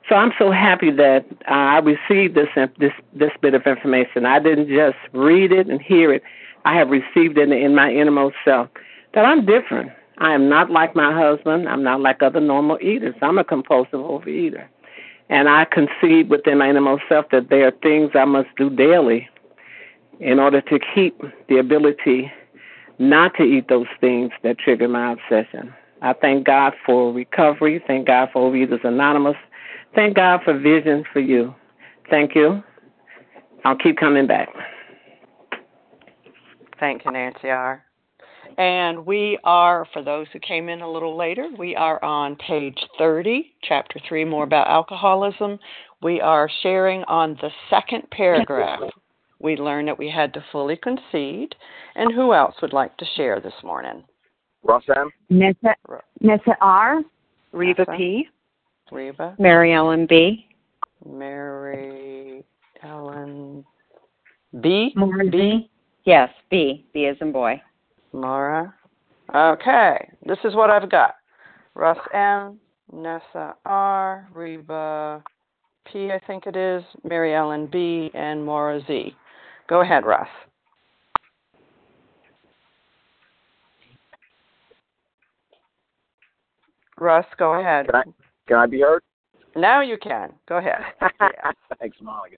So 0.08 0.16
I'm 0.16 0.32
so 0.38 0.50
happy 0.50 0.90
that 0.90 1.24
uh, 1.48 1.54
I 1.54 1.78
received 1.78 2.34
this 2.34 2.48
this 2.78 2.92
this 3.14 3.30
bit 3.40 3.54
of 3.54 3.66
information. 3.66 4.26
I 4.26 4.38
didn't 4.38 4.68
just 4.68 4.98
read 5.12 5.50
it 5.50 5.68
and 5.68 5.80
hear 5.80 6.12
it. 6.12 6.22
I 6.66 6.76
have 6.76 6.90
received 6.90 7.38
it 7.38 7.50
in 7.50 7.74
my 7.74 7.90
innermost 7.90 8.36
self 8.44 8.68
that 9.14 9.24
I'm 9.24 9.46
different. 9.46 9.92
I 10.18 10.32
am 10.32 10.48
not 10.48 10.70
like 10.70 10.94
my 10.94 11.12
husband. 11.12 11.68
I'm 11.68 11.82
not 11.82 12.00
like 12.00 12.22
other 12.22 12.40
normal 12.40 12.78
eaters. 12.80 13.14
I'm 13.20 13.38
a 13.38 13.44
compulsive 13.44 14.00
overeater. 14.00 14.66
And 15.28 15.48
I 15.48 15.64
concede 15.64 16.28
within 16.28 16.58
my 16.58 16.70
innermost 16.70 17.04
self 17.08 17.26
that 17.32 17.48
there 17.48 17.66
are 17.66 17.72
things 17.82 18.10
I 18.14 18.24
must 18.24 18.48
do 18.56 18.70
daily 18.70 19.28
in 20.20 20.38
order 20.38 20.60
to 20.60 20.78
keep 20.94 21.20
the 21.48 21.58
ability 21.58 22.30
not 22.98 23.34
to 23.36 23.42
eat 23.42 23.68
those 23.68 23.86
things 24.00 24.30
that 24.42 24.58
trigger 24.58 24.88
my 24.88 25.12
obsession. 25.12 25.74
I 26.02 26.12
thank 26.12 26.46
God 26.46 26.74
for 26.84 27.12
recovery. 27.12 27.82
Thank 27.86 28.06
God 28.06 28.28
for 28.32 28.50
Overeaters 28.50 28.84
Anonymous. 28.84 29.36
Thank 29.94 30.16
God 30.16 30.40
for 30.44 30.56
vision 30.56 31.04
for 31.12 31.20
you. 31.20 31.54
Thank 32.10 32.34
you. 32.34 32.62
I'll 33.64 33.76
keep 33.76 33.96
coming 33.96 34.26
back. 34.26 34.48
Thank 36.78 37.04
you, 37.04 37.12
Nancy 37.12 37.48
R. 37.50 37.83
And 38.58 39.04
we 39.04 39.38
are, 39.44 39.86
for 39.92 40.02
those 40.02 40.26
who 40.32 40.38
came 40.40 40.68
in 40.68 40.80
a 40.80 40.90
little 40.90 41.16
later, 41.16 41.48
we 41.58 41.74
are 41.74 42.02
on 42.04 42.36
page 42.36 42.78
30, 42.98 43.52
chapter 43.62 44.00
3, 44.08 44.24
more 44.24 44.44
about 44.44 44.68
alcoholism. 44.68 45.58
We 46.02 46.20
are 46.20 46.48
sharing 46.62 47.02
on 47.04 47.36
the 47.40 47.50
second 47.70 48.08
paragraph. 48.10 48.80
We 49.40 49.56
learned 49.56 49.88
that 49.88 49.98
we 49.98 50.08
had 50.08 50.32
to 50.34 50.44
fully 50.52 50.76
concede. 50.76 51.54
And 51.96 52.12
who 52.14 52.32
else 52.32 52.54
would 52.62 52.72
like 52.72 52.96
to 52.98 53.06
share 53.16 53.40
this 53.40 53.54
morning? 53.62 54.04
Ross 54.62 54.84
M. 54.96 55.10
Nessa, 55.28 55.74
Nessa 56.20 56.56
R. 56.60 57.00
Reba 57.52 57.86
P. 57.96 58.28
Reba. 58.90 59.34
Mary 59.38 59.74
Ellen 59.74 60.06
B. 60.08 60.46
Mary 61.06 62.44
Ellen 62.82 63.64
B. 64.60 64.92
Maura 64.96 65.26
B. 65.26 65.70
Yes, 66.04 66.30
B. 66.50 66.86
B 66.92 67.06
as 67.06 67.16
in 67.20 67.32
boy. 67.32 67.60
Mara. 68.14 68.72
Okay, 69.34 70.08
this 70.24 70.38
is 70.44 70.54
what 70.54 70.70
I've 70.70 70.90
got. 70.90 71.16
Russ 71.74 71.98
M, 72.14 72.60
Nessa 72.92 73.56
R, 73.66 74.28
Reba 74.32 75.22
P, 75.90 76.10
I 76.12 76.20
think 76.26 76.46
it 76.46 76.56
is, 76.56 76.82
Mary 77.02 77.34
Ellen 77.34 77.68
B, 77.70 78.10
and 78.14 78.44
Maura 78.44 78.80
Z. 78.86 79.14
Go 79.68 79.80
ahead, 79.80 80.04
Russ. 80.06 80.28
Russ, 87.00 87.26
go 87.38 87.58
ahead. 87.58 87.86
Can 87.86 87.94
I, 87.96 88.02
can 88.46 88.56
I 88.58 88.66
be 88.66 88.80
heard? 88.80 89.02
Now 89.56 89.80
you 89.80 89.98
can. 90.00 90.32
Go 90.48 90.58
ahead. 90.58 90.80
Thanks, 91.80 91.96
Monica. 92.00 92.36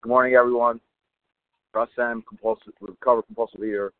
Good 0.00 0.08
morning, 0.08 0.34
everyone. 0.34 0.80
Russ 1.74 1.90
M, 1.98 2.24
compulsive, 2.26 2.72
recovered 2.80 3.26
compulsive 3.26 3.62
eater, 3.62 3.92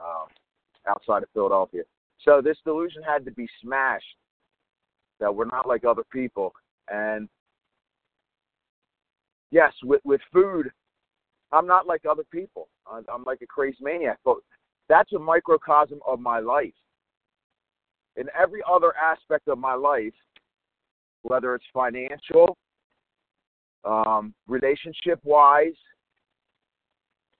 um, 0.00 0.26
outside 0.88 1.22
of 1.22 1.28
Philadelphia. 1.32 1.82
So 2.24 2.40
this 2.42 2.58
delusion 2.64 3.02
had 3.02 3.24
to 3.24 3.30
be 3.30 3.48
smashed 3.62 4.16
that 5.20 5.34
we're 5.34 5.46
not 5.46 5.68
like 5.68 5.84
other 5.84 6.04
people. 6.12 6.52
And 6.90 7.28
yes, 9.50 9.72
with 9.82 10.00
with 10.04 10.20
food, 10.32 10.70
I'm 11.52 11.66
not 11.66 11.86
like 11.86 12.02
other 12.10 12.24
people. 12.30 12.68
I'm, 12.90 13.04
I'm 13.12 13.24
like 13.24 13.42
a 13.42 13.46
crazy 13.46 13.78
maniac. 13.80 14.18
But 14.24 14.36
that's 14.88 15.12
a 15.12 15.18
microcosm 15.18 16.00
of 16.06 16.20
my 16.20 16.40
life. 16.40 16.74
In 18.16 18.26
every 18.38 18.60
other 18.70 18.92
aspect 18.96 19.48
of 19.48 19.58
my 19.58 19.74
life, 19.74 20.12
whether 21.22 21.54
it's 21.54 21.64
financial, 21.72 22.56
um, 23.84 24.34
relationship 24.46 25.20
wise, 25.22 25.76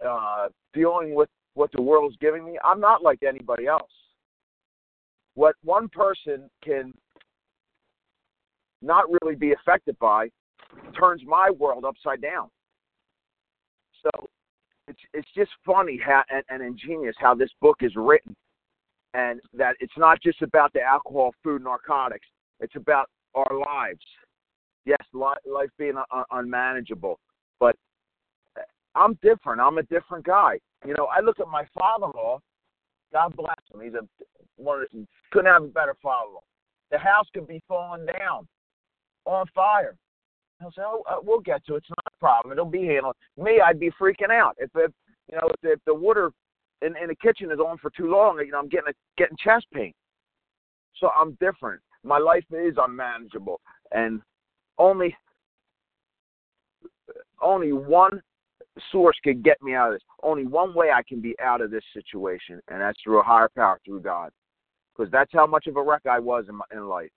uh, 0.07 0.49
dealing 0.73 1.15
with 1.15 1.29
what 1.55 1.71
the 1.73 1.83
world 1.83 2.11
is 2.13 2.17
giving 2.21 2.45
me, 2.45 2.59
I'm 2.65 2.81
not 2.81 3.03
like 3.03 3.23
anybody 3.23 3.67
else. 3.67 3.91
What 5.35 5.57
one 5.63 5.89
person 5.89 6.51
can 6.63 6.93
not 8.83 9.05
really 9.23 9.37
be 9.37 9.53
affected 9.53 9.99
by 9.99 10.29
turns 10.99 11.23
my 11.27 11.51
world 11.51 11.85
upside 11.85 12.21
down. 12.21 12.49
So 14.03 14.29
it's 14.89 15.01
it's 15.13 15.29
just 15.37 15.51
funny 15.65 16.01
how 16.05 16.23
and, 16.31 16.43
and 16.49 16.63
ingenious 16.63 17.15
how 17.19 17.35
this 17.35 17.51
book 17.61 17.79
is 17.81 17.93
written, 17.97 18.35
and 19.15 19.41
that 19.53 19.77
it's 19.81 19.97
not 19.97 20.21
just 20.23 20.43
about 20.43 20.73
the 20.73 20.81
alcohol, 20.81 21.33
food, 21.43 21.63
narcotics. 21.63 22.27
It's 22.61 22.77
about 22.77 23.09
our 23.35 23.59
lives. 23.67 24.01
Yes, 24.87 24.99
life 25.13 25.71
being 25.79 25.97
un- 25.97 26.25
unmanageable, 26.31 27.19
but 27.59 27.77
I'm 28.95 29.19
different. 29.23 29.61
I'm 29.61 29.79
a 29.79 29.83
different 29.85 30.25
guy. 30.25 30.59
You 30.87 30.95
know, 30.95 31.09
I 31.15 31.21
look 31.21 31.41
at 31.41 31.49
my 31.49 31.65
father-in-law. 31.75 32.41
God 33.13 33.37
bless 33.37 33.55
him. 33.73 33.81
He's 33.83 33.95
a 33.95 34.07
one. 34.57 34.81
Of, 34.81 34.87
the, 34.93 35.07
Couldn't 35.33 35.53
have 35.53 35.65
a 35.65 35.69
better 35.69 35.97
father-in-law. 36.03 36.41
The 36.91 36.99
house 36.99 37.27
could 37.35 37.47
be 37.47 37.61
falling 37.69 38.07
down, 38.07 38.47
on 39.25 39.47
fire. 39.55 39.97
He'll 40.61 40.73
say, 40.73 40.83
"Oh, 40.85 41.03
uh, 41.11 41.17
we'll 41.23 41.41
get 41.41 41.65
to 41.67 41.75
it. 41.75 41.79
It's 41.79 41.91
not 41.91 42.15
a 42.15 42.19
problem. 42.19 42.53
It'll 42.53 42.65
be 42.65 42.87
handled." 42.87 43.17
Me, 43.37 43.61
I'd 43.61 43.81
be 43.81 43.91
freaking 44.01 44.31
out 44.31 44.57
if, 44.59 44.71
if 44.75 44.93
you 45.31 45.37
know, 45.37 45.49
if, 45.49 45.57
if 45.63 45.81
the 45.87 45.95
water 45.95 46.33
in, 46.83 46.97
in 46.97 47.09
the 47.09 47.15
kitchen 47.15 47.51
is 47.51 47.59
on 47.59 47.79
for 47.79 47.91
too 47.91 48.11
long. 48.11 48.39
You 48.39 48.53
know, 48.53 48.59
I'm 48.59 48.69
getting 48.69 48.89
a, 48.89 48.95
getting 49.17 49.37
chest 49.43 49.67
pain. 49.73 49.93
So 50.97 51.11
I'm 51.19 51.37
different. 51.41 51.81
My 52.05 52.19
life 52.19 52.45
is 52.51 52.75
unmanageable, 52.79 53.61
and 53.93 54.21
only 54.79 55.17
only 57.41 57.73
one 57.73 58.21
source 58.93 59.17
could 59.23 59.43
get 59.43 59.63
me 59.63 59.75
out 59.75 59.89
of 59.89 59.95
this. 59.95 60.03
Only 60.23 60.45
one 60.45 60.75
way 60.75 60.91
I 60.91 61.03
can 61.03 61.21
be 61.21 61.35
out 61.43 61.61
of 61.61 61.71
this 61.71 61.85
situation, 61.95 62.61
and 62.69 62.81
that's 62.81 62.99
through 63.03 63.21
a 63.21 63.25
higher 63.25 63.51
power, 63.55 63.81
through 63.85 64.01
God, 64.01 64.31
because 64.97 65.11
that's 65.11 65.33
how 65.33 65.47
much 65.47 65.67
of 65.67 65.77
a 65.77 65.83
wreck 65.83 66.03
I 66.11 66.19
was 66.19 66.47
in 66.49 66.57
my, 66.57 66.65
in 66.73 66.89
life. 66.89 67.11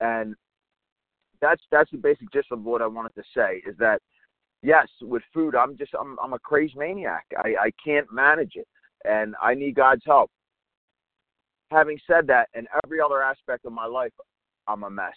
And 0.00 0.34
that's 1.40 1.62
that's 1.70 1.90
the 1.90 1.98
basic 1.98 2.32
gist 2.32 2.48
of 2.50 2.62
what 2.62 2.82
I 2.82 2.86
wanted 2.86 3.14
to 3.14 3.22
say 3.34 3.62
is 3.66 3.76
that 3.78 4.00
yes, 4.62 4.86
with 5.02 5.22
food, 5.32 5.54
I'm 5.54 5.76
just 5.76 5.92
I'm 5.98 6.16
I'm 6.22 6.32
a 6.32 6.38
crazy 6.38 6.74
maniac. 6.76 7.24
I 7.36 7.54
I 7.60 7.70
can't 7.84 8.10
manage 8.12 8.52
it, 8.54 8.66
and 9.04 9.34
I 9.42 9.54
need 9.54 9.74
God's 9.74 10.02
help. 10.04 10.30
Having 11.70 11.98
said 12.06 12.26
that, 12.28 12.48
in 12.54 12.66
every 12.84 13.00
other 13.00 13.22
aspect 13.22 13.64
of 13.64 13.72
my 13.72 13.86
life, 13.86 14.12
I'm 14.68 14.84
a 14.84 14.90
mess, 14.90 15.16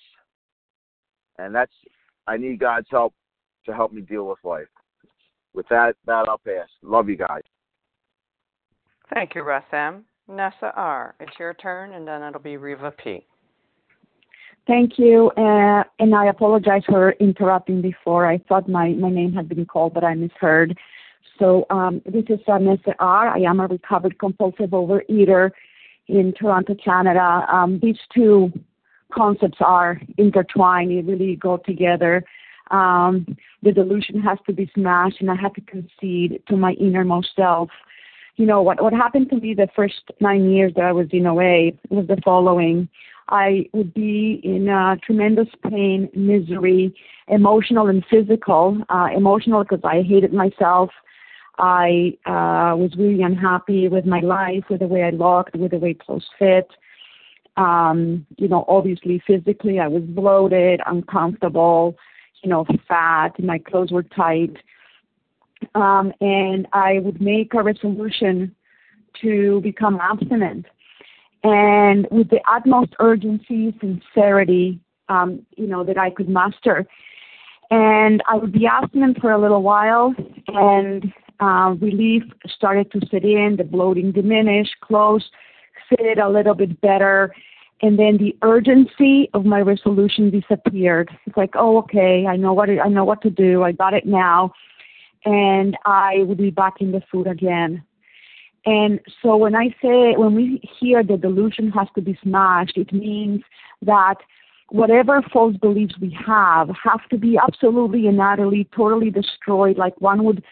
and 1.37 1.53
that's 1.53 1.73
I 2.27 2.37
need 2.37 2.59
God's 2.59 2.87
help 2.89 3.13
to 3.65 3.73
help 3.73 3.91
me 3.91 4.01
deal 4.01 4.27
with 4.27 4.39
life. 4.43 4.67
With 5.53 5.67
that, 5.69 5.95
that 6.05 6.25
I'll 6.27 6.37
pass. 6.37 6.67
Love 6.81 7.09
you 7.09 7.17
guys. 7.17 7.41
Thank 9.13 9.35
you, 9.35 9.41
Russ 9.41 9.63
M. 9.73 10.05
Nessa 10.27 10.71
R. 10.75 11.15
It's 11.19 11.31
your 11.39 11.55
turn, 11.55 11.93
and 11.93 12.07
then 12.07 12.21
it'll 12.21 12.39
be 12.39 12.57
Reva 12.57 12.91
P. 12.91 13.25
Thank 14.67 14.99
you, 14.99 15.31
uh, 15.35 15.83
and 15.97 16.13
I 16.13 16.27
apologize 16.27 16.83
for 16.87 17.13
interrupting 17.13 17.81
before. 17.81 18.27
I 18.27 18.37
thought 18.37 18.69
my, 18.69 18.89
my 18.89 19.09
name 19.09 19.33
had 19.33 19.49
been 19.49 19.65
called, 19.65 19.95
but 19.95 20.03
I 20.03 20.13
misheard. 20.13 20.77
So 21.39 21.65
um, 21.71 22.01
this 22.05 22.25
is 22.29 22.39
Nessa 22.47 22.93
R. 22.99 23.29
I 23.29 23.39
am 23.39 23.59
a 23.59 23.67
recovered 23.67 24.19
compulsive 24.19 24.69
overeater 24.69 25.51
in 26.07 26.33
Toronto, 26.33 26.75
Canada. 26.75 27.47
Um, 27.51 27.79
these 27.81 27.97
two 28.13 28.51
concepts 29.11 29.57
are 29.59 29.99
intertwined; 30.17 30.91
they 30.91 31.01
really 31.01 31.35
go 31.35 31.57
together. 31.57 32.23
Um, 32.71 33.37
the 33.63 33.71
delusion 33.71 34.21
has 34.21 34.37
to 34.47 34.53
be 34.53 34.69
smashed, 34.73 35.21
and 35.21 35.31
I 35.31 35.35
have 35.35 35.53
to 35.53 35.61
concede 35.61 36.41
to 36.47 36.55
my 36.55 36.73
innermost 36.73 37.29
self. 37.35 37.69
You 38.35 38.45
know 38.45 38.61
what? 38.61 38.81
What 38.81 38.93
happened 38.93 39.29
to 39.31 39.35
me 39.37 39.53
the 39.53 39.67
first 39.75 40.01
nine 40.19 40.49
years 40.51 40.73
that 40.75 40.85
I 40.85 40.91
was 40.91 41.07
in 41.11 41.25
OA 41.27 41.71
was 41.89 42.07
the 42.07 42.17
following. 42.23 42.87
I 43.29 43.65
would 43.73 43.93
be 43.93 44.39
in 44.43 44.69
uh, 44.69 44.95
tremendous 45.05 45.49
pain, 45.69 46.09
misery, 46.15 46.93
emotional 47.27 47.87
and 47.87 48.03
physical. 48.09 48.77
Uh, 48.89 49.09
emotional 49.15 49.63
because 49.63 49.81
I 49.83 50.01
hated 50.01 50.33
myself. 50.33 50.89
I 51.59 52.17
uh, 52.25 52.75
was 52.77 52.91
really 52.97 53.21
unhappy 53.21 53.87
with 53.89 54.05
my 54.05 54.21
life, 54.21 54.63
with 54.69 54.79
the 54.79 54.87
way 54.87 55.03
I 55.03 55.09
looked, 55.09 55.55
with 55.55 55.71
the 55.71 55.77
way 55.77 55.93
clothes 55.93 56.25
fit. 56.39 56.69
Um, 57.57 58.25
you 58.37 58.47
know, 58.47 58.63
obviously 58.69 59.21
physically, 59.27 59.79
I 59.79 59.87
was 59.87 60.03
bloated, 60.03 60.79
uncomfortable, 60.85 61.97
fat. 62.87 63.39
My 63.39 63.59
clothes 63.59 63.91
were 63.91 64.03
tight. 64.03 64.57
Um, 65.75 66.13
and 66.21 66.67
I 66.73 66.99
would 66.99 67.21
make 67.21 67.53
a 67.53 67.61
resolution 67.61 68.55
to 69.21 69.59
become 69.61 69.99
abstinent 70.01 70.65
and 71.43 72.07
with 72.11 72.29
the 72.29 72.39
utmost 72.51 72.93
urgency, 72.99 73.75
sincerity, 73.79 74.79
um, 75.07 75.45
you 75.55 75.67
know, 75.67 75.83
that 75.83 75.97
I 75.97 76.09
could 76.09 76.29
muster. 76.29 76.85
And 77.71 78.21
I 78.27 78.35
would 78.35 78.51
be 78.51 78.65
abstinent 78.65 79.19
for 79.21 79.31
a 79.31 79.39
little 79.39 79.61
while, 79.61 80.13
and 80.47 81.13
uh, 81.39 81.75
relief 81.79 82.23
started 82.47 82.91
to 82.91 82.99
set 83.11 83.23
in, 83.23 83.55
the 83.57 83.63
bloating 83.63 84.11
diminished, 84.11 84.75
clothes 84.81 85.29
fit 85.87 86.17
a 86.17 86.29
little 86.29 86.55
bit 86.55 86.81
better, 86.81 87.33
and 87.81 87.97
then 87.97 88.17
the 88.17 88.35
urgency 88.41 89.29
of 89.33 89.45
my 89.45 89.61
resolution 89.61 90.29
disappeared. 90.29 91.09
It's 91.25 91.37
like, 91.37 91.51
oh, 91.55 91.77
okay, 91.79 92.25
I 92.27 92.35
know 92.35 92.53
what 92.53 92.69
I 92.69 92.89
know 92.89 93.05
what 93.05 93.21
to 93.21 93.29
do. 93.29 93.63
I 93.63 93.71
got 93.71 93.93
it 93.93 94.05
now, 94.05 94.53
and 95.25 95.77
I 95.85 96.23
would 96.23 96.37
be 96.37 96.49
back 96.49 96.75
in 96.81 96.91
the 96.91 97.01
food 97.11 97.27
again. 97.27 97.83
And 98.65 98.99
so 99.21 99.37
when 99.37 99.55
I 99.55 99.69
say, 99.81 100.15
when 100.17 100.35
we 100.35 100.61
hear 100.79 101.03
the 101.03 101.17
delusion 101.17 101.71
has 101.71 101.87
to 101.95 102.01
be 102.01 102.17
smashed, 102.21 102.77
it 102.77 102.91
means 102.91 103.41
that 103.81 104.15
whatever 104.67 105.21
false 105.33 105.55
beliefs 105.57 105.95
we 105.99 106.15
have 106.25 106.69
have 106.83 107.07
to 107.09 107.17
be 107.17 107.37
absolutely 107.37 108.07
and 108.07 108.19
utterly, 108.19 108.67
totally 108.75 109.09
destroyed, 109.09 109.77
like 109.77 109.99
one 110.01 110.23
would 110.25 110.43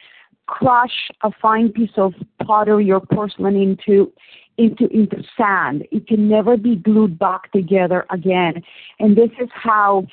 crush 0.48 1.12
a 1.24 1.32
fine 1.42 1.70
piece 1.70 1.92
of 1.98 2.14
pottery 2.46 2.90
or 2.90 3.02
porcelain 3.02 3.56
into 3.56 4.12
into 4.58 4.88
into 4.88 5.24
sand. 5.38 5.88
It 5.92 6.08
can 6.08 6.28
never 6.28 6.58
be 6.58 6.76
glued 6.76 7.18
back 7.18 7.52
together 7.52 8.06
again. 8.10 8.64
And 9.00 9.16
this 9.16 9.30
is 9.40 9.50
how, 9.54 10.08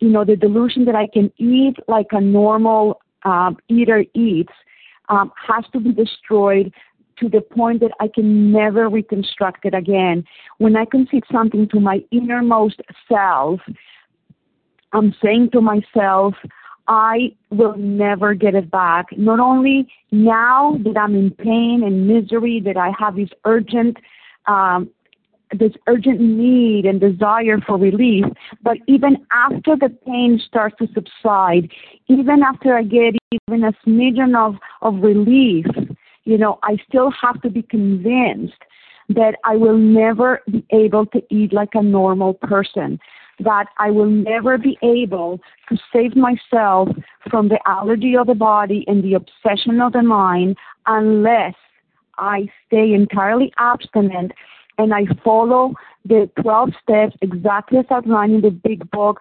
you 0.00 0.08
know, 0.08 0.24
the 0.24 0.36
delusion 0.36 0.84
that 0.86 0.94
I 0.94 1.06
can 1.06 1.32
eat 1.38 1.76
like 1.88 2.08
a 2.12 2.20
normal 2.20 3.00
um, 3.24 3.56
eater 3.68 4.04
eats 4.14 4.52
um, 5.08 5.32
has 5.46 5.64
to 5.72 5.80
be 5.80 5.92
destroyed 5.92 6.72
to 7.18 7.28
the 7.28 7.40
point 7.40 7.80
that 7.80 7.92
I 8.00 8.08
can 8.08 8.50
never 8.50 8.88
reconstruct 8.88 9.64
it 9.64 9.74
again. 9.74 10.24
When 10.58 10.76
I 10.76 10.84
concede 10.84 11.24
something 11.30 11.68
to 11.68 11.80
my 11.80 12.02
innermost 12.10 12.80
self, 13.08 13.60
I'm 14.92 15.14
saying 15.22 15.50
to 15.52 15.60
myself, 15.60 16.34
I 16.86 17.32
will 17.50 17.76
never 17.76 18.34
get 18.34 18.54
it 18.54 18.70
back. 18.70 19.06
Not 19.16 19.40
only 19.40 19.90
now 20.12 20.78
that 20.84 20.96
I'm 20.96 21.14
in 21.14 21.30
pain 21.30 21.82
and 21.82 22.06
misery, 22.06 22.60
that 22.64 22.76
I 22.76 22.92
have 22.98 23.16
this 23.16 23.30
urgent, 23.44 23.96
um, 24.46 24.90
this 25.58 25.72
urgent 25.86 26.20
need 26.20 26.84
and 26.84 27.00
desire 27.00 27.58
for 27.66 27.78
relief, 27.78 28.24
but 28.62 28.76
even 28.86 29.24
after 29.32 29.76
the 29.76 29.88
pain 30.06 30.40
starts 30.44 30.76
to 30.78 30.88
subside, 30.92 31.70
even 32.08 32.42
after 32.42 32.76
I 32.76 32.82
get 32.82 33.14
even 33.30 33.64
a 33.64 33.72
smidgen 33.86 34.36
of, 34.36 34.56
of 34.82 35.02
relief, 35.02 35.66
you 36.24 36.38
know, 36.38 36.58
I 36.62 36.76
still 36.88 37.12
have 37.22 37.40
to 37.42 37.50
be 37.50 37.62
convinced 37.62 38.62
that 39.10 39.36
I 39.44 39.56
will 39.56 39.76
never 39.76 40.40
be 40.50 40.64
able 40.70 41.06
to 41.06 41.22
eat 41.30 41.52
like 41.52 41.74
a 41.74 41.82
normal 41.82 42.34
person, 42.34 42.98
that 43.40 43.66
I 43.78 43.90
will 43.90 44.06
never 44.06 44.58
be 44.58 44.78
able 44.82 45.40
to 45.68 45.76
save 45.92 46.16
myself 46.16 46.88
from 47.30 47.48
the 47.48 47.58
allergy 47.66 48.16
of 48.16 48.26
the 48.26 48.34
body 48.34 48.84
and 48.86 49.02
the 49.02 49.14
obsession 49.14 49.80
of 49.80 49.92
the 49.92 50.02
mind 50.02 50.56
unless 50.86 51.54
I 52.18 52.48
stay 52.66 52.92
entirely 52.92 53.52
abstinent 53.58 54.32
and 54.78 54.92
I 54.94 55.06
follow 55.24 55.74
the 56.04 56.30
12 56.40 56.70
steps 56.82 57.16
exactly 57.22 57.78
as 57.78 57.86
outlined 57.90 58.34
in 58.34 58.40
the 58.42 58.50
big 58.50 58.90
book 58.90 59.20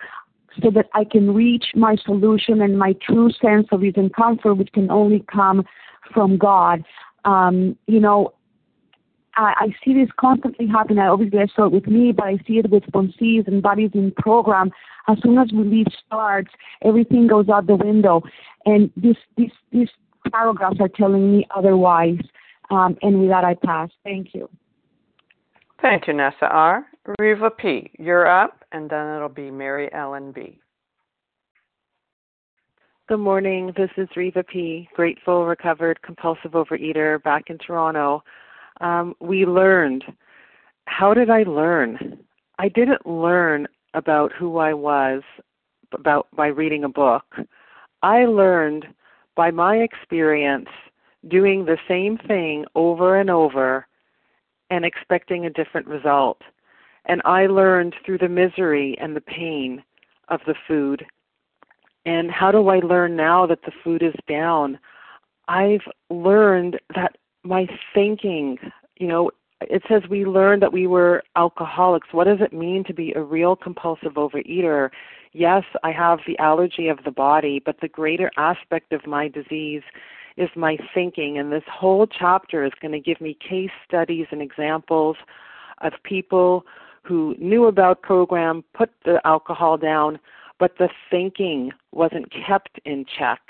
so 0.61 0.69
that 0.71 0.87
I 0.93 1.03
can 1.03 1.33
reach 1.33 1.65
my 1.75 1.95
solution 1.95 2.61
and 2.61 2.77
my 2.77 2.93
true 3.01 3.31
sense 3.41 3.67
of 3.71 3.83
ease 3.83 3.93
and 3.95 4.13
comfort, 4.13 4.55
which 4.55 4.71
can 4.73 4.91
only 4.91 5.25
come 5.31 5.65
from 6.13 6.37
God. 6.37 6.83
Um, 7.25 7.77
you 7.87 7.99
know, 7.99 8.33
I, 9.35 9.53
I 9.57 9.75
see 9.83 9.93
this 9.93 10.09
constantly 10.19 10.67
happening. 10.67 10.99
I 10.99 11.07
obviously 11.07 11.39
I 11.39 11.47
saw 11.55 11.65
it 11.65 11.71
with 11.71 11.87
me, 11.87 12.11
but 12.11 12.25
I 12.25 12.37
see 12.47 12.59
it 12.59 12.69
with 12.69 12.83
sponsees 12.83 13.47
and 13.47 13.61
bodies 13.61 13.91
in 13.93 14.11
program. 14.11 14.71
As 15.07 15.17
soon 15.23 15.37
as 15.37 15.51
relief 15.51 15.87
starts, 16.05 16.51
everything 16.83 17.27
goes 17.27 17.49
out 17.49 17.67
the 17.67 17.75
window, 17.75 18.21
and 18.65 18.91
this 18.95 19.17
these 19.37 19.51
these 19.71 19.89
paragraphs 20.31 20.77
are 20.79 20.87
telling 20.87 21.31
me 21.31 21.47
otherwise. 21.55 22.19
Um, 22.69 22.97
and 23.01 23.19
with 23.19 23.29
that, 23.29 23.43
I 23.43 23.55
pass. 23.55 23.89
Thank 24.03 24.33
you. 24.33 24.49
Thank 25.81 26.07
you, 26.07 26.13
Nessa 26.13 26.45
R. 26.45 26.85
Reva 27.19 27.49
P. 27.49 27.91
You're 27.99 28.25
up, 28.25 28.63
and 28.71 28.89
then 28.89 29.15
it'll 29.15 29.27
be 29.27 29.51
Mary 29.51 29.91
Ellen 29.93 30.31
B. 30.31 30.59
Good 33.09 33.17
morning. 33.17 33.73
This 33.75 33.89
is 33.97 34.07
Reva 34.15 34.43
P., 34.43 34.87
grateful, 34.95 35.45
recovered, 35.45 36.01
compulsive 36.03 36.51
overeater 36.51 37.21
back 37.21 37.49
in 37.49 37.57
Toronto. 37.57 38.23
Um, 38.81 39.15
we 39.19 39.45
learned. 39.45 40.03
How 40.85 41.13
did 41.13 41.29
I 41.29 41.43
learn? 41.43 42.19
I 42.59 42.69
didn't 42.69 43.05
learn 43.05 43.67
about 43.93 44.31
who 44.33 44.57
I 44.57 44.73
was 44.73 45.21
about 45.91 46.27
by 46.35 46.47
reading 46.47 46.83
a 46.83 46.89
book. 46.89 47.25
I 48.01 48.25
learned 48.25 48.87
by 49.35 49.51
my 49.51 49.77
experience 49.77 50.69
doing 51.29 51.65
the 51.65 51.77
same 51.87 52.17
thing 52.17 52.65
over 52.75 53.19
and 53.19 53.29
over 53.29 53.87
and 54.69 54.85
expecting 54.85 55.45
a 55.45 55.49
different 55.49 55.87
result. 55.87 56.41
And 57.05 57.21
I 57.25 57.47
learned 57.47 57.95
through 58.05 58.19
the 58.19 58.29
misery 58.29 58.97
and 58.99 59.15
the 59.15 59.21
pain 59.21 59.83
of 60.29 60.39
the 60.45 60.55
food. 60.67 61.05
And 62.05 62.31
how 62.31 62.51
do 62.51 62.67
I 62.67 62.79
learn 62.79 63.15
now 63.15 63.45
that 63.45 63.61
the 63.63 63.71
food 63.83 64.03
is 64.03 64.13
down? 64.27 64.79
I've 65.47 65.85
learned 66.09 66.79
that 66.95 67.17
my 67.43 67.67
thinking, 67.93 68.57
you 68.97 69.07
know, 69.07 69.31
it 69.61 69.83
says 69.87 70.01
we 70.09 70.25
learned 70.25 70.61
that 70.61 70.73
we 70.73 70.87
were 70.87 71.23
alcoholics. 71.35 72.09
What 72.11 72.25
does 72.25 72.39
it 72.41 72.53
mean 72.53 72.83
to 72.85 72.93
be 72.93 73.13
a 73.13 73.21
real 73.21 73.55
compulsive 73.55 74.13
overeater? 74.13 74.89
Yes, 75.31 75.63
I 75.83 75.91
have 75.91 76.19
the 76.27 76.37
allergy 76.39 76.89
of 76.89 76.99
the 77.05 77.11
body, 77.11 77.61
but 77.65 77.79
the 77.81 77.87
greater 77.87 78.31
aspect 78.37 78.93
of 78.93 79.07
my 79.07 79.27
disease 79.27 79.81
is 80.37 80.49
my 80.55 80.77
thinking. 80.93 81.37
And 81.37 81.51
this 81.51 81.63
whole 81.71 82.07
chapter 82.07 82.65
is 82.65 82.71
going 82.81 82.91
to 82.91 82.99
give 82.99 83.21
me 83.21 83.37
case 83.47 83.71
studies 83.87 84.27
and 84.31 84.41
examples 84.41 85.15
of 85.81 85.93
people 86.03 86.65
who 87.03 87.35
knew 87.37 87.65
about 87.65 88.01
program, 88.01 88.63
put 88.73 88.89
the 89.05 89.19
alcohol 89.25 89.77
down, 89.77 90.19
but 90.59 90.77
the 90.77 90.89
thinking 91.09 91.71
wasn't 91.91 92.31
kept 92.45 92.79
in 92.85 93.05
check 93.17 93.41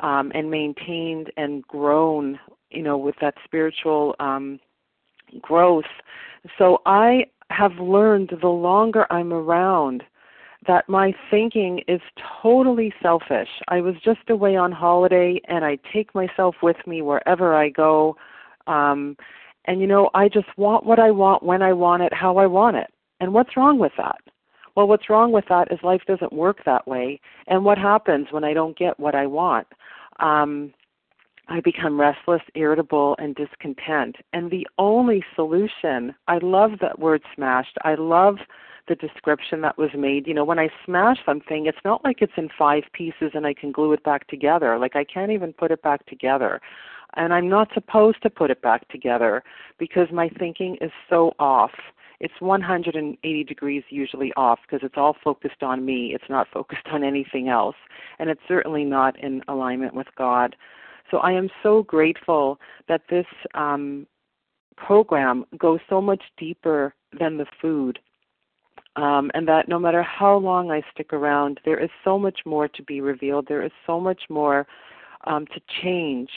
um, 0.00 0.32
and 0.34 0.50
maintained 0.50 1.30
and 1.36 1.62
grown, 1.62 2.38
you 2.70 2.82
know, 2.82 2.98
with 2.98 3.16
that 3.20 3.34
spiritual 3.44 4.14
um, 4.20 4.60
growth. 5.40 5.84
So 6.58 6.82
I 6.86 7.26
have 7.50 7.72
learned 7.78 8.32
the 8.40 8.48
longer 8.48 9.06
I'm 9.10 9.32
around 9.32 10.02
that 10.66 10.88
my 10.88 11.14
thinking 11.30 11.82
is 11.86 12.00
totally 12.42 12.92
selfish. 13.00 13.48
I 13.68 13.80
was 13.80 13.94
just 14.04 14.28
away 14.28 14.56
on 14.56 14.72
holiday 14.72 15.40
and 15.48 15.64
I 15.64 15.78
take 15.92 16.14
myself 16.14 16.56
with 16.62 16.76
me 16.86 17.02
wherever 17.02 17.54
I 17.54 17.68
go. 17.68 18.16
Um, 18.66 19.16
and 19.66 19.80
you 19.80 19.86
know, 19.86 20.10
I 20.14 20.28
just 20.28 20.48
want 20.56 20.84
what 20.84 20.98
I 20.98 21.10
want 21.10 21.42
when 21.42 21.62
I 21.62 21.72
want 21.72 22.02
it, 22.02 22.12
how 22.12 22.38
I 22.38 22.46
want 22.46 22.76
it. 22.76 22.88
And 23.20 23.32
what's 23.32 23.56
wrong 23.56 23.78
with 23.78 23.92
that? 23.96 24.18
Well, 24.74 24.88
what's 24.88 25.08
wrong 25.08 25.32
with 25.32 25.46
that 25.48 25.72
is 25.72 25.78
life 25.82 26.02
doesn't 26.06 26.32
work 26.32 26.58
that 26.66 26.86
way. 26.86 27.20
And 27.46 27.64
what 27.64 27.78
happens 27.78 28.28
when 28.30 28.44
I 28.44 28.52
don't 28.52 28.76
get 28.76 29.00
what 29.00 29.14
I 29.14 29.26
want? 29.26 29.66
Um, 30.20 30.74
I 31.48 31.60
become 31.60 32.00
restless, 32.00 32.42
irritable, 32.54 33.16
and 33.18 33.34
discontent. 33.34 34.16
And 34.32 34.50
the 34.50 34.66
only 34.78 35.24
solution, 35.34 36.14
I 36.26 36.38
love 36.38 36.72
that 36.80 36.98
word 36.98 37.22
smashed. 37.34 37.76
I 37.84 37.94
love 37.94 38.36
the 38.88 38.96
description 38.96 39.60
that 39.60 39.78
was 39.78 39.90
made. 39.96 40.26
You 40.26 40.34
know, 40.34 40.44
when 40.44 40.58
I 40.58 40.68
smash 40.84 41.18
something, 41.24 41.66
it's 41.66 41.78
not 41.84 42.04
like 42.04 42.20
it's 42.20 42.32
in 42.36 42.48
five 42.56 42.84
pieces 42.92 43.32
and 43.34 43.46
I 43.46 43.54
can 43.54 43.72
glue 43.72 43.92
it 43.92 44.02
back 44.02 44.26
together. 44.28 44.78
Like 44.78 44.96
I 44.96 45.04
can't 45.04 45.32
even 45.32 45.52
put 45.52 45.70
it 45.70 45.82
back 45.82 46.06
together. 46.06 46.60
And 47.14 47.32
I'm 47.32 47.48
not 47.48 47.68
supposed 47.74 48.22
to 48.22 48.30
put 48.30 48.50
it 48.50 48.60
back 48.62 48.88
together 48.88 49.42
because 49.78 50.08
my 50.12 50.28
thinking 50.28 50.76
is 50.80 50.90
so 51.08 51.32
off. 51.38 51.72
It's 52.18 52.40
180 52.40 53.44
degrees 53.44 53.82
usually 53.90 54.32
off 54.36 54.60
because 54.62 54.84
it's 54.84 54.96
all 54.96 55.16
focused 55.22 55.62
on 55.62 55.84
me. 55.84 56.12
It's 56.14 56.30
not 56.30 56.48
focused 56.52 56.86
on 56.90 57.04
anything 57.04 57.48
else. 57.48 57.76
And 58.18 58.30
it's 58.30 58.40
certainly 58.48 58.84
not 58.84 59.18
in 59.18 59.42
alignment 59.48 59.94
with 59.94 60.08
God. 60.16 60.56
So 61.10 61.18
I 61.18 61.32
am 61.32 61.48
so 61.62 61.82
grateful 61.82 62.58
that 62.88 63.02
this 63.08 63.26
um, 63.54 64.06
program 64.76 65.44
goes 65.58 65.80
so 65.88 66.00
much 66.00 66.22
deeper 66.36 66.94
than 67.18 67.38
the 67.38 67.46
food. 67.60 67.98
Um, 68.96 69.30
and 69.34 69.46
that 69.46 69.68
no 69.68 69.78
matter 69.78 70.02
how 70.02 70.36
long 70.36 70.70
I 70.70 70.82
stick 70.92 71.12
around, 71.12 71.60
there 71.64 71.78
is 71.78 71.90
so 72.02 72.18
much 72.18 72.40
more 72.46 72.66
to 72.66 72.82
be 72.82 73.02
revealed. 73.02 73.46
There 73.46 73.64
is 73.64 73.72
so 73.86 74.00
much 74.00 74.22
more 74.30 74.66
um, 75.26 75.46
to 75.48 75.60
change, 75.82 76.30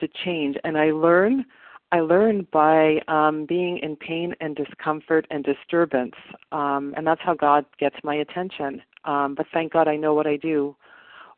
to 0.00 0.08
change. 0.24 0.56
And 0.64 0.76
I 0.76 0.90
learn, 0.90 1.44
I 1.92 2.00
learn 2.00 2.46
by 2.52 3.00
um, 3.06 3.46
being 3.46 3.78
in 3.78 3.94
pain 3.94 4.34
and 4.40 4.56
discomfort 4.56 5.26
and 5.30 5.44
disturbance, 5.44 6.14
um, 6.50 6.92
and 6.96 7.06
that's 7.06 7.20
how 7.22 7.34
God 7.34 7.66
gets 7.78 7.96
my 8.02 8.16
attention. 8.16 8.82
Um, 9.04 9.34
but 9.36 9.46
thank 9.52 9.72
God 9.72 9.86
I 9.86 9.96
know 9.96 10.14
what 10.14 10.26
I 10.26 10.36
do 10.36 10.74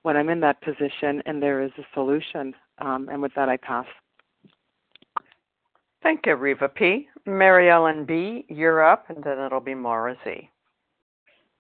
when 0.02 0.16
I'm 0.16 0.30
in 0.30 0.40
that 0.40 0.62
position, 0.62 1.22
and 1.26 1.42
there 1.42 1.62
is 1.62 1.72
a 1.78 1.82
solution. 1.92 2.54
Um, 2.78 3.08
and 3.10 3.22
with 3.22 3.32
that, 3.36 3.48
I 3.48 3.56
pass. 3.56 3.86
Thank 6.02 6.26
you, 6.26 6.34
Reva 6.34 6.68
P. 6.68 7.08
Mary 7.26 7.70
Ellen 7.70 8.04
B., 8.04 8.44
you're 8.48 8.84
up, 8.84 9.08
and 9.08 9.24
then 9.24 9.38
it'll 9.38 9.60
be 9.60 9.74
Maura 9.74 10.16
Z. 10.24 10.50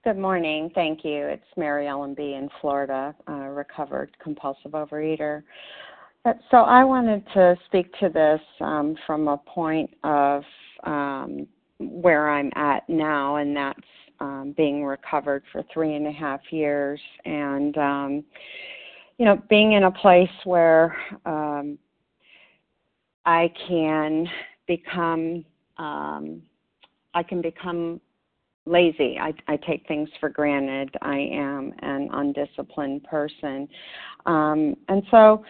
Good 0.04 0.18
morning. 0.18 0.70
Thank 0.74 1.02
you. 1.02 1.24
It's 1.24 1.46
Mary 1.56 1.88
Ellen 1.88 2.12
B. 2.12 2.34
in 2.34 2.50
Florida, 2.60 3.14
uh, 3.26 3.32
recovered 3.32 4.10
compulsive 4.22 4.72
overeater. 4.72 5.42
So 6.50 6.58
I 6.58 6.84
wanted 6.84 7.22
to 7.34 7.56
speak 7.66 7.90
to 8.00 8.08
this 8.08 8.40
um, 8.60 8.96
from 9.06 9.28
a 9.28 9.38
point 9.38 9.90
of 10.04 10.42
um, 10.84 11.46
where 11.78 12.30
I'm 12.30 12.50
at 12.54 12.88
now, 12.88 13.36
and 13.36 13.56
that's 13.56 13.80
um, 14.20 14.54
being 14.56 14.84
recovered 14.84 15.42
for 15.52 15.62
three 15.72 15.94
and 15.94 16.06
a 16.06 16.12
half 16.12 16.40
years, 16.50 17.00
and 17.24 17.76
um, 17.76 18.24
you 19.18 19.24
know, 19.24 19.40
being 19.48 19.72
in 19.72 19.84
a 19.84 19.90
place 19.90 20.30
where 20.44 20.96
um, 21.24 21.78
I 23.24 23.52
can 23.68 24.26
become, 24.66 25.44
um, 25.78 26.42
I 27.14 27.22
can 27.22 27.40
become 27.40 28.00
lazy. 28.66 29.18
I, 29.20 29.32
I 29.46 29.56
take 29.56 29.86
things 29.86 30.08
for 30.20 30.28
granted. 30.28 30.90
I 31.02 31.18
am 31.32 31.72
an 31.80 32.08
undisciplined 32.12 33.04
person, 33.04 33.68
um, 34.26 34.76
and 34.88 35.02
so 35.10 35.44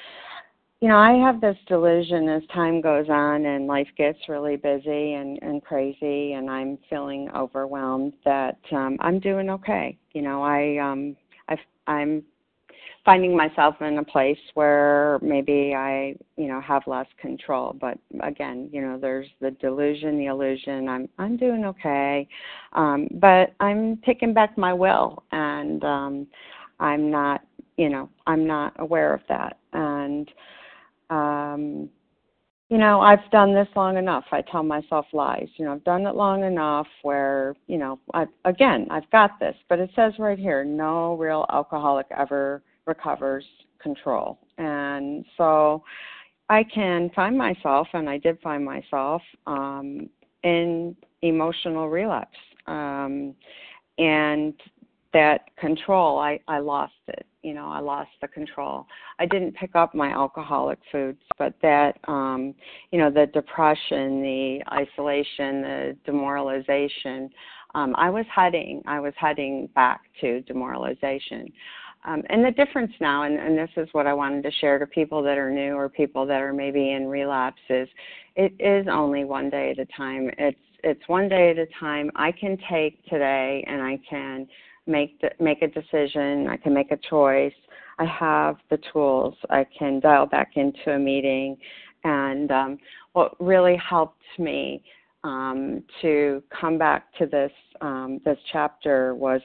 you 0.85 0.91
know, 0.91 0.99
I 0.99 1.12
have 1.12 1.41
this 1.41 1.57
delusion 1.67 2.29
as 2.29 2.43
time 2.53 2.83
goes 2.83 3.09
on 3.09 3.47
and 3.47 3.67
life 3.67 3.89
gets 3.97 4.19
really 4.29 4.57
busy 4.57 5.15
and, 5.15 5.39
and 5.41 5.65
crazy 5.65 6.35
and 6.35 6.51
I'm 6.51 6.79
feeling 6.91 7.31
overwhelmed 7.35 8.12
that 8.27 8.59
um 8.71 8.99
I'm 9.01 9.19
doing 9.19 9.49
okay. 9.49 9.97
You 10.12 10.21
know, 10.21 10.43
I 10.43 10.77
um 10.77 11.17
I 11.49 11.57
I'm 11.87 12.23
finding 13.05 13.37
myself 13.37 13.76
in 13.80 13.99
a 13.99 14.05
place 14.05 14.39
where 14.55 15.18
maybe 15.22 15.74
I, 15.76 16.16
you 16.37 16.49
know, 16.49 16.61
have 16.61 16.82
less 16.87 17.07
control. 17.20 17.76
But 17.78 17.99
again, 18.22 18.68
you 18.72 18.80
know, 18.80 18.99
there's 18.99 19.28
the 19.41 19.51
delusion, 19.53 20.18
the 20.18 20.26
illusion. 20.26 20.89
I'm 20.89 21.09
I'm 21.18 21.37
doing 21.37 21.64
okay, 21.66 22.26
um, 22.72 23.09
but 23.12 23.55
I'm 23.61 23.99
taking 23.99 24.32
back 24.32 24.57
my 24.57 24.72
will, 24.72 25.22
and 25.32 25.85
um, 25.85 26.26
I'm 26.80 27.11
not, 27.11 27.43
you 27.76 27.91
know, 27.91 28.09
I'm 28.26 28.47
not 28.47 28.74
aware 28.78 29.12
of 29.12 29.20
that. 29.28 29.59
And 29.72 30.30
um, 31.11 31.91
you 32.70 32.78
know, 32.78 33.01
I've 33.01 33.30
done 33.30 33.55
this 33.55 33.68
long 33.76 33.99
enough. 33.99 34.24
I 34.32 34.41
tell 34.51 34.62
myself 34.62 35.07
lies. 35.12 35.49
You 35.57 35.66
know, 35.66 35.74
I've 35.74 35.85
done 35.85 36.07
it 36.07 36.14
long 36.14 36.45
enough 36.45 36.87
where, 37.03 37.55
you 37.66 37.76
know, 37.76 37.99
I 38.14 38.24
again, 38.47 38.89
I've 38.91 39.09
got 39.11 39.39
this, 39.39 39.55
but 39.68 39.78
it 39.78 39.91
says 39.95 40.14
right 40.18 40.39
here, 40.39 40.64
no 40.64 41.14
real 41.16 41.45
alcoholic 41.53 42.07
ever 42.16 42.62
recovers 42.87 43.45
control. 43.80 44.39
And 44.59 45.24
so 45.37 45.82
I 46.49 46.64
can 46.64 47.11
find 47.14 47.37
myself, 47.37 47.89
and 47.93 48.09
I 48.09 48.18
did 48.18 48.41
find 48.41 48.64
myself, 48.64 49.22
um, 49.47 50.09
in 50.43 50.97
emotional 51.22 51.89
relapse. 51.89 52.37
Um, 52.66 53.35
and 53.99 54.55
that 55.12 55.43
control, 55.57 56.18
I, 56.18 56.41
I 56.49 56.59
lost 56.59 56.93
it. 57.09 57.26
You 57.43 57.55
know, 57.55 57.68
I 57.68 57.78
lost 57.78 58.11
the 58.20 58.28
control. 58.28 58.87
I 59.18 59.26
didn't 59.26 59.55
pick 59.55 59.74
up 59.74 59.95
my 59.95 60.11
alcoholic 60.11 60.78
foods, 60.91 61.20
but 61.39 61.55
that, 61.62 61.99
um, 62.09 62.55
you 62.91 62.99
know, 62.99 63.11
the 63.11 63.26
depression, 63.26 64.22
the 64.22 64.62
isolation, 64.72 65.62
the 65.62 65.97
demoralization, 66.07 67.30
um, 67.74 67.95
I 67.97 68.09
was 68.09 68.24
heading, 68.35 68.82
I 68.87 69.01
was 69.01 69.12
heading 69.16 69.68
back 69.74 70.01
to 70.20 70.41
demoralization. 70.43 71.53
Um, 72.07 72.23
and 72.29 72.45
the 72.45 72.51
difference 72.51 72.93
now, 73.01 73.23
and, 73.23 73.39
and 73.39 73.57
this 73.57 73.71
is 73.77 73.89
what 73.93 74.07
I 74.07 74.13
wanted 74.13 74.43
to 74.45 74.51
share 74.61 74.79
to 74.79 74.87
people 74.87 75.23
that 75.23 75.39
are 75.39 75.51
new 75.51 75.75
or 75.75 75.89
people 75.89 76.27
that 76.27 76.43
are 76.43 76.53
maybe 76.53 76.93
in 76.93 77.07
relapse, 77.07 77.61
is 77.71 77.89
it 78.37 78.53
is 78.59 78.87
only 78.91 79.25
one 79.25 79.49
day 79.49 79.71
at 79.71 79.79
a 79.79 79.87
time. 79.97 80.31
It's 80.39 80.59
it's 80.83 81.09
one 81.09 81.31
day 81.31 81.51
at 81.51 81.59
a 81.59 81.67
time. 81.81 82.11
I 82.15 82.31
can 82.31 82.59
take 82.71 83.03
today 83.07 83.65
and 83.67 83.81
I 83.81 83.99
can 84.09 84.47
make 84.87 85.19
the, 85.23 85.31
make 85.41 85.63
a 85.63 85.69
decision. 85.69 86.47
I 86.47 86.59
can 86.59 86.75
make 86.75 86.91
a 86.91 86.99
choice. 87.09 87.55
I 87.99 88.05
have 88.05 88.57
the 88.69 88.79
tools. 88.93 89.35
I 89.49 89.67
can 89.79 90.01
dial 90.01 90.27
back 90.27 90.53
into 90.57 90.91
a 90.91 90.99
meeting. 90.99 91.57
And 92.05 92.51
um, 92.51 92.79
what 93.15 93.35
really 93.41 93.77
helped 93.77 94.21
me 94.39 94.83
um, 95.25 95.83
to 96.03 96.43
come 96.61 96.79
back 96.79 97.12
to 97.18 97.27
this 97.27 97.51
um, 97.81 98.20
this 98.25 98.39
chapter 98.53 99.14
was 99.14 99.41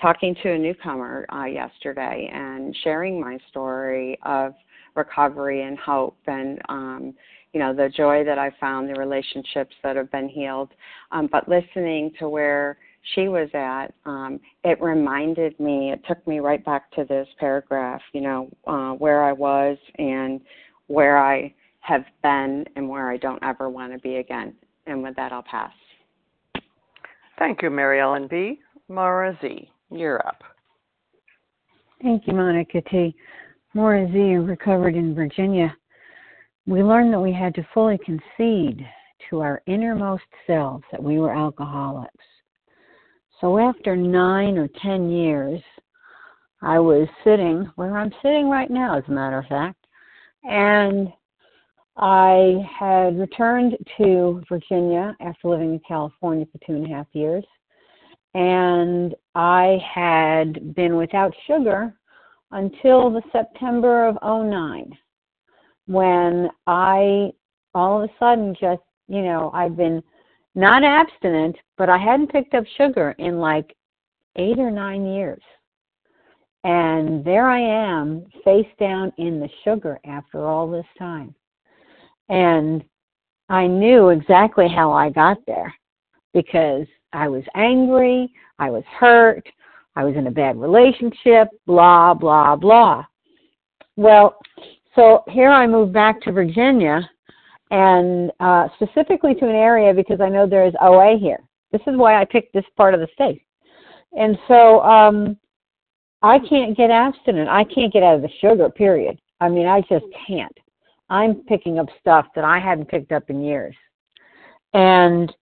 talking 0.00 0.34
to 0.42 0.52
a 0.52 0.58
newcomer 0.58 1.26
uh, 1.32 1.44
yesterday 1.44 2.30
and 2.32 2.74
sharing 2.82 3.20
my 3.20 3.38
story 3.50 4.18
of 4.24 4.54
recovery 4.94 5.62
and 5.62 5.78
hope 5.78 6.16
and 6.26 6.60
um, 6.68 7.14
you 7.52 7.60
know 7.60 7.74
the 7.74 7.88
joy 7.88 8.24
that 8.24 8.38
I 8.38 8.50
found, 8.60 8.88
the 8.88 8.98
relationships 8.98 9.74
that 9.82 9.96
have 9.96 10.10
been 10.10 10.28
healed. 10.28 10.70
Um, 11.12 11.28
but 11.30 11.48
listening 11.48 12.12
to 12.18 12.28
where 12.28 12.78
she 13.14 13.28
was 13.28 13.48
at, 13.54 13.88
um, 14.06 14.40
it 14.64 14.80
reminded 14.80 15.58
me. 15.60 15.92
It 15.92 16.00
took 16.08 16.26
me 16.26 16.40
right 16.40 16.64
back 16.64 16.90
to 16.92 17.04
this 17.04 17.28
paragraph. 17.38 18.00
You 18.12 18.20
know 18.22 18.50
uh, 18.66 18.92
where 18.92 19.22
I 19.22 19.32
was 19.32 19.76
and 19.98 20.40
where 20.86 21.18
I 21.18 21.52
have 21.80 22.04
been 22.22 22.64
and 22.76 22.88
where 22.88 23.10
I 23.10 23.16
don't 23.18 23.42
ever 23.42 23.68
want 23.68 23.92
to 23.92 23.98
be 23.98 24.16
again. 24.16 24.54
And 24.86 25.02
with 25.02 25.16
that, 25.16 25.32
I'll 25.32 25.42
pass. 25.42 25.72
Thank 27.38 27.62
you, 27.62 27.70
Mary 27.70 28.00
Ellen 28.00 28.28
B. 28.28 28.60
Mara 28.88 29.36
Z. 29.40 29.68
You're 29.90 30.24
up. 30.26 30.42
Thank 32.02 32.26
you, 32.26 32.34
Monica 32.34 32.82
T. 32.82 33.14
Maura 33.72 34.06
Z. 34.12 34.18
recovered 34.18 34.94
in 34.94 35.14
Virginia. 35.14 35.74
We 36.66 36.82
learned 36.82 37.12
that 37.12 37.20
we 37.20 37.32
had 37.32 37.54
to 37.56 37.66
fully 37.74 37.98
concede 38.04 38.86
to 39.30 39.40
our 39.40 39.62
innermost 39.66 40.22
selves 40.46 40.84
that 40.92 41.02
we 41.02 41.18
were 41.18 41.34
alcoholics. 41.34 42.24
So 43.40 43.58
after 43.58 43.96
nine 43.96 44.58
or 44.58 44.68
ten 44.80 45.10
years, 45.10 45.60
I 46.62 46.78
was 46.78 47.08
sitting 47.24 47.70
where 47.76 47.96
I'm 47.96 48.12
sitting 48.22 48.48
right 48.48 48.70
now, 48.70 48.96
as 48.96 49.04
a 49.08 49.12
matter 49.12 49.38
of 49.38 49.46
fact, 49.46 49.86
and 50.44 51.12
I 51.96 52.56
had 52.78 53.18
returned 53.18 53.76
to 53.98 54.42
Virginia 54.48 55.16
after 55.20 55.48
living 55.48 55.74
in 55.74 55.80
California 55.86 56.46
for 56.50 56.58
two 56.66 56.74
and 56.74 56.86
a 56.86 56.94
half 56.94 57.06
years, 57.12 57.44
and 58.34 59.14
I 59.34 59.78
had 59.94 60.74
been 60.74 60.96
without 60.96 61.32
sugar 61.46 61.94
until 62.50 63.10
the 63.10 63.22
September 63.32 64.06
of 64.06 64.18
09 64.22 64.96
when 65.86 66.48
I 66.66 67.30
all 67.74 68.02
of 68.02 68.08
a 68.08 68.12
sudden 68.18 68.54
just, 68.60 68.82
you 69.08 69.22
know, 69.22 69.50
I'd 69.52 69.76
been 69.76 70.02
not 70.54 70.84
abstinent, 70.84 71.56
but 71.76 71.88
I 71.88 71.98
hadn't 71.98 72.32
picked 72.32 72.54
up 72.54 72.64
sugar 72.76 73.14
in 73.18 73.38
like 73.38 73.74
eight 74.36 74.58
or 74.58 74.70
nine 74.70 75.06
years. 75.06 75.42
And 76.62 77.24
there 77.24 77.46
I 77.46 77.60
am, 77.60 78.24
face 78.44 78.66
down 78.78 79.12
in 79.18 79.40
the 79.40 79.50
sugar 79.64 79.98
after 80.06 80.46
all 80.46 80.70
this 80.70 80.86
time. 80.98 81.34
And 82.28 82.84
I 83.48 83.66
knew 83.66 84.08
exactly 84.08 84.68
how 84.68 84.92
I 84.92 85.10
got 85.10 85.38
there 85.46 85.74
because 86.32 86.86
I 87.12 87.28
was 87.28 87.44
angry, 87.54 88.32
I 88.58 88.70
was 88.70 88.84
hurt, 88.98 89.48
I 89.96 90.04
was 90.04 90.16
in 90.16 90.26
a 90.26 90.30
bad 90.30 90.60
relationship, 90.60 91.48
blah, 91.66 92.14
blah, 92.14 92.56
blah. 92.56 93.04
Well, 93.96 94.36
so 94.96 95.22
here 95.28 95.50
I 95.50 95.66
moved 95.66 95.92
back 95.92 96.20
to 96.22 96.32
Virginia 96.32 97.08
and 97.70 98.32
uh, 98.40 98.68
specifically 98.76 99.34
to 99.34 99.48
an 99.48 99.54
area 99.54 99.92
because 99.94 100.20
I 100.20 100.28
know 100.28 100.46
there 100.46 100.66
is 100.66 100.74
OA 100.80 101.16
here. 101.18 101.40
This 101.72 101.82
is 101.86 101.96
why 101.96 102.20
I 102.20 102.24
picked 102.24 102.52
this 102.52 102.64
part 102.76 102.94
of 102.94 103.00
the 103.00 103.08
state. 103.14 103.42
And 104.16 104.38
so 104.46 104.80
um, 104.82 105.36
I 106.22 106.38
can't 106.38 106.76
get 106.76 106.90
abstinent. 106.90 107.48
I 107.48 107.64
can't 107.64 107.92
get 107.92 108.02
out 108.02 108.16
of 108.16 108.22
the 108.22 108.30
sugar, 108.40 108.68
period. 108.70 109.20
I 109.40 109.48
mean, 109.48 109.66
I 109.66 109.80
just 109.82 110.06
can't. 110.26 110.56
I'm 111.10 111.36
picking 111.46 111.78
up 111.78 111.86
stuff 112.00 112.26
that 112.34 112.44
I 112.44 112.58
hadn't 112.58 112.88
picked 112.88 113.12
up 113.12 113.28
in 113.28 113.42
years. 113.42 113.76
And 114.72 115.34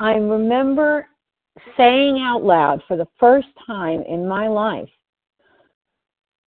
I 0.00 0.12
remember 0.12 1.06
saying 1.76 2.20
out 2.20 2.42
loud 2.42 2.82
for 2.88 2.96
the 2.96 3.08
first 3.18 3.48
time 3.66 4.02
in 4.02 4.26
my 4.26 4.48
life, 4.48 4.88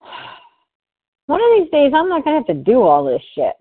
one 1.27 1.41
of 1.41 1.47
these 1.57 1.71
days 1.71 1.93
I'm 1.95 2.09
not 2.09 2.23
going 2.23 2.43
to 2.43 2.47
have 2.47 2.57
to 2.57 2.63
do 2.63 2.81
all 2.81 3.05
this 3.05 3.21
shit. 3.35 3.55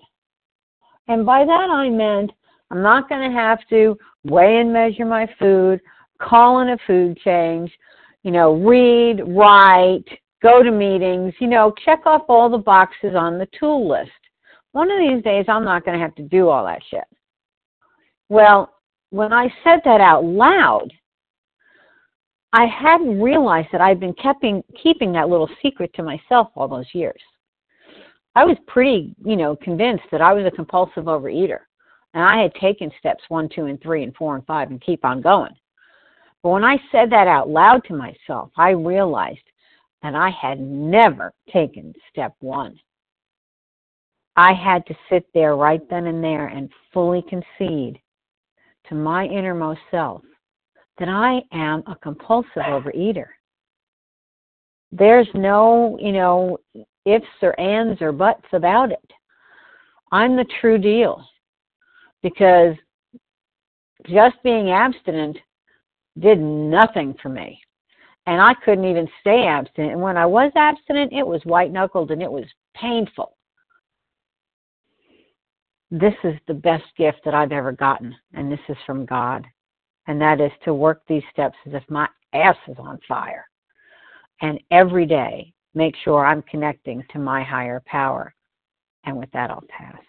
And 1.09 1.27
by 1.27 1.45
that 1.45 1.71
I 1.71 1.89
meant 1.91 2.33
I'm 2.71 2.83
not 2.83 3.09
going 3.09 3.31
to 3.31 3.37
have 3.37 3.59
to 3.69 3.99
weigh 4.25 4.59
and 4.59 4.73
measure 4.73 5.05
my 5.05 5.29
food, 5.39 5.81
call 6.19 6.61
in 6.61 6.71
a 6.71 6.79
food 6.87 7.19
change, 7.19 7.71
you 8.23 8.31
know, 8.31 8.55
read, 8.55 9.21
write, 9.27 10.05
go 10.43 10.63
to 10.63 10.71
meetings, 10.71 11.35
you 11.39 11.49
know, 11.49 11.75
check 11.85 12.01
off 12.07 12.23
all 12.29 12.49
the 12.49 12.59
boxes 12.59 13.15
on 13.15 13.39
the 13.39 13.49
tool 13.59 13.89
list. 13.89 14.11
One 14.73 14.91
of 14.91 14.99
these 14.99 15.23
days, 15.23 15.45
I'm 15.49 15.65
not 15.65 15.85
going 15.85 15.99
to 15.99 16.03
have 16.03 16.15
to 16.17 16.23
do 16.23 16.49
all 16.49 16.65
that 16.65 16.83
shit. 16.91 17.05
Well, 18.29 18.73
when 19.11 19.33
I 19.33 19.53
said 19.63 19.81
that 19.85 20.01
out 20.01 20.25
loud, 20.25 20.91
I 22.55 22.67
hadn't 22.67 23.21
realized 23.21 23.69
that 23.73 23.81
I'd 23.81 24.01
been 24.01 24.15
keeping 24.15 24.63
keeping 24.83 25.13
that 25.13 25.29
little 25.29 25.49
secret 25.63 25.93
to 25.95 26.03
myself 26.03 26.49
all 26.55 26.69
those 26.69 26.89
years. 26.93 27.21
I 28.35 28.45
was 28.45 28.57
pretty, 28.67 29.15
you 29.25 29.37
know, 29.37 29.57
convinced 29.57 30.05
that 30.11 30.23
I 30.23 30.33
was 30.33 30.47
a 30.47 30.51
compulsive 30.51 31.05
overeater, 31.05 31.61
and 32.15 32.23
I 32.23 32.43
had 32.43 32.55
taken 32.55 32.91
steps 32.99 33.23
one, 33.29 33.49
two, 33.55 33.67
and 33.67 33.81
three, 33.83 34.03
and 34.03 34.15
four, 34.17 34.35
and 34.35 34.47
five, 34.47 34.71
and 34.71 34.81
keep 34.81 35.05
on 35.05 35.21
going. 35.21 35.55
But 36.43 36.51
when 36.51 36.65
I 36.65 36.79
said 36.91 37.11
that 37.11 37.29
out 37.29 37.49
loud 37.49 37.85
to 37.85 37.95
myself, 37.95 38.51
I 38.57 38.71
realized 38.71 39.39
that 40.03 40.15
I 40.15 40.31
had 40.31 40.61
never 40.61 41.33
taken 41.53 41.95
step 42.11 42.35
one. 42.41 42.79
I 44.37 44.55
had 44.55 44.87
to 44.87 44.95
sit 45.11 45.27
there 45.35 45.57
right 45.57 45.83
then 45.91 46.07
and 46.07 46.25
there 46.25 46.47
and 46.47 46.71
fully 46.93 47.23
concede 47.29 48.01
to 48.89 48.95
my 48.95 49.27
innermost 49.27 49.81
self 49.91 50.23
that 50.99 51.09
I 51.09 51.43
am 51.53 51.83
a 51.87 51.97
compulsive 51.97 52.63
overeater. 52.63 53.27
There's 54.91 55.29
no, 55.35 55.99
you 56.01 56.13
know, 56.13 56.59
ifs 57.05 57.27
or 57.43 57.59
ands 57.59 58.01
or 58.01 58.13
buts 58.13 58.45
about 58.53 58.91
it. 58.91 59.13
I'm 60.13 60.37
the 60.37 60.47
true 60.61 60.79
deal 60.79 61.25
because 62.23 62.75
just 64.07 64.37
being 64.43 64.71
abstinent 64.71 65.39
did 66.19 66.39
nothing 66.39 67.15
for 67.23 67.29
me. 67.29 67.61
And 68.27 68.41
I 68.41 68.55
couldn't 68.65 68.85
even 68.85 69.09
stay 69.21 69.47
abstinent. 69.47 69.93
And 69.93 70.03
when 70.03 70.17
I 70.17 70.27
was 70.27 70.53
abstinent, 70.55 71.13
it 71.13 71.27
was 71.27 71.41
white 71.45 71.73
knuckled 71.73 72.11
and 72.11 72.23
it 72.23 72.31
was 72.31 72.45
painful 72.75 73.37
this 75.93 76.15
is 76.25 76.35
the 76.49 76.55
best 76.55 76.85
gift 76.97 77.19
that 77.23 77.35
I've 77.35 77.53
ever 77.53 77.71
gotten, 77.71 78.15
and 78.33 78.51
this 78.51 78.59
is 78.71 78.79
from 78.87 79.05
God. 79.05 79.47
And 80.07 80.19
that 80.23 80.41
is 80.41 80.51
to 80.65 80.73
work 80.73 81.03
these 81.07 81.23
steps 81.31 81.57
as 81.67 81.75
if 81.75 81.83
my 81.91 82.09
ass 82.33 82.57
is 82.67 82.77
on 82.79 82.99
fire. 83.07 83.47
And 84.41 84.59
every 84.71 85.05
day, 85.05 85.53
make 85.75 85.95
sure 86.03 86.25
I'm 86.25 86.43
connecting 86.51 87.05
to 87.13 87.19
my 87.19 87.45
higher 87.45 87.83
power. 87.85 88.35
And 89.05 89.19
with 89.19 89.31
that, 89.33 89.51
I'll 89.51 89.65
pass. 89.69 90.01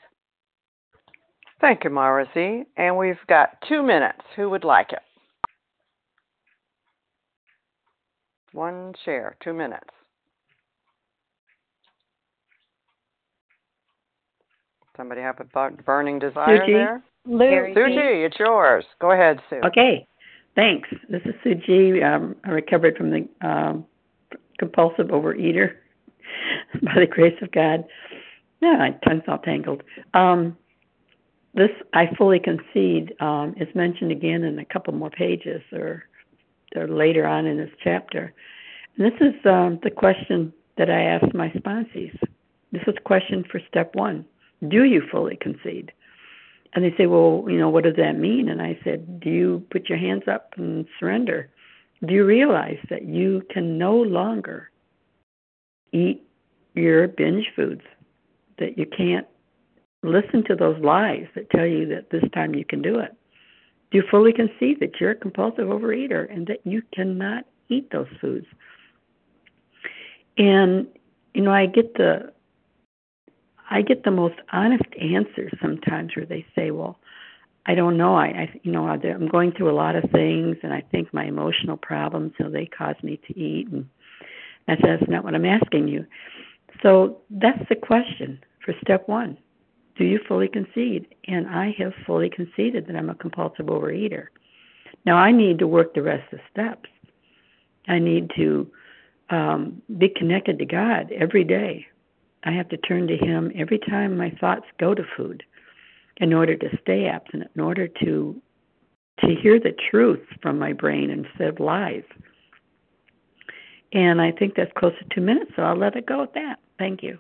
Thank 1.60 1.84
you, 1.84 1.90
Mara 1.90 2.28
Z. 2.34 2.64
And 2.78 2.98
we've 2.98 3.16
got 3.28 3.58
two 3.68 3.84
minutes. 3.84 4.22
Who 4.38 4.50
would 4.50 4.64
like 4.64 4.94
it? 4.94 5.00
One 8.54 8.94
share, 9.04 9.36
two 9.44 9.54
minutes. 9.54 9.90
Somebody 14.96 15.22
have 15.22 15.40
a 15.40 15.72
burning 15.86 16.20
desire 16.20 16.60
Suji? 16.60 16.74
there? 16.74 17.04
Lou. 17.26 17.74
Suji, 17.74 18.26
it's 18.26 18.38
yours. 18.38 18.86
Go 19.02 19.12
ahead, 19.12 19.40
Sue. 19.50 19.62
Okay, 19.66 20.06
thanks. 20.56 20.88
This 21.10 21.22
is 21.26 21.34
Suji. 21.44 22.04
Um, 22.04 22.36
I 22.44 22.52
recovered 22.52 22.96
from 22.96 23.10
the 23.10 23.48
um, 23.48 23.86
compulsive 24.60 25.08
overeater 25.08 25.76
by 26.84 26.94
the 27.00 27.08
grace 27.08 27.38
of 27.42 27.52
God. 27.52 27.86
Yeah, 28.62 28.76
my 28.78 28.92
tongue's 29.08 29.24
all 29.28 29.40
tangled. 29.40 29.82
Um, 30.14 30.56
this 31.56 31.72
I 31.94 32.08
fully 32.16 32.40
concede 32.40 33.16
um, 33.20 33.56
is 33.58 33.74
mentioned 33.74 34.12
again 34.12 34.44
in 34.44 34.60
a 34.60 34.66
couple 34.66 34.94
more 34.94 35.10
pages 35.10 35.62
or, 35.72 36.04
or 36.76 36.88
later 36.88 37.26
on 37.26 37.48
in 37.48 37.58
this 37.58 37.72
chapter. 37.84 38.32
And 38.98 39.12
this 39.12 39.20
is 39.22 39.34
um, 39.46 39.80
the 39.82 39.92
question 39.92 40.54
that 40.78 40.92
I 40.92 41.02
asked 41.02 41.34
my 41.34 41.50
sponsees. 41.50 42.16
This 42.72 42.82
is 42.86 42.96
a 42.98 43.02
question 43.02 43.44
for 43.50 43.60
step 43.70 43.96
one 43.96 44.26
do 44.68 44.84
you 44.84 45.02
fully 45.12 45.38
concede? 45.40 45.92
And 46.74 46.84
they 46.84 46.94
say, 46.98 47.06
well, 47.06 47.46
you 47.48 47.58
know, 47.58 47.70
what 47.70 47.84
does 47.84 47.96
that 47.98 48.18
mean? 48.18 48.50
And 48.50 48.62
I 48.62 48.80
said, 48.84 49.20
do 49.20 49.30
you 49.30 49.66
put 49.70 49.90
your 49.90 49.98
hands 49.98 50.24
up 50.28 50.54
and 50.58 50.86
surrender? 51.00 51.50
Do 52.06 52.14
you 52.14 52.26
realize 52.26 52.80
that 52.90 53.06
you 53.06 53.44
can 53.52 53.78
no 53.78 53.96
longer 53.96 54.72
eat 55.92 56.24
your 56.74 57.08
binge 57.08 57.46
foods? 57.56 57.84
That 58.58 58.78
you 58.78 58.86
can't 58.86 59.28
listen 60.04 60.44
to 60.46 60.56
those 60.56 60.78
lies 60.84 61.28
that 61.36 61.50
tell 61.50 61.66
you 61.66 61.88
that 61.88 62.10
this 62.10 62.24
time 62.34 62.56
you 62.56 62.66
can 62.66 62.82
do 62.82 63.00
it? 63.00 63.16
Do 63.92 64.00
you 64.00 64.04
fully 64.10 64.34
concede 64.34 64.80
that 64.80 65.00
you're 65.00 65.12
a 65.12 65.16
compulsive 65.16 65.68
overeater 65.68 66.32
and 66.32 66.48
that 66.48 66.60
you 66.66 66.82
cannot 66.94 67.46
eat 67.70 67.92
those 67.92 68.08
foods? 68.20 68.48
And, 70.38 70.88
you 71.34 71.42
know, 71.42 71.52
I 71.52 71.68
get 71.68 71.94
the 71.94 72.34
I 73.70 73.82
get 73.82 74.04
the 74.04 74.12
most 74.12 74.36
honest 74.52 74.84
answers 75.00 75.52
sometimes 75.62 76.16
where 76.16 76.26
they 76.26 76.46
say, 76.56 76.72
Well, 76.72 77.00
I 77.66 77.76
don't 77.76 77.98
know. 77.98 78.16
I, 78.16 78.26
I 78.26 78.60
you 78.64 78.72
know 78.72 78.88
I'm 78.88 79.28
going 79.28 79.54
through 79.54 79.72
a 79.72 79.76
lot 79.76 79.96
of 79.96 80.10
things, 80.12 80.58
and 80.64 80.74
I 80.74 80.82
think 80.92 81.14
my 81.14 81.26
emotional 81.26 81.78
problems, 81.78 82.34
so 82.38 82.50
they 82.50 82.66
cause 82.66 82.96
me 83.04 83.20
to 83.28 83.40
eat, 83.40 83.70
and 83.70 83.88
I 84.68 84.76
that's 84.76 84.82
that's 84.82 85.10
not 85.10 85.24
what 85.24 85.36
I'm 85.36 85.46
asking 85.46 85.88
you. 85.88 86.06
So 86.82 87.18
that's 87.30 87.68
the 87.70 87.76
question 87.76 88.40
for 88.66 88.74
step 88.82 89.08
one. 89.08 89.38
Do 89.96 90.06
you 90.06 90.20
fully 90.28 90.48
concede? 90.48 91.08
And 91.28 91.48
I 91.48 91.74
have 91.78 91.94
fully 92.06 92.30
conceded 92.30 92.88
that 92.88 92.96
I'm 92.96 93.10
a 93.10 93.16
compulsive 93.16 93.68
overeater. 93.68 94.28
Now 95.06 95.18
I 95.18 95.32
need 95.32 95.60
to 95.60 95.68
work 95.68 95.94
the 95.94 96.02
rest 96.02 96.32
of 96.34 96.40
the 96.40 96.44
steps. 96.52 96.90
I 97.88 98.00
need 98.00 98.32
to 98.36 98.72
um, 99.30 99.82
be 99.98 100.10
connected 100.10 100.60
to 100.60 100.66
God 100.66 101.12
every 101.12 101.44
day. 101.44 101.88
I 102.46 102.52
have 102.52 102.70
to 102.70 102.78
turn 102.78 103.08
to 103.08 103.18
Him 103.18 103.52
every 103.56 103.80
time 103.80 104.18
my 104.18 104.32
thoughts 104.40 104.66
go 104.80 104.94
to 104.94 105.04
food 105.16 105.44
in 106.18 106.34
order 106.34 106.56
to 106.56 106.78
stay 106.82 107.08
abstinent, 107.08 107.52
in 107.56 107.62
order 107.62 107.88
to 108.04 108.42
to 109.20 109.36
hear 109.42 109.60
the 109.60 109.76
truth 109.92 110.26
from 110.42 110.58
my 110.58 110.74
brain 110.74 111.10
instead 111.10 111.48
of 111.48 111.60
lies. 111.60 112.04
And 113.94 114.20
I 114.20 114.32
think 114.32 114.56
that's 114.56 114.72
close 114.76 114.94
to 115.00 115.16
two 115.16 115.22
minutes, 115.22 115.52
so 115.56 115.62
I'll 115.62 115.78
let 115.78 115.96
it 115.96 116.08
go 116.08 116.24
at 116.24 116.34
that. 116.34 116.58
Thank 116.80 117.04
you. 117.04 117.20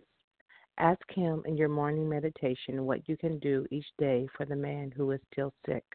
Ask 0.79 1.03
Him 1.13 1.43
in 1.45 1.55
your 1.55 1.69
morning 1.69 2.09
meditation 2.09 2.83
what 2.83 3.07
you 3.07 3.15
can 3.15 3.37
do 3.37 3.67
each 3.69 3.85
day 3.99 4.27
for 4.35 4.47
the 4.47 4.55
man 4.55 4.91
who 4.97 5.11
is 5.11 5.21
still 5.31 5.53
sick. 5.63 5.85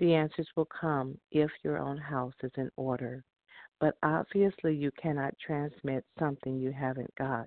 The 0.00 0.14
answers 0.14 0.48
will 0.56 0.66
come 0.80 1.16
if 1.30 1.52
your 1.62 1.78
own 1.78 1.96
house 1.96 2.34
is 2.42 2.50
in 2.56 2.68
order. 2.74 3.22
But 3.78 3.94
obviously, 4.02 4.74
you 4.74 4.90
cannot 5.00 5.38
transmit 5.38 6.04
something 6.18 6.58
you 6.58 6.72
haven't 6.72 7.14
got. 7.16 7.46